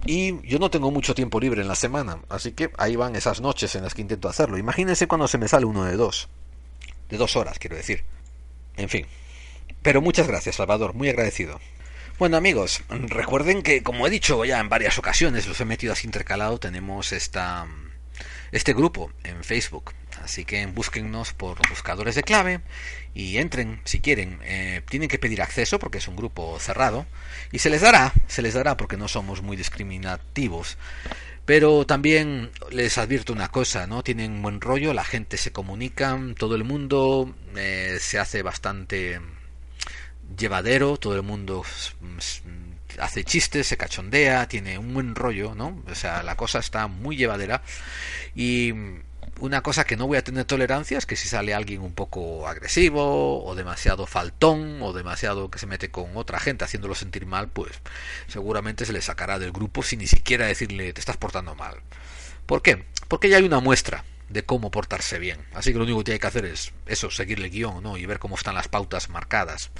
[0.04, 3.40] Y yo no tengo mucho tiempo libre en la semana, así que ahí van esas
[3.40, 4.58] noches en las que intento hacerlo.
[4.58, 6.28] Imagínense cuando se me sale uno de dos.
[7.08, 8.04] De dos horas, quiero decir.
[8.76, 9.06] En fin.
[9.82, 11.60] Pero muchas gracias, Salvador, muy agradecido.
[12.18, 16.06] Bueno amigos, recuerden que como he dicho ya en varias ocasiones, los he metido así
[16.06, 17.66] intercalado, tenemos esta,
[18.52, 19.92] este grupo en Facebook.
[20.26, 22.60] Así que búsquennos por buscadores de clave
[23.14, 24.40] y entren si quieren.
[24.42, 27.06] Eh, tienen que pedir acceso porque es un grupo cerrado
[27.52, 30.78] y se les dará, se les dará porque no somos muy discriminativos.
[31.44, 34.02] Pero también les advierto una cosa, ¿no?
[34.02, 39.20] Tienen buen rollo, la gente se comunica, todo el mundo eh, se hace bastante
[40.36, 41.62] llevadero, todo el mundo
[42.98, 45.84] hace chistes, se cachondea, tiene un buen rollo, ¿no?
[45.88, 47.62] O sea, la cosa está muy llevadera
[48.34, 48.72] y
[49.40, 52.48] una cosa que no voy a tener tolerancia es que si sale alguien un poco
[52.48, 57.48] agresivo o demasiado faltón o demasiado que se mete con otra gente haciéndolo sentir mal,
[57.48, 57.72] pues
[58.28, 61.76] seguramente se le sacará del grupo sin ni siquiera decirle te estás portando mal.
[62.46, 62.84] ¿Por qué?
[63.08, 65.38] Porque ya hay una muestra de cómo portarse bien.
[65.54, 67.96] Así que lo único que hay que hacer es eso, seguir el guion ¿no?
[67.96, 69.70] y ver cómo están las pautas marcadas.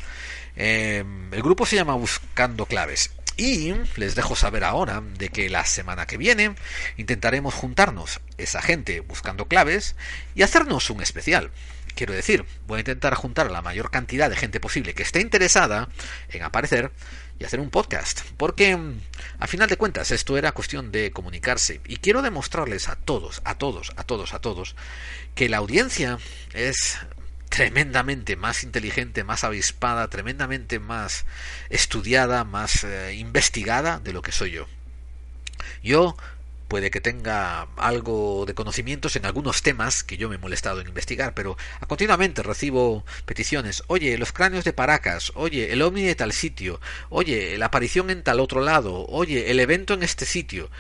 [0.56, 3.10] Eh, el grupo se llama Buscando Claves.
[3.36, 6.54] Y les dejo saber ahora de que la semana que viene
[6.96, 9.94] intentaremos juntarnos esa gente buscando claves
[10.34, 11.50] y hacernos un especial.
[11.94, 15.20] Quiero decir, voy a intentar juntar a la mayor cantidad de gente posible que esté
[15.20, 15.88] interesada
[16.30, 16.92] en aparecer
[17.38, 18.20] y hacer un podcast.
[18.36, 18.78] Porque,
[19.38, 21.80] a final de cuentas, esto era cuestión de comunicarse.
[21.86, 24.76] Y quiero demostrarles a todos, a todos, a todos, a todos,
[25.34, 26.18] que la audiencia
[26.54, 26.98] es
[27.48, 31.24] tremendamente más inteligente, más avispada, tremendamente más
[31.70, 34.66] estudiada, más eh, investigada de lo que soy yo.
[35.82, 36.16] Yo
[36.68, 40.88] puede que tenga algo de conocimientos en algunos temas que yo me he molestado en
[40.88, 46.14] investigar, pero a continuamente recibo peticiones, oye, los cráneos de Paracas, oye, el ovni de
[46.14, 50.70] tal sitio, oye, la aparición en tal otro lado, oye, el evento en este sitio,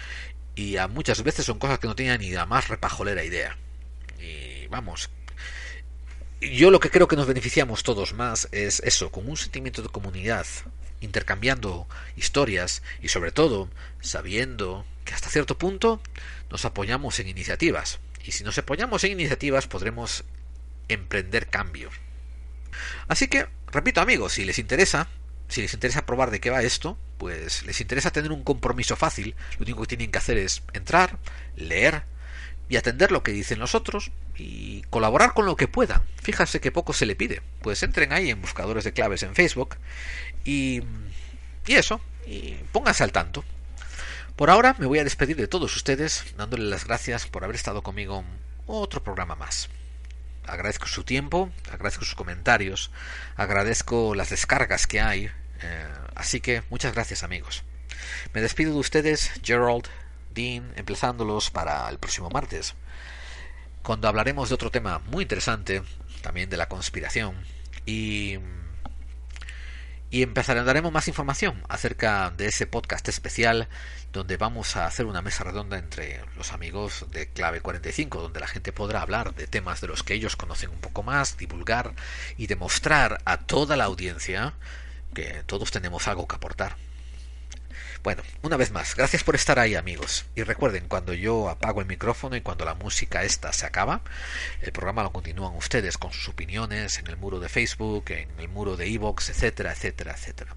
[0.56, 3.56] y a muchas veces son cosas que no tenía ni la más repajolera idea.
[4.18, 5.10] Y vamos,
[6.40, 9.88] yo lo que creo que nos beneficiamos todos más es eso, con un sentimiento de
[9.88, 10.46] comunidad,
[11.00, 16.00] intercambiando historias y sobre todo sabiendo que hasta cierto punto
[16.50, 18.00] nos apoyamos en iniciativas.
[18.24, 20.24] Y si nos apoyamos en iniciativas podremos
[20.88, 21.90] emprender cambio.
[23.08, 25.08] Así que, repito amigos, si les interesa,
[25.48, 29.34] si les interesa probar de qué va esto, pues les interesa tener un compromiso fácil,
[29.58, 31.18] lo único que tienen que hacer es entrar,
[31.56, 32.02] leer
[32.68, 36.02] y atender lo que dicen los otros y colaborar con lo que puedan.
[36.22, 37.42] Fíjase que poco se le pide.
[37.62, 39.76] Pues entren ahí en buscadores de claves en Facebook
[40.44, 40.82] y,
[41.66, 43.44] y eso, y pónganse al tanto.
[44.36, 47.82] Por ahora me voy a despedir de todos ustedes, dándoles las gracias por haber estado
[47.82, 48.26] conmigo en
[48.66, 49.70] otro programa más.
[50.46, 52.90] Agradezco su tiempo, agradezco sus comentarios,
[53.36, 55.30] agradezco las descargas que hay,
[55.62, 57.64] eh, así que muchas gracias amigos.
[58.34, 59.88] Me despido de ustedes, Gerald,
[60.36, 62.74] Dean, emplazándolos para el próximo martes,
[63.82, 65.82] cuando hablaremos de otro tema muy interesante,
[66.22, 67.34] también de la conspiración,
[67.84, 68.38] y
[70.10, 73.68] y empezaremos más información acerca de ese podcast especial
[74.12, 78.46] donde vamos a hacer una mesa redonda entre los amigos de Clave 45, donde la
[78.46, 81.92] gente podrá hablar de temas de los que ellos conocen un poco más, divulgar
[82.38, 84.54] y demostrar a toda la audiencia
[85.12, 86.76] que todos tenemos algo que aportar.
[88.06, 90.26] Bueno, una vez más, gracias por estar ahí amigos.
[90.36, 94.00] Y recuerden, cuando yo apago el micrófono y cuando la música esta se acaba,
[94.62, 98.48] el programa lo continúan ustedes con sus opiniones en el muro de Facebook, en el
[98.48, 100.54] muro de Evox, etcétera, etcétera, etcétera.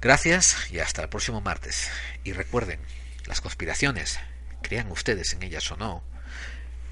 [0.00, 1.90] Gracias y hasta el próximo martes.
[2.24, 2.80] Y recuerden,
[3.26, 4.18] las conspiraciones,
[4.62, 6.02] crean ustedes en ellas o no,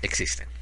[0.02, 0.55] existen.